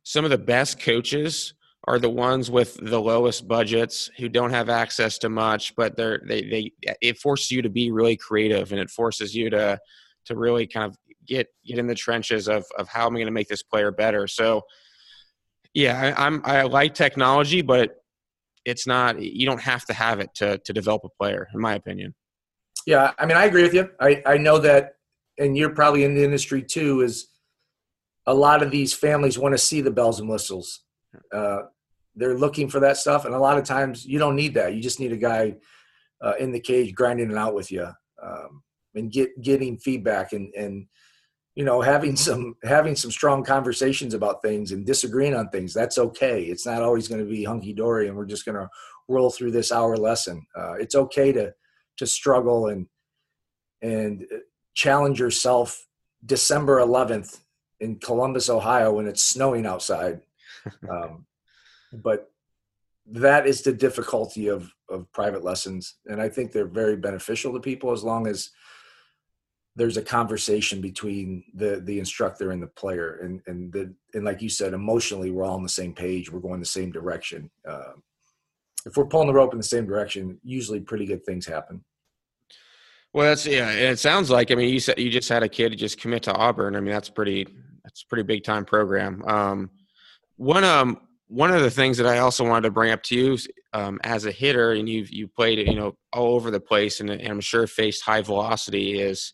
some 0.03 0.25
of 0.25 0.31
the 0.31 0.37
best 0.37 0.79
coaches 0.79 1.53
are 1.85 1.97
the 1.97 2.09
ones 2.09 2.51
with 2.51 2.77
the 2.81 3.01
lowest 3.01 3.47
budgets 3.47 4.09
who 4.17 4.29
don't 4.29 4.51
have 4.51 4.69
access 4.69 5.17
to 5.19 5.29
much, 5.29 5.75
but 5.75 5.97
they're 5.97 6.21
they 6.27 6.41
they 6.41 6.71
it 7.01 7.17
forces 7.17 7.51
you 7.51 7.61
to 7.61 7.69
be 7.69 7.91
really 7.91 8.17
creative 8.17 8.71
and 8.71 8.79
it 8.79 8.89
forces 8.89 9.35
you 9.35 9.49
to 9.49 9.79
to 10.25 10.35
really 10.35 10.67
kind 10.67 10.85
of 10.85 10.97
get 11.25 11.47
get 11.65 11.77
in 11.77 11.87
the 11.87 11.95
trenches 11.95 12.47
of 12.47 12.65
of 12.77 12.87
how 12.87 13.07
am 13.07 13.15
I 13.15 13.19
going 13.19 13.25
to 13.25 13.31
make 13.31 13.47
this 13.47 13.63
player 13.63 13.91
better. 13.91 14.27
So 14.27 14.63
yeah, 15.73 16.13
I, 16.17 16.25
I'm 16.25 16.41
I 16.43 16.63
like 16.63 16.93
technology, 16.93 17.61
but 17.61 17.95
it's 18.65 18.85
not 18.85 19.21
you 19.21 19.45
don't 19.45 19.61
have 19.61 19.85
to 19.85 19.93
have 19.93 20.19
it 20.19 20.33
to 20.35 20.57
to 20.59 20.73
develop 20.73 21.03
a 21.05 21.09
player, 21.09 21.47
in 21.53 21.59
my 21.59 21.75
opinion. 21.75 22.13
Yeah, 22.85 23.11
I 23.17 23.25
mean 23.25 23.37
I 23.37 23.45
agree 23.45 23.63
with 23.63 23.73
you. 23.73 23.89
I 23.99 24.21
I 24.25 24.37
know 24.37 24.57
that, 24.59 24.93
and 25.37 25.57
you're 25.57 25.73
probably 25.73 26.03
in 26.03 26.15
the 26.15 26.23
industry 26.23 26.61
too. 26.63 27.01
Is 27.01 27.27
a 28.27 28.33
lot 28.33 28.61
of 28.61 28.71
these 28.71 28.93
families 28.93 29.37
want 29.37 29.53
to 29.53 29.57
see 29.57 29.81
the 29.81 29.91
bells 29.91 30.19
and 30.19 30.29
whistles. 30.29 30.81
Uh, 31.33 31.63
they're 32.15 32.37
looking 32.37 32.69
for 32.69 32.79
that 32.81 32.97
stuff, 32.97 33.25
and 33.25 33.33
a 33.33 33.39
lot 33.39 33.57
of 33.57 33.63
times 33.63 34.05
you 34.05 34.19
don't 34.19 34.35
need 34.35 34.53
that. 34.55 34.73
You 34.73 34.81
just 34.81 34.99
need 34.99 35.11
a 35.11 35.17
guy 35.17 35.55
uh, 36.21 36.33
in 36.39 36.51
the 36.51 36.59
cage 36.59 36.93
grinding 36.93 37.31
it 37.31 37.37
out 37.37 37.55
with 37.55 37.71
you 37.71 37.87
um, 38.21 38.61
and 38.95 39.11
get 39.11 39.41
getting 39.41 39.77
feedback 39.77 40.33
and 40.33 40.53
and 40.55 40.85
you 41.55 41.63
know 41.63 41.81
having 41.81 42.15
some 42.15 42.55
having 42.63 42.95
some 42.95 43.11
strong 43.11 43.43
conversations 43.43 44.13
about 44.13 44.41
things 44.41 44.71
and 44.71 44.85
disagreeing 44.85 45.35
on 45.35 45.49
things. 45.49 45.73
That's 45.73 45.97
okay. 45.97 46.43
It's 46.43 46.65
not 46.65 46.81
always 46.81 47.07
going 47.07 47.23
to 47.23 47.29
be 47.29 47.43
hunky 47.43 47.73
dory, 47.73 48.07
and 48.07 48.17
we're 48.17 48.25
just 48.25 48.45
going 48.45 48.57
to 48.57 48.69
roll 49.07 49.29
through 49.29 49.51
this 49.51 49.71
hour 49.71 49.97
lesson. 49.97 50.45
Uh, 50.55 50.73
it's 50.73 50.95
okay 50.95 51.31
to 51.31 51.53
to 51.97 52.07
struggle 52.07 52.67
and 52.67 52.87
and 53.81 54.25
challenge 54.73 55.19
yourself. 55.19 55.87
December 56.23 56.77
11th 56.77 57.39
in 57.79 57.95
Columbus, 57.95 58.47
Ohio, 58.47 58.93
when 58.93 59.07
it's 59.07 59.23
snowing 59.23 59.65
outside. 59.65 60.21
Um, 60.87 61.25
but 61.91 62.31
that 63.07 63.47
is 63.47 63.63
the 63.63 63.73
difficulty 63.73 64.47
of 64.47 64.71
of 64.89 65.11
private 65.11 65.43
lessons, 65.43 65.95
and 66.05 66.21
I 66.21 66.29
think 66.29 66.51
they're 66.51 66.67
very 66.67 66.95
beneficial 66.95 67.51
to 67.53 67.59
people 67.59 67.91
as 67.91 68.03
long 68.03 68.27
as 68.27 68.51
there's 69.81 69.97
a 69.97 70.01
conversation 70.03 70.79
between 70.79 71.43
the 71.55 71.81
the 71.85 71.97
instructor 71.97 72.51
and 72.51 72.61
the 72.61 72.67
player, 72.67 73.15
and 73.23 73.41
and 73.47 73.73
the 73.73 73.91
and 74.13 74.23
like 74.23 74.39
you 74.39 74.47
said, 74.47 74.75
emotionally 74.75 75.31
we're 75.31 75.43
all 75.43 75.55
on 75.55 75.63
the 75.63 75.69
same 75.69 75.91
page. 75.91 76.31
We're 76.31 76.39
going 76.39 76.59
the 76.59 76.67
same 76.67 76.91
direction. 76.91 77.49
Uh, 77.67 77.93
if 78.85 78.95
we're 78.95 79.07
pulling 79.07 79.25
the 79.25 79.33
rope 79.33 79.53
in 79.53 79.57
the 79.57 79.63
same 79.63 79.87
direction, 79.87 80.39
usually 80.43 80.81
pretty 80.81 81.07
good 81.07 81.25
things 81.25 81.47
happen. 81.47 81.83
Well, 83.11 83.25
that's 83.25 83.47
yeah. 83.47 83.71
It 83.71 83.97
sounds 83.97 84.29
like 84.29 84.51
I 84.51 84.55
mean 84.55 84.69
you 84.69 84.79
said 84.79 84.99
you 84.99 85.09
just 85.09 85.29
had 85.29 85.41
a 85.41 85.49
kid 85.49 85.75
just 85.79 85.99
commit 85.99 86.21
to 86.23 86.33
Auburn. 86.35 86.75
I 86.75 86.79
mean 86.79 86.93
that's 86.93 87.09
pretty 87.09 87.47
that's 87.83 88.03
a 88.03 88.07
pretty 88.07 88.23
big 88.23 88.43
time 88.43 88.65
program. 88.65 89.23
Um, 89.25 89.71
one 90.37 90.63
um 90.63 90.99
one 91.27 91.49
of 91.49 91.63
the 91.63 91.71
things 91.71 91.97
that 91.97 92.05
I 92.05 92.19
also 92.19 92.47
wanted 92.47 92.67
to 92.67 92.71
bring 92.71 92.91
up 92.91 93.01
to 93.03 93.15
you 93.15 93.37
um, 93.73 93.99
as 94.03 94.25
a 94.25 94.31
hitter, 94.31 94.73
and 94.73 94.87
you've 94.87 95.09
you 95.09 95.27
played 95.27 95.57
you 95.57 95.75
know 95.75 95.95
all 96.13 96.35
over 96.35 96.51
the 96.51 96.59
place, 96.59 96.99
and, 96.99 97.09
and 97.09 97.27
I'm 97.27 97.41
sure 97.41 97.65
faced 97.65 98.03
high 98.03 98.21
velocity 98.21 99.01
is. 99.01 99.33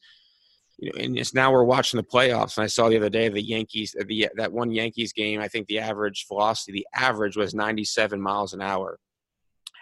You 0.78 0.92
know, 0.92 1.04
and 1.04 1.18
it's 1.18 1.34
now 1.34 1.52
we're 1.52 1.64
watching 1.64 1.98
the 1.98 2.04
playoffs, 2.04 2.58
and 2.58 2.64
I 2.64 2.68
saw 2.68 2.88
the 2.88 2.98
other 2.98 3.10
day 3.10 3.30
the 3.30 3.42
Yankees, 3.42 3.96
the 3.98 4.30
that 4.36 4.52
one 4.52 4.72
Yankees 4.72 5.12
game. 5.12 5.40
I 5.40 5.48
think 5.48 5.68
the 5.68 5.80
average 5.80 6.26
velocity, 6.28 6.72
the 6.72 6.88
average 6.94 7.36
was 7.36 7.56
97 7.56 8.22
miles 8.22 8.54
an 8.54 8.62
hour. 8.62 9.00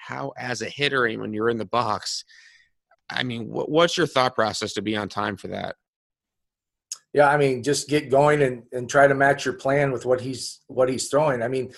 How, 0.08 0.31
as 0.38 0.62
a 0.62 0.69
hitter, 0.69 1.10
when 1.17 1.34
you're 1.34 1.49
in 1.49 1.58
the 1.58 1.65
box, 1.65 2.23
I 3.10 3.23
mean, 3.23 3.47
what's 3.47 3.97
your 3.97 4.08
thought 4.08 4.36
process 4.36 4.73
to 4.73 4.81
be 4.81 4.95
on 4.95 5.10
time 5.10 5.36
for 5.36 5.49
that? 5.49 5.75
Yeah, 7.13 7.29
I 7.29 7.38
mean, 7.38 7.63
just 7.63 7.89
get 7.89 8.10
going 8.10 8.41
and, 8.41 8.63
and 8.71 8.89
try 8.89 9.08
to 9.08 9.15
match 9.15 9.45
your 9.45 9.53
plan 9.55 9.91
with 9.91 10.05
what 10.05 10.21
he's 10.21 10.62
what 10.67 10.89
he's 10.89 11.10
throwing. 11.10 11.41
I 11.41 11.47
mean, 11.49 11.73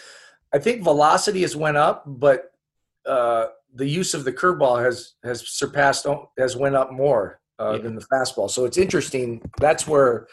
I 0.54 0.60
think 0.60 0.84
velocity 0.84 1.42
has 1.42 1.56
went 1.56 1.78
up, 1.78 2.04
but 2.06 2.52
uh, 3.06 3.48
the 3.74 3.88
use 3.88 4.14
of 4.14 4.26
the 4.26 4.34
curveball 4.34 4.84
has 4.84 5.14
has 5.24 5.48
surpassed 5.48 6.06
has 6.38 6.56
went 6.56 6.76
up 6.76 6.92
more 6.92 7.40
uh, 7.60 7.74
yeah. 7.74 7.82
than 7.82 7.96
the 7.96 8.06
fastball. 8.12 8.50
So 8.50 8.66
it's 8.66 8.78
interesting. 8.78 9.42
That's 9.60 9.88
where 9.88 10.28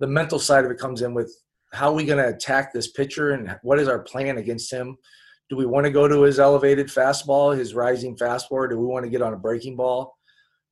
the 0.00 0.06
mental 0.06 0.38
side 0.38 0.64
of 0.64 0.70
it 0.70 0.78
comes 0.78 1.02
in 1.02 1.14
with 1.14 1.34
how 1.72 1.90
are 1.90 1.94
we 1.94 2.04
going 2.04 2.22
to 2.22 2.34
attack 2.34 2.72
this 2.72 2.90
pitcher 2.90 3.32
and 3.32 3.58
what 3.62 3.78
is 3.78 3.88
our 3.88 4.00
plan 4.00 4.38
against 4.38 4.72
him. 4.72 4.96
Do 5.50 5.56
we 5.56 5.66
want 5.66 5.84
to 5.84 5.90
go 5.90 6.08
to 6.08 6.22
his 6.22 6.38
elevated 6.38 6.86
fastball, 6.86 7.56
his 7.56 7.74
rising 7.74 8.16
fastball, 8.16 8.68
do 8.68 8.78
we 8.78 8.86
want 8.86 9.04
to 9.04 9.10
get 9.10 9.22
on 9.22 9.34
a 9.34 9.36
breaking 9.36 9.76
ball? 9.76 10.16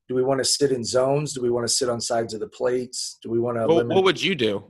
Do 0.09 0.15
we 0.15 0.23
want 0.23 0.39
to 0.39 0.45
sit 0.45 0.71
in 0.71 0.83
zones? 0.83 1.33
Do 1.33 1.41
we 1.41 1.49
want 1.49 1.67
to 1.67 1.73
sit 1.73 1.89
on 1.89 2.01
sides 2.01 2.33
of 2.33 2.39
the 2.39 2.47
plates? 2.47 3.17
Do 3.21 3.29
we 3.29 3.39
want 3.39 3.57
to? 3.57 3.67
Well, 3.67 3.85
what 3.87 4.03
would 4.03 4.21
you 4.21 4.35
do? 4.35 4.65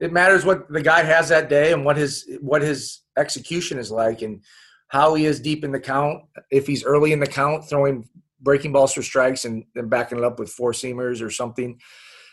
It 0.00 0.12
matters 0.12 0.44
what 0.44 0.70
the 0.70 0.82
guy 0.82 1.02
has 1.02 1.28
that 1.28 1.48
day 1.48 1.72
and 1.72 1.84
what 1.84 1.96
his 1.96 2.28
what 2.40 2.60
his 2.60 3.00
execution 3.16 3.78
is 3.78 3.90
like 3.90 4.22
and 4.22 4.42
how 4.88 5.14
he 5.14 5.24
is 5.24 5.40
deep 5.40 5.64
in 5.64 5.72
the 5.72 5.80
count. 5.80 6.24
If 6.50 6.66
he's 6.66 6.84
early 6.84 7.12
in 7.12 7.20
the 7.20 7.26
count, 7.26 7.68
throwing 7.68 8.08
breaking 8.42 8.72
balls 8.72 8.92
for 8.92 9.02
strikes 9.02 9.44
and 9.44 9.64
then 9.74 9.88
backing 9.88 10.18
it 10.18 10.24
up 10.24 10.38
with 10.38 10.50
four 10.50 10.72
seamers 10.72 11.22
or 11.22 11.30
something. 11.30 11.78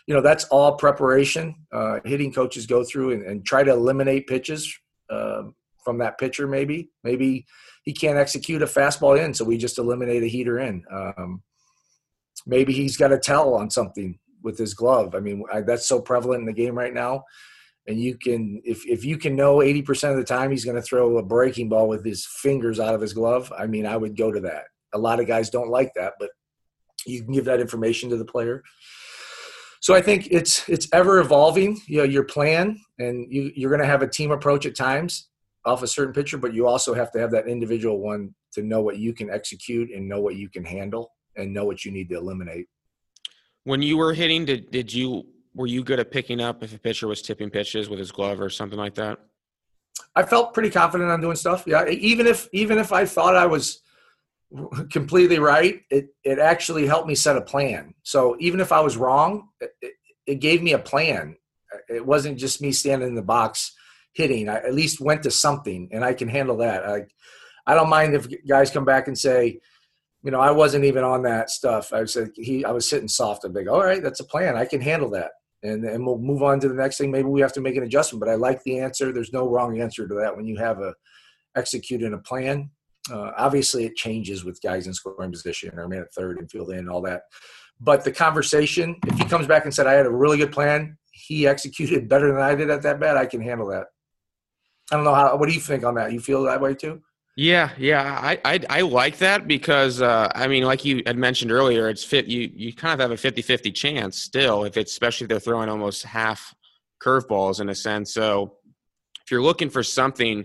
You 0.06 0.14
know, 0.14 0.20
that's 0.20 0.44
all 0.44 0.76
preparation. 0.76 1.54
Uh, 1.72 2.00
hitting 2.04 2.32
coaches 2.32 2.66
go 2.66 2.84
through 2.84 3.12
and, 3.12 3.22
and 3.22 3.46
try 3.46 3.62
to 3.62 3.70
eliminate 3.70 4.26
pitches 4.26 4.76
uh, 5.08 5.42
from 5.84 5.98
that 5.98 6.18
pitcher. 6.18 6.46
Maybe, 6.46 6.90
maybe 7.04 7.46
he 7.84 7.92
can't 7.92 8.18
execute 8.18 8.62
a 8.62 8.66
fastball 8.66 9.22
in, 9.22 9.32
so 9.34 9.44
we 9.44 9.56
just 9.56 9.78
eliminate 9.78 10.22
a 10.22 10.26
heater 10.28 10.58
in. 10.58 10.84
Um, 10.92 11.42
maybe 12.46 12.72
he's 12.72 12.96
got 12.96 13.12
a 13.12 13.18
tell 13.18 13.54
on 13.54 13.70
something 13.70 14.18
with 14.42 14.58
his 14.58 14.74
glove. 14.74 15.14
I 15.14 15.20
mean, 15.20 15.44
I, 15.52 15.60
that's 15.60 15.86
so 15.86 16.00
prevalent 16.00 16.40
in 16.40 16.46
the 16.46 16.52
game 16.52 16.76
right 16.76 16.94
now. 16.94 17.24
And 17.86 18.00
you 18.00 18.16
can, 18.16 18.60
if, 18.64 18.86
if 18.86 19.04
you 19.04 19.16
can 19.16 19.34
know 19.34 19.56
80% 19.56 20.10
of 20.10 20.16
the 20.16 20.24
time 20.24 20.50
he's 20.50 20.64
going 20.64 20.76
to 20.76 20.82
throw 20.82 21.18
a 21.18 21.22
breaking 21.22 21.68
ball 21.68 21.88
with 21.88 22.04
his 22.04 22.26
fingers 22.26 22.78
out 22.78 22.94
of 22.94 23.00
his 23.00 23.12
glove, 23.12 23.52
I 23.56 23.66
mean, 23.66 23.86
I 23.86 23.96
would 23.96 24.16
go 24.16 24.30
to 24.30 24.40
that. 24.40 24.64
A 24.92 24.98
lot 24.98 25.20
of 25.20 25.26
guys 25.26 25.50
don't 25.50 25.70
like 25.70 25.92
that, 25.94 26.14
but 26.18 26.30
you 27.06 27.22
can 27.22 27.32
give 27.32 27.44
that 27.46 27.60
information 27.60 28.10
to 28.10 28.16
the 28.16 28.24
player. 28.24 28.62
So 29.80 29.94
I 29.94 30.02
think 30.02 30.28
it's 30.30 30.68
it's 30.68 30.88
ever 30.92 31.20
evolving. 31.20 31.80
You 31.86 31.98
know, 31.98 32.04
your 32.04 32.24
plan, 32.24 32.78
and 32.98 33.26
you, 33.32 33.50
you're 33.54 33.70
going 33.70 33.80
to 33.80 33.86
have 33.86 34.02
a 34.02 34.08
team 34.08 34.30
approach 34.30 34.66
at 34.66 34.74
times 34.74 35.28
off 35.64 35.82
a 35.82 35.86
certain 35.86 36.12
pitcher, 36.12 36.38
but 36.38 36.54
you 36.54 36.66
also 36.66 36.94
have 36.94 37.10
to 37.12 37.18
have 37.18 37.30
that 37.30 37.46
individual 37.46 37.98
one 37.98 38.34
to 38.52 38.62
know 38.62 38.80
what 38.80 38.98
you 38.98 39.12
can 39.12 39.30
execute 39.30 39.90
and 39.90 40.08
know 40.08 40.20
what 40.20 40.36
you 40.36 40.48
can 40.48 40.64
handle 40.64 41.12
and 41.36 41.52
know 41.52 41.64
what 41.64 41.84
you 41.84 41.92
need 41.92 42.08
to 42.10 42.16
eliminate. 42.16 42.66
When 43.64 43.82
you 43.82 43.96
were 43.96 44.12
hitting, 44.12 44.44
did 44.44 44.70
did 44.70 44.92
you 44.92 45.26
were 45.54 45.66
you 45.66 45.82
good 45.82 46.00
at 46.00 46.10
picking 46.10 46.40
up 46.40 46.62
if 46.62 46.74
a 46.74 46.78
pitcher 46.78 47.08
was 47.08 47.22
tipping 47.22 47.50
pitches 47.50 47.88
with 47.88 47.98
his 47.98 48.12
glove 48.12 48.40
or 48.40 48.50
something 48.50 48.78
like 48.78 48.94
that? 48.94 49.18
I 50.14 50.22
felt 50.22 50.54
pretty 50.54 50.70
confident 50.70 51.10
on 51.10 51.20
doing 51.20 51.36
stuff. 51.36 51.64
Yeah, 51.66 51.88
even 51.88 52.26
if 52.26 52.48
even 52.52 52.78
if 52.78 52.92
I 52.92 53.04
thought 53.04 53.36
I 53.36 53.46
was 53.46 53.80
completely 54.90 55.38
right, 55.38 55.82
it 55.90 56.08
it 56.24 56.38
actually 56.38 56.86
helped 56.86 57.08
me 57.08 57.14
set 57.14 57.36
a 57.36 57.42
plan. 57.42 57.94
So 58.02 58.36
even 58.40 58.60
if 58.60 58.72
I 58.72 58.80
was 58.80 58.96
wrong, 58.96 59.48
it, 59.60 59.92
it 60.26 60.34
gave 60.36 60.62
me 60.62 60.72
a 60.72 60.78
plan. 60.78 61.36
It 61.88 62.04
wasn't 62.04 62.38
just 62.38 62.60
me 62.60 62.72
standing 62.72 63.08
in 63.08 63.14
the 63.14 63.22
box 63.22 63.72
hitting. 64.12 64.48
I 64.48 64.56
at 64.56 64.74
least 64.74 65.00
went 65.00 65.22
to 65.24 65.30
something, 65.30 65.88
and 65.92 66.04
I 66.04 66.14
can 66.14 66.28
handle 66.28 66.56
that. 66.58 66.84
I 66.84 67.02
I 67.66 67.74
don't 67.74 67.88
mind 67.88 68.14
if 68.14 68.26
guys 68.46 68.70
come 68.70 68.84
back 68.84 69.06
and 69.06 69.16
say, 69.16 69.60
you 70.22 70.30
know, 70.30 70.40
I 70.40 70.50
wasn't 70.50 70.84
even 70.84 71.04
on 71.04 71.22
that 71.22 71.50
stuff. 71.50 71.92
I 71.92 72.04
said 72.04 72.30
he, 72.34 72.64
I 72.64 72.72
was 72.72 72.88
sitting 72.88 73.08
soft. 73.08 73.44
I'm 73.44 73.52
like, 73.52 73.68
all 73.68 73.84
right, 73.84 74.02
that's 74.02 74.20
a 74.20 74.24
plan. 74.24 74.56
I 74.56 74.64
can 74.64 74.80
handle 74.80 75.10
that, 75.10 75.30
and 75.62 75.84
and 75.84 76.04
we'll 76.04 76.18
move 76.18 76.42
on 76.42 76.60
to 76.60 76.68
the 76.68 76.74
next 76.74 76.98
thing. 76.98 77.10
Maybe 77.10 77.28
we 77.28 77.40
have 77.40 77.52
to 77.54 77.60
make 77.60 77.76
an 77.76 77.84
adjustment, 77.84 78.20
but 78.20 78.30
I 78.30 78.34
like 78.34 78.62
the 78.64 78.80
answer. 78.80 79.12
There's 79.12 79.32
no 79.32 79.48
wrong 79.48 79.80
answer 79.80 80.08
to 80.08 80.14
that 80.14 80.36
when 80.36 80.46
you 80.46 80.56
have 80.56 80.80
a 80.80 80.94
executing 81.56 82.14
a 82.14 82.18
plan. 82.18 82.70
Uh, 83.10 83.32
obviously, 83.36 83.84
it 83.84 83.96
changes 83.96 84.44
with 84.44 84.60
guys 84.62 84.86
in 84.86 84.94
scoring 84.94 85.32
position 85.32 85.78
or 85.78 85.88
man 85.88 86.02
at 86.02 86.12
third 86.12 86.38
and 86.38 86.50
field 86.50 86.70
in 86.70 86.88
all 86.88 87.02
that. 87.02 87.22
But 87.80 88.04
the 88.04 88.12
conversation, 88.12 88.96
if 89.06 89.18
he 89.18 89.24
comes 89.24 89.46
back 89.46 89.64
and 89.64 89.74
said, 89.74 89.86
I 89.86 89.94
had 89.94 90.06
a 90.06 90.10
really 90.10 90.36
good 90.36 90.52
plan, 90.52 90.98
he 91.12 91.46
executed 91.46 92.08
better 92.08 92.28
than 92.32 92.40
I 92.40 92.54
did 92.54 92.70
at 92.70 92.82
that 92.82 93.00
bat, 93.00 93.16
I 93.16 93.26
can 93.26 93.40
handle 93.40 93.68
that. 93.68 93.86
I 94.90 94.96
don't 94.96 95.04
know 95.04 95.14
how. 95.14 95.36
What 95.36 95.48
do 95.48 95.54
you 95.54 95.60
think 95.60 95.84
on 95.84 95.94
that? 95.94 96.12
You 96.12 96.20
feel 96.20 96.42
that 96.44 96.60
way 96.60 96.74
too? 96.74 97.00
Yeah, 97.36 97.70
yeah, 97.78 98.18
I 98.20 98.38
I, 98.44 98.60
I 98.68 98.80
like 98.82 99.18
that 99.18 99.46
because 99.46 100.02
uh, 100.02 100.28
I 100.34 100.48
mean, 100.48 100.64
like 100.64 100.84
you 100.84 101.02
had 101.06 101.16
mentioned 101.16 101.52
earlier, 101.52 101.88
it's 101.88 102.04
fit. 102.04 102.26
You 102.26 102.50
you 102.52 102.74
kind 102.74 102.92
of 102.92 103.00
have 103.00 103.12
a 103.12 103.30
50-50 103.30 103.74
chance 103.74 104.18
still 104.18 104.64
if 104.64 104.76
it's 104.76 104.92
especially 104.92 105.24
if 105.24 105.28
they're 105.28 105.40
throwing 105.40 105.68
almost 105.68 106.02
half 106.02 106.54
curveballs 107.02 107.60
in 107.60 107.68
a 107.68 107.74
sense. 107.74 108.12
So 108.12 108.56
if 109.24 109.30
you're 109.30 109.42
looking 109.42 109.70
for 109.70 109.82
something 109.82 110.44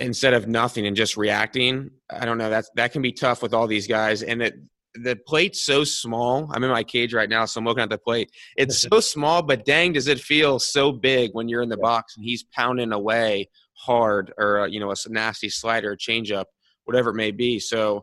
instead 0.00 0.34
of 0.34 0.48
nothing 0.48 0.86
and 0.86 0.96
just 0.96 1.16
reacting, 1.16 1.90
I 2.10 2.24
don't 2.24 2.38
know 2.38 2.50
that 2.50 2.66
that 2.76 2.92
can 2.92 3.02
be 3.02 3.12
tough 3.12 3.42
with 3.42 3.54
all 3.54 3.66
these 3.66 3.86
guys. 3.86 4.22
And 4.22 4.42
it 4.42 4.54
the 4.94 5.16
plate's 5.26 5.64
so 5.64 5.84
small. 5.84 6.50
I'm 6.52 6.64
in 6.64 6.70
my 6.70 6.82
cage 6.82 7.14
right 7.14 7.28
now, 7.28 7.44
so 7.44 7.58
I'm 7.58 7.64
looking 7.64 7.82
at 7.82 7.90
the 7.90 7.98
plate. 7.98 8.30
It's 8.56 8.78
so 8.90 9.00
small, 9.00 9.42
but 9.42 9.64
dang, 9.64 9.92
does 9.92 10.08
it 10.08 10.20
feel 10.20 10.58
so 10.58 10.92
big 10.92 11.30
when 11.32 11.48
you're 11.48 11.62
in 11.62 11.68
the 11.68 11.76
box 11.76 12.16
and 12.16 12.24
he's 12.24 12.42
pounding 12.42 12.92
away 12.92 13.48
hard 13.74 14.32
or 14.36 14.60
uh, 14.60 14.66
you 14.66 14.80
know 14.80 14.90
a 14.90 14.94
nasty 15.08 15.48
slider, 15.48 15.96
changeup, 15.96 16.46
whatever 16.84 17.10
it 17.10 17.14
may 17.14 17.30
be. 17.30 17.58
So 17.58 18.02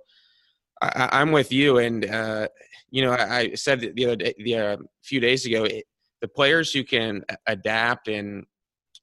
I, 0.81 1.21
am 1.21 1.31
with 1.31 1.51
you, 1.51 1.77
and 1.77 2.05
uh, 2.05 2.47
you 2.89 3.03
know 3.03 3.11
I, 3.11 3.39
I, 3.39 3.53
said 3.55 3.81
the 3.95 4.05
other 4.05 4.15
day, 4.15 4.33
the 4.37 4.55
uh, 4.55 4.77
few 5.03 5.19
days 5.19 5.45
ago, 5.45 5.65
it, 5.65 5.85
the 6.21 6.27
players 6.27 6.71
who 6.71 6.83
can 6.83 7.23
adapt 7.45 8.07
and 8.07 8.45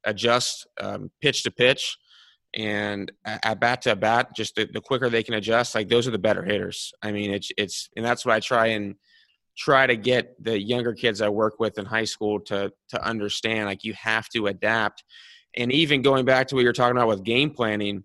adjust 0.04 0.66
um, 0.80 1.10
pitch 1.20 1.42
to 1.44 1.50
pitch 1.50 1.96
and 2.54 3.10
at 3.24 3.60
bat 3.60 3.82
to 3.82 3.96
bat, 3.96 4.34
just 4.34 4.54
the, 4.54 4.68
the, 4.72 4.80
quicker 4.80 5.08
they 5.08 5.22
can 5.22 5.34
adjust, 5.34 5.74
like 5.74 5.88
those 5.88 6.06
are 6.06 6.12
the 6.12 6.18
better 6.18 6.42
hitters. 6.42 6.92
I 7.02 7.12
mean, 7.12 7.32
it's 7.32 7.50
it's 7.56 7.88
and 7.96 8.04
that's 8.04 8.24
what 8.24 8.34
I 8.34 8.40
try 8.40 8.68
and 8.68 8.94
try 9.56 9.86
to 9.86 9.96
get 9.96 10.42
the 10.42 10.60
younger 10.60 10.92
kids 10.92 11.20
I 11.20 11.28
work 11.28 11.58
with 11.58 11.78
in 11.78 11.84
high 11.84 12.04
school 12.04 12.40
to 12.42 12.72
to 12.90 13.04
understand. 13.04 13.66
Like 13.66 13.84
you 13.84 13.92
have 13.94 14.28
to 14.30 14.46
adapt 14.46 15.04
and 15.56 15.72
even 15.72 16.02
going 16.02 16.24
back 16.24 16.48
to 16.48 16.54
what 16.54 16.64
you're 16.64 16.72
talking 16.72 16.96
about 16.96 17.08
with 17.08 17.24
game 17.24 17.50
planning, 17.50 18.04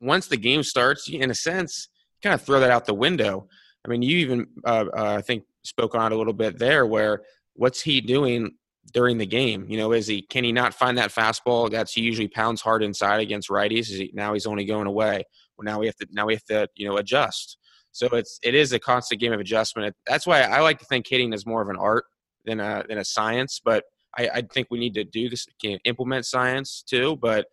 once 0.00 0.26
the 0.26 0.36
game 0.36 0.62
starts, 0.62 1.08
you 1.08 1.20
in 1.20 1.30
a 1.30 1.34
sense, 1.34 1.88
kind 2.22 2.34
of 2.34 2.42
throw 2.42 2.60
that 2.60 2.70
out 2.70 2.86
the 2.86 2.94
window. 2.94 3.48
I 3.84 3.88
mean, 3.88 4.02
you 4.02 4.18
even 4.18 4.46
uh, 4.64 4.86
uh, 4.96 5.16
I 5.18 5.22
think 5.22 5.44
spoke 5.64 5.94
on 5.94 6.10
it 6.10 6.14
a 6.14 6.18
little 6.18 6.32
bit 6.32 6.58
there, 6.58 6.86
where 6.86 7.22
what's 7.54 7.82
he 7.82 8.00
doing 8.00 8.52
during 8.92 9.18
the 9.18 9.26
game. 9.26 9.66
You 9.68 9.78
know, 9.78 9.92
is 9.92 10.06
he 10.06 10.22
can 10.22 10.44
he 10.44 10.52
not 10.52 10.74
find 10.74 10.98
that 10.98 11.10
fastball 11.10 11.70
that's 11.70 11.92
he 11.92 12.02
usually 12.02 12.28
pounds 12.28 12.60
hard 12.60 12.82
inside 12.82 13.20
against 13.20 13.48
righties? 13.48 13.90
Is 13.90 13.98
he, 13.98 14.10
now 14.14 14.34
he's 14.34 14.46
only 14.46 14.64
going 14.64 14.86
away. 14.86 15.24
Well, 15.56 15.64
now 15.64 15.78
we 15.78 15.86
have 15.86 15.96
to 15.96 16.06
now 16.10 16.26
we 16.26 16.34
have 16.34 16.44
to 16.44 16.68
you 16.74 16.88
know 16.88 16.96
adjust. 16.96 17.58
So 17.92 18.06
it's 18.08 18.38
it 18.42 18.54
is 18.54 18.72
a 18.72 18.78
constant 18.78 19.20
game 19.20 19.32
of 19.32 19.40
adjustment. 19.40 19.94
That's 20.06 20.26
why 20.26 20.42
I 20.42 20.60
like 20.60 20.78
to 20.78 20.84
think 20.86 21.06
hitting 21.06 21.32
is 21.32 21.46
more 21.46 21.62
of 21.62 21.68
an 21.68 21.76
art 21.76 22.04
than 22.44 22.60
a 22.60 22.84
than 22.88 22.98
a 22.98 23.04
science. 23.04 23.60
But 23.64 23.84
I, 24.16 24.28
I 24.34 24.42
think 24.42 24.68
we 24.70 24.78
need 24.78 24.94
to 24.94 25.04
do 25.04 25.28
this, 25.28 25.46
implement 25.84 26.26
science 26.26 26.82
too. 26.86 27.16
But 27.20 27.46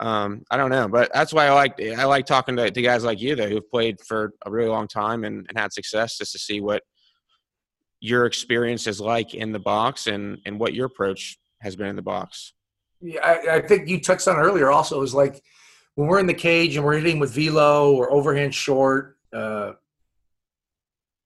um, 0.00 0.42
I 0.50 0.56
don't 0.56 0.70
know. 0.70 0.88
But 0.88 1.10
that's 1.12 1.32
why 1.32 1.46
I 1.46 1.52
like 1.52 1.80
I 1.80 2.04
like 2.04 2.26
talking 2.26 2.56
to, 2.56 2.70
to 2.70 2.82
guys 2.82 3.04
like 3.04 3.20
you 3.20 3.34
though 3.34 3.48
who've 3.48 3.70
played 3.70 4.00
for 4.00 4.32
a 4.44 4.50
really 4.50 4.68
long 4.68 4.88
time 4.88 5.24
and, 5.24 5.46
and 5.48 5.58
had 5.58 5.72
success, 5.72 6.18
just 6.18 6.32
to 6.32 6.38
see 6.38 6.60
what 6.60 6.82
your 8.00 8.26
experience 8.26 8.86
is 8.86 9.00
like 9.00 9.34
in 9.34 9.52
the 9.52 9.58
box 9.58 10.06
and 10.06 10.38
and 10.46 10.58
what 10.58 10.74
your 10.74 10.86
approach 10.86 11.38
has 11.60 11.76
been 11.76 11.86
in 11.86 11.96
the 11.96 12.02
box. 12.02 12.52
Yeah, 13.00 13.20
I, 13.24 13.56
I 13.56 13.60
think 13.60 13.88
you 13.88 14.00
touched 14.00 14.28
on 14.28 14.36
earlier. 14.36 14.70
Also, 14.70 15.02
is 15.02 15.14
like 15.14 15.42
when 15.94 16.08
we're 16.08 16.18
in 16.18 16.26
the 16.26 16.34
cage 16.34 16.76
and 16.76 16.84
we're 16.84 16.98
hitting 16.98 17.18
with 17.18 17.34
velo 17.34 17.94
or 17.94 18.10
overhand 18.12 18.54
short. 18.54 19.16
Uh, 19.32 19.72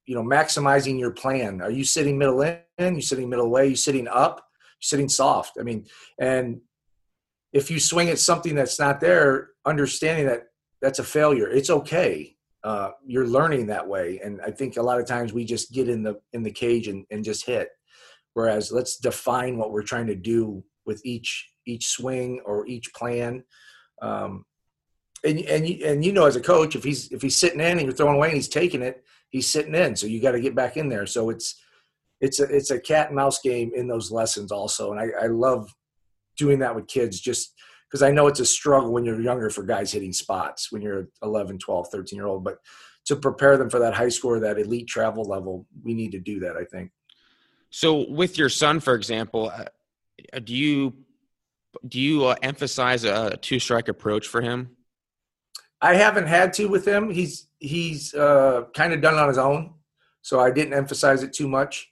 you 0.06 0.16
know, 0.16 0.24
maximizing 0.24 0.98
your 0.98 1.12
plan. 1.12 1.62
Are 1.62 1.70
you 1.70 1.84
sitting 1.84 2.18
middle 2.18 2.42
in? 2.42 2.58
You 2.78 3.00
sitting 3.00 3.28
middle 3.28 3.46
away? 3.46 3.68
You 3.68 3.76
sitting 3.76 4.08
up? 4.08 4.38
Are 4.38 4.42
you 4.80 4.82
sitting 4.82 5.08
soft. 5.08 5.56
I 5.60 5.62
mean, 5.62 5.86
and 6.18 6.62
if 7.52 7.70
you 7.70 7.78
swing 7.78 8.08
at 8.08 8.18
something 8.18 8.56
that's 8.56 8.80
not 8.80 9.00
there, 9.00 9.50
understanding 9.64 10.26
that 10.26 10.48
that's 10.82 10.98
a 10.98 11.04
failure, 11.04 11.48
it's 11.48 11.70
okay. 11.70 12.36
Uh, 12.62 12.90
you're 13.06 13.26
learning 13.26 13.66
that 13.66 13.86
way, 13.86 14.20
and 14.22 14.40
I 14.42 14.50
think 14.50 14.76
a 14.76 14.82
lot 14.82 15.00
of 15.00 15.06
times 15.06 15.32
we 15.32 15.44
just 15.44 15.72
get 15.72 15.88
in 15.88 16.02
the 16.02 16.20
in 16.32 16.42
the 16.42 16.50
cage 16.50 16.88
and, 16.88 17.06
and 17.10 17.24
just 17.24 17.46
hit. 17.46 17.68
Whereas 18.34 18.70
let's 18.70 18.96
define 18.98 19.56
what 19.56 19.72
we're 19.72 19.82
trying 19.82 20.06
to 20.08 20.14
do 20.14 20.62
with 20.84 21.00
each 21.04 21.48
each 21.66 21.88
swing 21.88 22.40
or 22.44 22.66
each 22.66 22.92
plan. 22.94 23.44
Um, 24.02 24.44
and 25.24 25.38
and 25.40 25.68
you, 25.68 25.86
and 25.86 26.04
you 26.04 26.12
know 26.12 26.26
as 26.26 26.36
a 26.36 26.40
coach, 26.40 26.76
if 26.76 26.84
he's 26.84 27.10
if 27.12 27.22
he's 27.22 27.36
sitting 27.36 27.60
in 27.60 27.78
and 27.78 27.82
you're 27.82 27.92
throwing 27.92 28.16
away 28.16 28.28
and 28.28 28.36
he's 28.36 28.48
taking 28.48 28.82
it, 28.82 29.04
he's 29.30 29.48
sitting 29.48 29.74
in. 29.74 29.96
So 29.96 30.06
you 30.06 30.20
got 30.20 30.32
to 30.32 30.40
get 30.40 30.54
back 30.54 30.76
in 30.76 30.88
there. 30.88 31.06
So 31.06 31.30
it's 31.30 31.60
it's 32.20 32.40
a 32.40 32.44
it's 32.44 32.70
a 32.70 32.80
cat 32.80 33.08
and 33.08 33.16
mouse 33.16 33.40
game 33.40 33.72
in 33.74 33.88
those 33.88 34.10
lessons 34.10 34.52
also, 34.52 34.92
and 34.92 35.00
I, 35.00 35.24
I 35.24 35.26
love 35.26 35.74
doing 36.36 36.58
that 36.60 36.74
with 36.74 36.86
kids 36.86 37.20
just 37.20 37.54
because 37.90 38.02
I 38.02 38.12
know 38.12 38.28
it's 38.28 38.40
a 38.40 38.46
struggle 38.46 38.92
when 38.92 39.04
you're 39.04 39.20
younger 39.20 39.50
for 39.50 39.64
guys 39.64 39.90
hitting 39.90 40.12
spots 40.12 40.70
when 40.70 40.80
you're 40.80 41.08
11, 41.22 41.58
12, 41.58 41.88
13 41.90 42.16
year 42.16 42.26
old, 42.26 42.44
but 42.44 42.58
to 43.06 43.16
prepare 43.16 43.56
them 43.56 43.68
for 43.68 43.80
that 43.80 43.94
high 43.94 44.08
score, 44.08 44.38
that 44.40 44.58
elite 44.58 44.86
travel 44.86 45.24
level, 45.24 45.66
we 45.82 45.94
need 45.94 46.12
to 46.12 46.20
do 46.20 46.40
that. 46.40 46.56
I 46.56 46.64
think. 46.64 46.92
So, 47.70 48.08
with 48.08 48.38
your 48.38 48.48
son, 48.48 48.80
for 48.80 48.94
example, 48.94 49.52
uh, 49.54 49.64
do 50.44 50.54
you 50.54 50.94
do 51.88 52.00
you 52.00 52.26
uh, 52.26 52.36
emphasize 52.42 53.04
a 53.04 53.36
two 53.36 53.58
strike 53.58 53.88
approach 53.88 54.26
for 54.26 54.40
him? 54.40 54.76
I 55.80 55.94
haven't 55.94 56.26
had 56.26 56.52
to 56.54 56.66
with 56.66 56.86
him. 56.86 57.10
He's 57.10 57.48
he's 57.58 58.14
uh, 58.14 58.64
kind 58.74 58.92
of 58.92 59.00
done 59.00 59.14
it 59.14 59.20
on 59.20 59.28
his 59.28 59.38
own, 59.38 59.74
so 60.22 60.38
I 60.40 60.50
didn't 60.50 60.74
emphasize 60.74 61.22
it 61.22 61.32
too 61.32 61.48
much. 61.48 61.90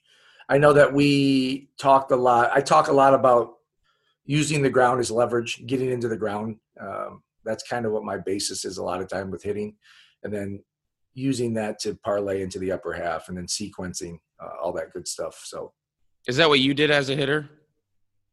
I 0.49 0.59
know 0.59 0.73
that 0.73 0.93
we 0.93 1.71
talked 1.79 2.11
a 2.11 2.17
lot. 2.17 2.51
I 2.55 2.61
talk 2.61 2.89
a 2.89 2.93
lot 2.93 3.15
about 3.15 3.58
using 4.29 4.61
the 4.61 4.71
ground 4.71 5.01
as 5.01 5.11
leverage, 5.11 5.67
getting 5.67 5.91
into 5.91 6.07
the 6.07 6.17
ground. 6.17 6.59
Um, 6.79 7.23
that's 7.45 7.67
kind 7.67 7.87
of 7.87 7.93
what 7.93 8.05
my 8.05 8.19
basis 8.19 8.65
is 8.67 8.77
a 8.77 8.85
lot 8.85 9.01
of 9.01 9.09
time 9.09 9.31
with 9.31 9.43
hitting, 9.43 9.75
and 10.23 10.33
then 10.33 10.63
using 11.15 11.55
that 11.55 11.81
to 11.81 11.95
parlay 12.05 12.43
into 12.43 12.59
the 12.59 12.71
upper 12.71 12.93
half, 12.93 13.29
and 13.29 13.37
then 13.37 13.47
sequencing 13.47 14.19
uh, 14.41 14.63
all 14.63 14.73
that 14.75 14.93
good 14.93 15.09
stuff. 15.09 15.41
So, 15.45 15.73
is 16.29 16.37
that 16.37 16.49
what 16.49 16.61
you 16.61 16.75
did 16.75 16.91
as 16.91 17.09
a 17.09 17.17
hitter? 17.17 17.49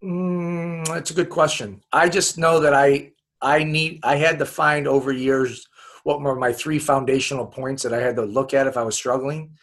Mm, 0.04 0.86
that's 0.86 1.12
a 1.12 1.16
good 1.16 1.30
question. 1.30 1.82
I 1.94 2.10
just 2.10 2.38
know 2.38 2.60
that 2.60 2.74
I 2.74 3.14
I 3.42 3.64
need 3.64 4.02
I 4.04 4.18
had 4.18 4.38
to 4.40 4.46
find 4.46 4.88
over 4.88 5.14
years 5.14 5.66
what 6.04 6.22
were 6.22 6.36
my 6.36 6.52
three 6.52 6.78
foundational 6.78 7.46
points 7.46 7.84
that 7.84 7.94
I 7.94 8.02
had 8.02 8.18
to 8.18 8.22
look 8.24 8.54
at 8.54 8.68
if 8.68 8.76
I 8.76 8.84
was 8.84 8.96
struggling. 8.96 9.56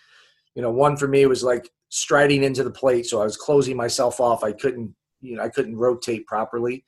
You 0.54 0.62
know, 0.62 0.70
one 0.70 0.96
for 0.96 1.06
me 1.06 1.26
was 1.26 1.44
like 1.44 1.70
striding 1.90 2.42
into 2.42 2.64
the 2.64 2.70
plate, 2.70 3.06
so 3.06 3.20
I 3.20 3.24
was 3.24 3.36
closing 3.36 3.76
myself 3.76 4.18
off. 4.18 4.42
I 4.42 4.52
couldn't, 4.52 4.94
you 5.22 5.36
know, 5.36 5.42
I 5.42 5.48
couldn't 5.48 5.76
rotate 5.76 6.26
properly. 6.26 6.84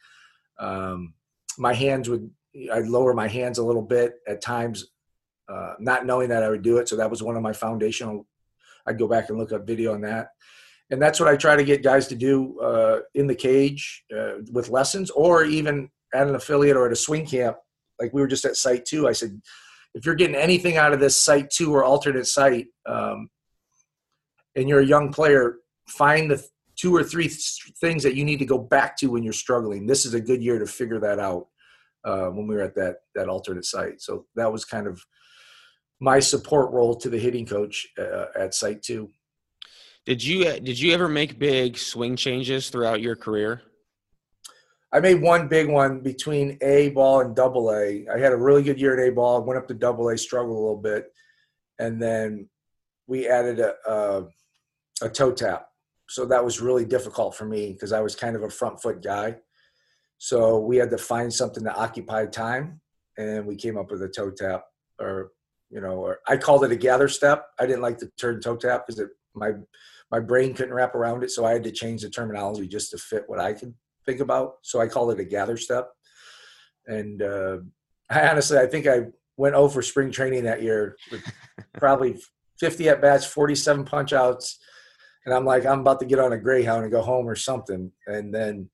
Um, 0.58 1.14
my 1.56 1.72
hands 1.72 2.08
would, 2.10 2.30
I'd 2.72 2.86
lower 2.86 3.14
my 3.14 3.28
hands 3.28 3.58
a 3.58 3.64
little 3.64 3.82
bit 3.82 4.16
at 4.28 4.42
times, 4.42 4.86
uh, 5.48 5.74
not 5.78 6.04
knowing 6.04 6.28
that 6.28 6.42
I 6.42 6.50
would 6.50 6.62
do 6.62 6.78
it. 6.78 6.88
So 6.88 6.96
that 6.96 7.10
was 7.10 7.22
one 7.22 7.36
of 7.36 7.42
my 7.42 7.52
foundational. 7.52 8.26
I'd 8.86 8.98
go 8.98 9.08
back 9.08 9.28
and 9.28 9.38
look 9.38 9.52
up 9.52 9.66
video 9.66 9.94
on 9.94 10.02
that, 10.02 10.28
and 10.90 11.00
that's 11.00 11.18
what 11.18 11.28
I 11.28 11.36
try 11.36 11.56
to 11.56 11.64
get 11.64 11.82
guys 11.82 12.06
to 12.08 12.14
do 12.14 12.60
uh, 12.60 12.98
in 13.14 13.26
the 13.26 13.34
cage 13.34 14.04
uh, 14.14 14.34
with 14.52 14.68
lessons, 14.68 15.10
or 15.10 15.44
even 15.44 15.88
at 16.12 16.28
an 16.28 16.34
affiliate 16.34 16.76
or 16.76 16.86
at 16.86 16.92
a 16.92 16.96
swing 16.96 17.24
camp. 17.24 17.56
Like 17.98 18.12
we 18.12 18.20
were 18.20 18.26
just 18.26 18.44
at 18.44 18.56
site 18.56 18.84
two. 18.84 19.08
I 19.08 19.12
said, 19.12 19.40
if 19.94 20.04
you're 20.04 20.14
getting 20.16 20.36
anything 20.36 20.76
out 20.76 20.92
of 20.92 21.00
this 21.00 21.16
site 21.16 21.50
two 21.50 21.72
or 21.74 21.84
alternate 21.84 22.26
site, 22.26 22.66
um, 22.86 23.30
and 24.56 24.68
you're 24.68 24.80
a 24.80 24.86
young 24.86 25.12
player, 25.12 25.56
find 25.88 26.30
the 26.30 26.44
two 26.76 26.94
or 26.94 27.04
three 27.04 27.28
things 27.28 28.02
that 28.02 28.14
you 28.14 28.24
need 28.24 28.38
to 28.38 28.46
go 28.46 28.58
back 28.58 28.96
to 28.98 29.06
when 29.08 29.22
you're 29.22 29.32
struggling. 29.32 29.86
This 29.86 30.04
is 30.04 30.14
a 30.14 30.20
good 30.20 30.42
year 30.42 30.58
to 30.58 30.66
figure 30.66 31.00
that 31.00 31.18
out. 31.18 31.48
Uh, 32.04 32.28
when 32.28 32.46
we 32.46 32.54
were 32.54 32.60
at 32.60 32.74
that 32.74 32.96
that 33.14 33.30
alternate 33.30 33.64
site, 33.64 33.98
so 33.98 34.26
that 34.36 34.52
was 34.52 34.62
kind 34.62 34.86
of 34.86 35.02
my 36.00 36.20
support 36.20 36.70
role 36.70 36.94
to 36.94 37.08
the 37.08 37.18
hitting 37.18 37.46
coach 37.46 37.86
uh, 37.98 38.26
at 38.38 38.54
site 38.54 38.82
two. 38.82 39.08
Did 40.04 40.22
you 40.22 40.46
uh, 40.46 40.58
did 40.58 40.78
you 40.78 40.92
ever 40.92 41.08
make 41.08 41.38
big 41.38 41.78
swing 41.78 42.14
changes 42.14 42.68
throughout 42.68 43.00
your 43.00 43.16
career? 43.16 43.62
I 44.92 45.00
made 45.00 45.22
one 45.22 45.48
big 45.48 45.66
one 45.68 46.00
between 46.00 46.58
A 46.60 46.90
ball 46.90 47.22
and 47.22 47.34
double 47.34 47.72
A. 47.72 48.06
I 48.06 48.18
had 48.18 48.32
a 48.32 48.36
really 48.36 48.62
good 48.62 48.78
year 48.78 49.00
at 49.00 49.08
A 49.08 49.10
ball. 49.10 49.42
Went 49.42 49.58
up 49.58 49.66
to 49.68 49.74
double 49.74 50.10
A, 50.10 50.18
struggled 50.18 50.56
a 50.56 50.60
little 50.60 50.76
bit, 50.76 51.06
and 51.78 52.00
then 52.00 52.50
we 53.06 53.26
added 53.26 53.60
a, 53.60 53.74
a, 53.90 54.26
a 55.02 55.08
toe 55.08 55.32
tap. 55.32 55.68
So 56.08 56.26
that 56.26 56.44
was 56.44 56.60
really 56.60 56.84
difficult 56.84 57.34
for 57.34 57.44
me 57.44 57.72
because 57.72 57.92
I 57.92 58.00
was 58.00 58.14
kind 58.14 58.36
of 58.36 58.42
a 58.42 58.50
front 58.50 58.80
foot 58.80 59.02
guy. 59.02 59.36
So 60.18 60.58
we 60.58 60.76
had 60.76 60.90
to 60.90 60.98
find 60.98 61.32
something 61.32 61.64
to 61.64 61.74
occupy 61.74 62.26
time, 62.26 62.80
and 63.18 63.46
we 63.46 63.56
came 63.56 63.76
up 63.76 63.90
with 63.90 64.02
a 64.02 64.08
toe 64.08 64.30
tap, 64.30 64.64
or 65.00 65.32
you 65.70 65.80
know, 65.80 65.96
or 65.96 66.20
I 66.28 66.36
called 66.36 66.64
it 66.64 66.72
a 66.72 66.76
gather 66.76 67.08
step. 67.08 67.46
I 67.58 67.66
didn't 67.66 67.82
like 67.82 67.98
the 67.98 68.10
term 68.18 68.40
toe 68.40 68.56
tap 68.56 68.86
because 68.86 69.10
my 69.34 69.52
my 70.10 70.20
brain 70.20 70.54
couldn't 70.54 70.74
wrap 70.74 70.94
around 70.94 71.24
it, 71.24 71.30
so 71.30 71.44
I 71.44 71.52
had 71.52 71.64
to 71.64 71.72
change 71.72 72.02
the 72.02 72.10
terminology 72.10 72.68
just 72.68 72.90
to 72.92 72.98
fit 72.98 73.24
what 73.26 73.40
I 73.40 73.52
could 73.54 73.74
think 74.06 74.20
about. 74.20 74.56
So 74.62 74.80
I 74.80 74.86
called 74.86 75.12
it 75.12 75.20
a 75.20 75.24
gather 75.24 75.56
step, 75.56 75.90
and 76.86 77.20
uh, 77.22 77.58
I 78.10 78.28
honestly 78.28 78.58
I 78.58 78.66
think 78.66 78.86
I 78.86 79.06
went 79.36 79.56
over 79.56 79.82
spring 79.82 80.10
training 80.10 80.44
that 80.44 80.62
year 80.62 80.96
with 81.10 81.22
probably 81.78 82.16
50 82.60 82.88
at 82.88 83.02
bats, 83.02 83.26
47 83.26 83.84
punch 83.84 84.12
outs. 84.12 84.58
And 85.24 85.34
I'm 85.34 85.44
like, 85.44 85.64
I'm 85.64 85.80
about 85.80 86.00
to 86.00 86.06
get 86.06 86.18
on 86.18 86.32
a 86.32 86.38
Greyhound 86.38 86.82
and 86.82 86.92
go 86.92 87.00
home 87.00 87.26
or 87.26 87.34
something. 87.34 87.90
And 88.06 88.34
then 88.34 88.68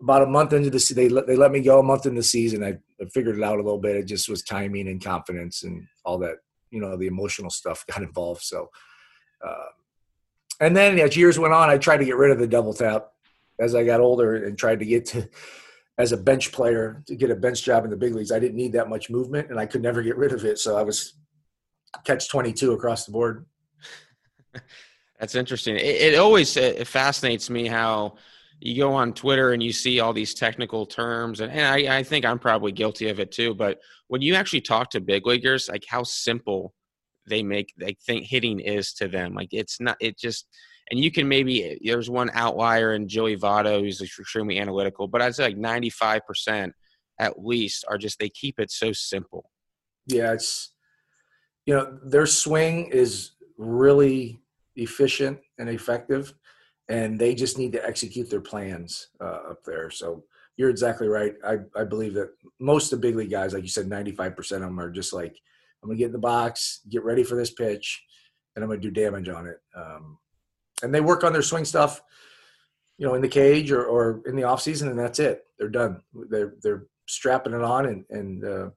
about 0.00 0.22
a 0.22 0.26
month 0.26 0.52
into 0.52 0.70
the 0.70 0.78
season, 0.78 1.02
they 1.02 1.08
let, 1.08 1.26
they 1.26 1.36
let 1.36 1.50
me 1.50 1.60
go 1.60 1.80
a 1.80 1.82
month 1.82 2.06
in 2.06 2.14
the 2.14 2.22
season. 2.22 2.62
I, 2.62 2.78
I 3.00 3.08
figured 3.12 3.38
it 3.38 3.42
out 3.42 3.58
a 3.58 3.62
little 3.62 3.80
bit. 3.80 3.96
It 3.96 4.04
just 4.04 4.28
was 4.28 4.42
timing 4.42 4.88
and 4.88 5.02
confidence 5.02 5.64
and 5.64 5.86
all 6.04 6.18
that, 6.18 6.36
you 6.70 6.80
know, 6.80 6.96
the 6.96 7.06
emotional 7.06 7.50
stuff 7.50 7.84
got 7.92 8.02
involved. 8.02 8.42
So, 8.42 8.68
uh, 9.46 9.66
and 10.60 10.76
then 10.76 10.98
as 10.98 11.16
years 11.16 11.38
went 11.38 11.54
on, 11.54 11.70
I 11.70 11.78
tried 11.78 11.98
to 11.98 12.04
get 12.04 12.16
rid 12.16 12.32
of 12.32 12.38
the 12.38 12.46
double 12.46 12.74
tap 12.74 13.08
as 13.60 13.74
I 13.74 13.84
got 13.84 14.00
older 14.00 14.44
and 14.44 14.58
tried 14.58 14.80
to 14.80 14.86
get 14.86 15.06
to, 15.06 15.28
as 15.98 16.12
a 16.12 16.16
bench 16.16 16.52
player, 16.52 17.02
to 17.06 17.16
get 17.16 17.30
a 17.30 17.36
bench 17.36 17.64
job 17.64 17.84
in 17.84 17.90
the 17.90 17.96
big 17.96 18.14
leagues. 18.14 18.30
I 18.30 18.38
didn't 18.38 18.56
need 18.56 18.72
that 18.72 18.88
much 18.88 19.10
movement 19.10 19.50
and 19.50 19.58
I 19.58 19.66
could 19.66 19.82
never 19.82 20.02
get 20.02 20.16
rid 20.16 20.32
of 20.32 20.44
it. 20.44 20.58
So 20.58 20.76
I 20.76 20.82
was 20.82 21.14
catch 22.04 22.28
22 22.28 22.72
across 22.72 23.04
the 23.04 23.12
board. 23.12 23.46
That's 25.18 25.34
interesting. 25.34 25.76
It, 25.76 25.82
it 25.84 26.18
always 26.18 26.56
uh, 26.56 26.60
it 26.60 26.86
fascinates 26.86 27.50
me 27.50 27.66
how 27.66 28.16
you 28.60 28.76
go 28.76 28.92
on 28.92 29.12
Twitter 29.12 29.52
and 29.52 29.62
you 29.62 29.72
see 29.72 30.00
all 30.00 30.12
these 30.12 30.34
technical 30.34 30.86
terms, 30.86 31.40
and, 31.40 31.52
and 31.52 31.66
I, 31.66 31.98
I, 31.98 32.02
think 32.02 32.24
I'm 32.24 32.38
probably 32.38 32.72
guilty 32.72 33.08
of 33.08 33.20
it 33.20 33.30
too. 33.30 33.54
But 33.54 33.78
when 34.08 34.20
you 34.20 34.34
actually 34.34 34.62
talk 34.62 34.90
to 34.90 35.00
big 35.00 35.26
leaguers, 35.26 35.68
like 35.68 35.84
how 35.88 36.02
simple 36.02 36.74
they 37.26 37.42
make, 37.42 37.72
they 37.78 37.96
think 38.04 38.24
hitting 38.24 38.58
is 38.58 38.92
to 38.94 39.06
them. 39.06 39.34
Like 39.34 39.48
it's 39.52 39.80
not, 39.80 39.96
it 40.00 40.18
just, 40.18 40.48
and 40.90 40.98
you 40.98 41.12
can 41.12 41.28
maybe 41.28 41.78
there's 41.84 42.10
one 42.10 42.30
outlier 42.32 42.94
in 42.94 43.08
Joey 43.08 43.36
Votto 43.36 43.80
who's 43.80 44.00
extremely 44.00 44.58
analytical, 44.58 45.06
but 45.06 45.22
I'd 45.22 45.34
say 45.34 45.44
like 45.44 45.56
95 45.56 46.26
percent 46.26 46.72
at 47.20 47.44
least 47.44 47.84
are 47.88 47.98
just 47.98 48.18
they 48.18 48.28
keep 48.28 48.58
it 48.58 48.70
so 48.70 48.92
simple. 48.92 49.50
Yeah, 50.06 50.32
it's 50.32 50.72
you 51.66 51.74
know 51.74 51.98
their 52.02 52.26
swing 52.26 52.86
is 52.86 53.32
really 53.58 54.40
efficient 54.78 55.38
and 55.58 55.68
effective 55.68 56.34
and 56.88 57.18
they 57.18 57.34
just 57.34 57.58
need 57.58 57.72
to 57.72 57.86
execute 57.86 58.30
their 58.30 58.40
plans 58.40 59.08
uh, 59.20 59.40
up 59.50 59.62
there 59.64 59.90
so 59.90 60.24
you're 60.56 60.70
exactly 60.70 61.08
right 61.08 61.34
I, 61.44 61.58
I 61.76 61.84
believe 61.84 62.14
that 62.14 62.30
most 62.58 62.92
of 62.92 63.00
the 63.00 63.06
big 63.06 63.16
league 63.16 63.30
guys 63.30 63.52
like 63.54 63.62
you 63.62 63.68
said 63.68 63.88
95% 63.88 64.38
of 64.38 64.60
them 64.60 64.80
are 64.80 64.90
just 64.90 65.12
like 65.12 65.36
i'm 65.82 65.88
gonna 65.88 65.98
get 65.98 66.06
in 66.06 66.12
the 66.12 66.18
box 66.18 66.80
get 66.88 67.04
ready 67.04 67.24
for 67.24 67.36
this 67.36 67.50
pitch 67.50 68.02
and 68.54 68.64
i'm 68.64 68.70
gonna 68.70 68.80
do 68.80 68.90
damage 68.90 69.28
on 69.28 69.46
it 69.46 69.58
um, 69.76 70.18
and 70.82 70.94
they 70.94 71.00
work 71.00 71.24
on 71.24 71.32
their 71.32 71.42
swing 71.42 71.64
stuff 71.64 72.02
you 72.98 73.06
know, 73.06 73.14
in 73.14 73.22
the 73.22 73.28
cage 73.28 73.70
or, 73.70 73.84
or 73.84 74.20
in 74.26 74.36
the 74.36 74.42
off 74.42 74.60
season, 74.60 74.88
and 74.88 74.98
that's 74.98 75.20
it. 75.20 75.44
They're 75.58 75.68
done. 75.68 76.02
They're 76.28 76.54
they're 76.62 76.86
strapping 77.06 77.54
it 77.54 77.62
on, 77.62 77.86
and 77.86 78.04
and 78.10 78.44
uh, 78.44 78.70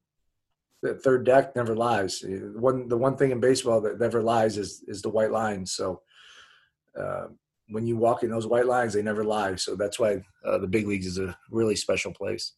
the 0.81 0.95
third 0.95 1.25
deck 1.25 1.55
never 1.55 1.75
lies. 1.75 2.23
One 2.25 2.87
the 2.87 2.97
one 2.97 3.15
thing 3.15 3.31
in 3.31 3.39
baseball 3.39 3.81
that 3.81 3.99
never 3.99 4.21
lies 4.21 4.57
is 4.57 4.83
is 4.87 5.01
the 5.01 5.09
white 5.09 5.31
lines. 5.31 5.73
So 5.73 6.01
uh, 6.99 7.27
when 7.69 7.85
you 7.85 7.97
walk 7.97 8.23
in 8.23 8.29
those 8.29 8.47
white 8.47 8.65
lines, 8.65 8.93
they 8.93 9.01
never 9.01 9.23
lie. 9.23 9.55
So 9.55 9.75
that's 9.75 9.99
why 9.99 10.23
uh, 10.45 10.57
the 10.57 10.67
big 10.67 10.87
leagues 10.87 11.05
is 11.05 11.19
a 11.19 11.37
really 11.49 11.75
special 11.75 12.13
place. 12.13 12.53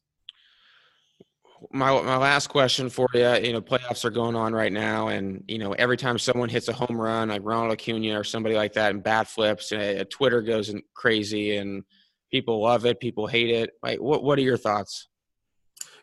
My 1.72 1.92
my 2.02 2.18
last 2.18 2.48
question 2.48 2.90
for 2.90 3.08
you, 3.14 3.34
you 3.36 3.54
know, 3.54 3.62
playoffs 3.62 4.04
are 4.06 4.10
going 4.10 4.36
on 4.36 4.54
right 4.54 4.72
now, 4.72 5.10
and 5.10 5.44
you 5.48 5.60
know, 5.60 5.74
every 5.74 5.98
time 5.98 6.18
someone 6.18 6.50
hits 6.50 6.68
a 6.68 6.74
home 6.74 7.00
run, 7.00 7.30
like 7.30 7.42
Ronald 7.44 7.72
Acuna 7.72 8.20
or 8.20 8.24
somebody 8.24 8.56
like 8.56 8.74
that, 8.74 8.92
and 8.92 9.04
bat 9.04 9.28
flips, 9.28 9.72
uh, 9.72 10.04
Twitter 10.10 10.42
goes 10.42 10.74
crazy, 10.94 11.58
and 11.58 11.84
people 12.32 12.62
love 12.62 12.86
it, 12.86 13.00
people 13.00 13.28
hate 13.28 13.50
it. 13.50 13.72
Like, 13.82 14.00
what 14.00 14.24
what 14.24 14.38
are 14.40 14.42
your 14.42 14.58
thoughts? 14.58 15.08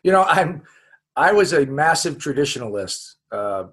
You 0.03 0.11
know, 0.11 0.23
I'm 0.23 0.63
I 1.15 1.31
was 1.33 1.53
a 1.53 1.65
massive 1.65 2.17
traditionalist, 2.17 3.15
uh, 3.31 3.65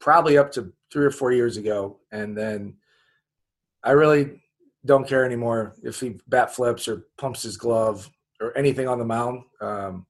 probably 0.00 0.36
up 0.36 0.52
to 0.52 0.72
three 0.92 1.04
or 1.04 1.10
four 1.10 1.32
years 1.32 1.56
ago, 1.56 1.98
and 2.12 2.36
then 2.36 2.76
I 3.82 3.92
really 3.92 4.42
don't 4.84 5.08
care 5.08 5.24
anymore 5.24 5.74
if 5.82 6.00
he 6.00 6.18
bat 6.28 6.54
flips 6.54 6.88
or 6.88 7.06
pumps 7.16 7.42
his 7.42 7.56
glove 7.56 8.10
or 8.40 8.56
anything 8.56 8.86
on 8.86 8.98
the 8.98 9.04
mound 9.04 9.44
um, 9.60 10.06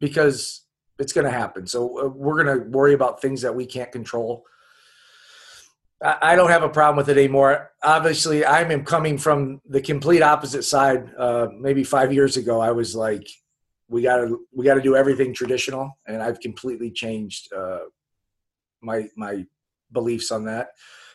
because 0.00 0.62
it's 0.98 1.12
going 1.12 1.24
to 1.24 1.30
happen. 1.30 1.66
So 1.66 2.06
uh, 2.06 2.08
we're 2.08 2.42
going 2.42 2.58
to 2.58 2.68
worry 2.70 2.94
about 2.94 3.22
things 3.22 3.42
that 3.42 3.54
we 3.54 3.66
can't 3.66 3.92
control. 3.92 4.44
I, 6.02 6.18
I 6.22 6.36
don't 6.36 6.50
have 6.50 6.62
a 6.62 6.68
problem 6.68 6.96
with 6.96 7.08
it 7.08 7.18
anymore. 7.18 7.70
Obviously, 7.82 8.44
I'm 8.44 8.84
coming 8.84 9.18
from 9.18 9.60
the 9.68 9.80
complete 9.80 10.22
opposite 10.22 10.64
side. 10.64 11.12
Uh, 11.16 11.48
maybe 11.58 11.84
five 11.84 12.12
years 12.12 12.36
ago, 12.36 12.60
I 12.60 12.72
was 12.72 12.96
like, 12.96 13.28
we 13.92 14.02
got 14.02 14.16
to 14.16 14.40
we 14.52 14.64
got 14.64 14.74
to 14.74 14.80
do 14.80 14.96
everything 14.96 15.34
traditional, 15.34 15.98
and 16.06 16.22
I've 16.22 16.40
completely 16.40 16.90
changed 16.90 17.52
uh, 17.52 17.80
my 18.80 19.08
my 19.16 19.44
beliefs 19.92 20.32
on 20.32 20.46
that. 20.46 20.70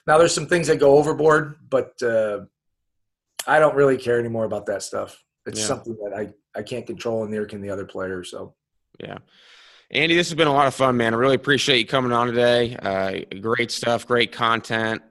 Now, 0.06 0.18
there's 0.18 0.34
some 0.34 0.48
things 0.48 0.68
that 0.68 0.80
go 0.80 0.96
overboard, 0.98 1.56
but 1.70 2.02
uh, 2.02 2.42
I 3.46 3.60
don't 3.60 3.76
really 3.76 3.98
care 3.98 4.20
anymore 4.20 4.46
about 4.46 4.68
that 4.68 4.84
stuff. 4.84 5.22
It's 5.46 5.60
yeah. 5.60 5.66
something 5.66 5.98
that 6.04 6.14
I, 6.16 6.60
I 6.60 6.64
can't 6.64 6.86
control, 6.86 7.24
and 7.24 7.32
neither 7.32 7.46
can 7.46 7.62
the 7.62 7.72
other 7.72 7.86
player. 7.86 8.24
So, 8.24 8.56
yeah. 9.00 9.18
Andy, 9.90 10.16
this 10.16 10.30
has 10.30 10.36
been 10.36 10.48
a 10.48 10.54
lot 10.54 10.68
of 10.68 10.76
fun, 10.76 10.98
man. 10.98 11.14
I 11.14 11.18
really 11.18 11.36
appreciate 11.36 11.80
you 11.80 11.86
coming 11.86 12.12
on 12.12 12.28
today. 12.28 12.76
Uh, 12.76 13.40
great 13.40 13.72
stuff, 13.72 14.06
great 14.06 14.32
content, 14.32 15.02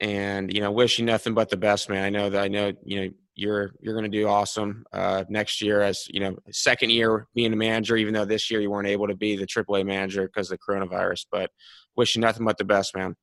and 0.00 0.52
you 0.52 0.60
know, 0.60 0.72
wish 0.72 0.98
you 0.98 1.04
nothing 1.04 1.34
but 1.34 1.50
the 1.50 1.56
best, 1.56 1.88
man. 1.88 2.04
I 2.04 2.10
know 2.10 2.28
that 2.30 2.42
I 2.42 2.48
know 2.48 2.72
you 2.82 3.00
know 3.00 3.10
you're 3.36 3.72
you're 3.80 3.94
going 3.94 4.10
to 4.10 4.18
do 4.18 4.26
awesome 4.26 4.84
uh, 4.92 5.24
next 5.28 5.62
year 5.62 5.82
as 5.82 6.06
you 6.08 6.20
know 6.20 6.36
second 6.50 6.90
year 6.90 7.28
being 7.34 7.52
a 7.52 7.56
manager. 7.56 7.96
Even 7.96 8.14
though 8.14 8.24
this 8.24 8.50
year 8.50 8.60
you 8.60 8.70
weren't 8.70 8.88
able 8.88 9.06
to 9.06 9.14
be 9.14 9.36
the 9.36 9.46
AAA 9.46 9.86
manager 9.86 10.26
because 10.26 10.50
of 10.50 10.58
the 10.58 10.72
coronavirus, 10.72 11.26
but 11.30 11.50
wish 11.96 12.16
you 12.16 12.20
nothing 12.20 12.44
but 12.44 12.58
the 12.58 12.64
best, 12.64 12.96
man. 12.96 13.14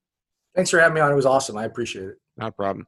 Thanks 0.54 0.70
for 0.70 0.78
having 0.78 0.94
me 0.94 1.00
on. 1.00 1.10
It 1.10 1.16
was 1.16 1.26
awesome. 1.26 1.56
I 1.56 1.64
appreciate 1.64 2.06
it. 2.06 2.16
Not 2.36 2.48
a 2.48 2.52
problem. 2.52 2.86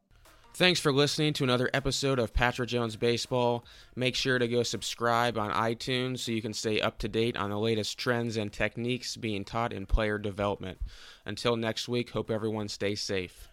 Thanks 0.54 0.80
for 0.80 0.90
listening 0.90 1.34
to 1.34 1.44
another 1.44 1.68
episode 1.74 2.18
of 2.18 2.32
Patrick 2.32 2.70
Jones 2.70 2.96
Baseball. 2.96 3.66
Make 3.94 4.14
sure 4.14 4.38
to 4.38 4.48
go 4.48 4.62
subscribe 4.62 5.36
on 5.36 5.50
iTunes 5.50 6.20
so 6.20 6.32
you 6.32 6.40
can 6.40 6.54
stay 6.54 6.80
up 6.80 6.96
to 7.00 7.08
date 7.08 7.36
on 7.36 7.50
the 7.50 7.58
latest 7.58 7.98
trends 7.98 8.38
and 8.38 8.50
techniques 8.50 9.18
being 9.18 9.44
taught 9.44 9.74
in 9.74 9.84
player 9.84 10.16
development. 10.16 10.78
Until 11.26 11.56
next 11.56 11.88
week, 11.88 12.08
hope 12.08 12.30
everyone 12.30 12.68
stays 12.68 13.02
safe. 13.02 13.50